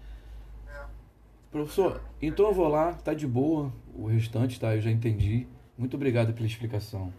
[1.51, 5.45] Professor, então eu vou lá, tá de boa, o restante tá, eu já entendi.
[5.77, 7.13] Muito obrigado pela explicação.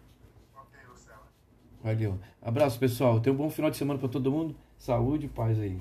[1.83, 2.19] Valeu.
[2.41, 3.21] Abraço, pessoal.
[3.21, 4.57] Tenha um bom final de semana para todo mundo.
[4.79, 5.79] Saúde e paz aí.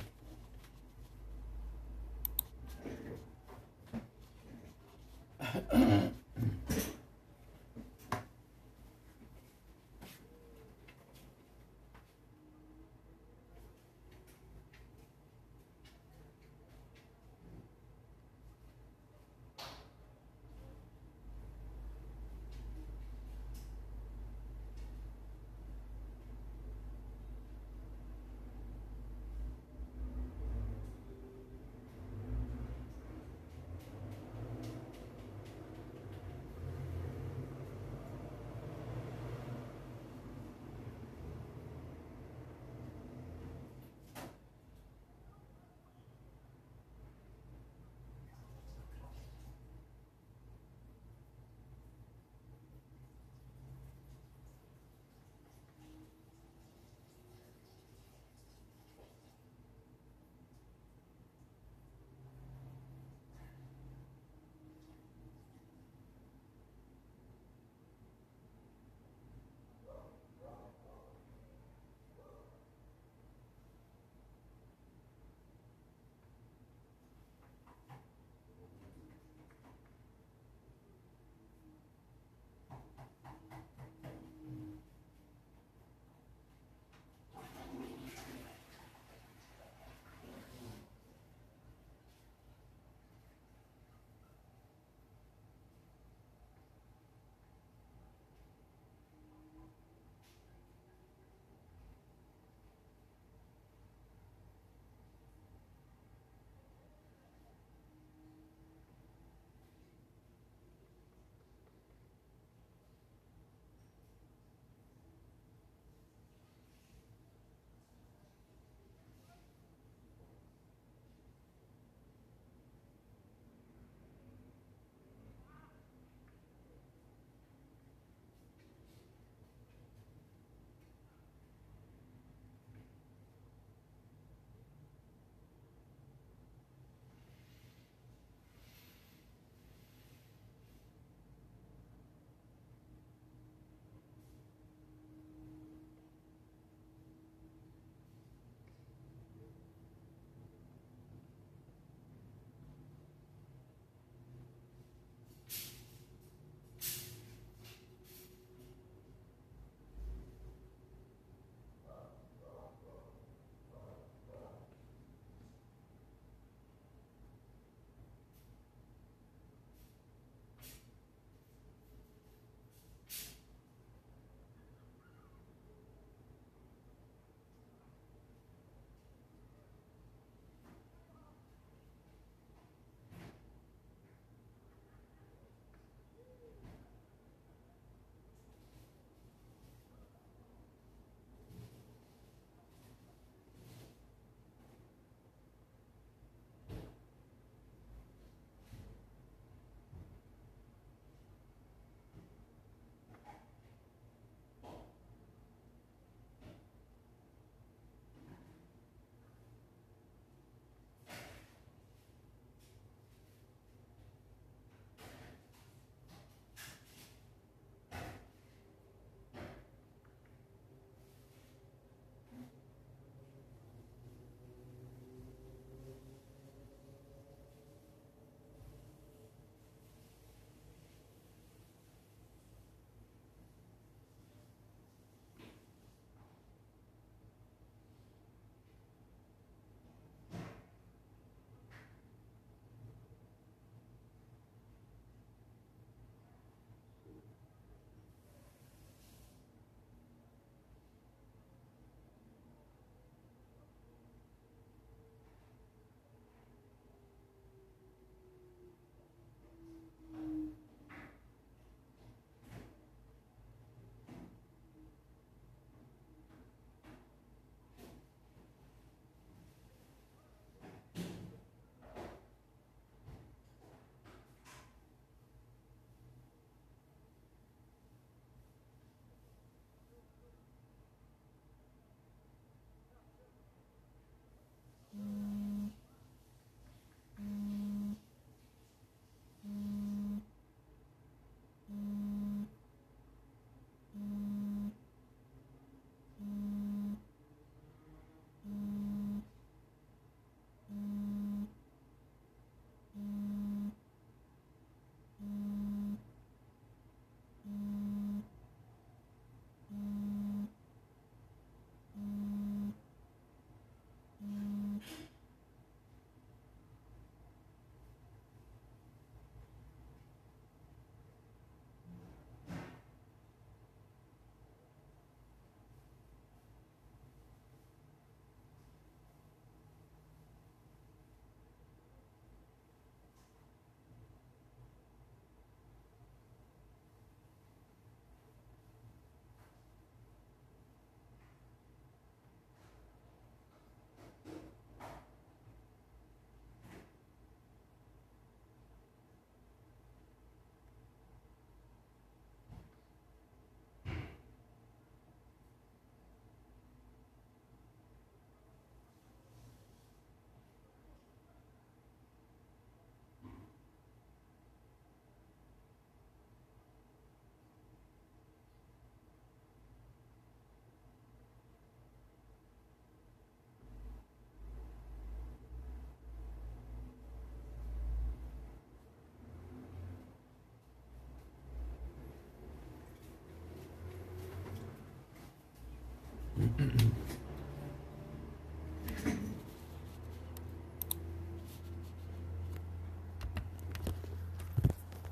[386.41, 387.20] 嗯嗯嗯。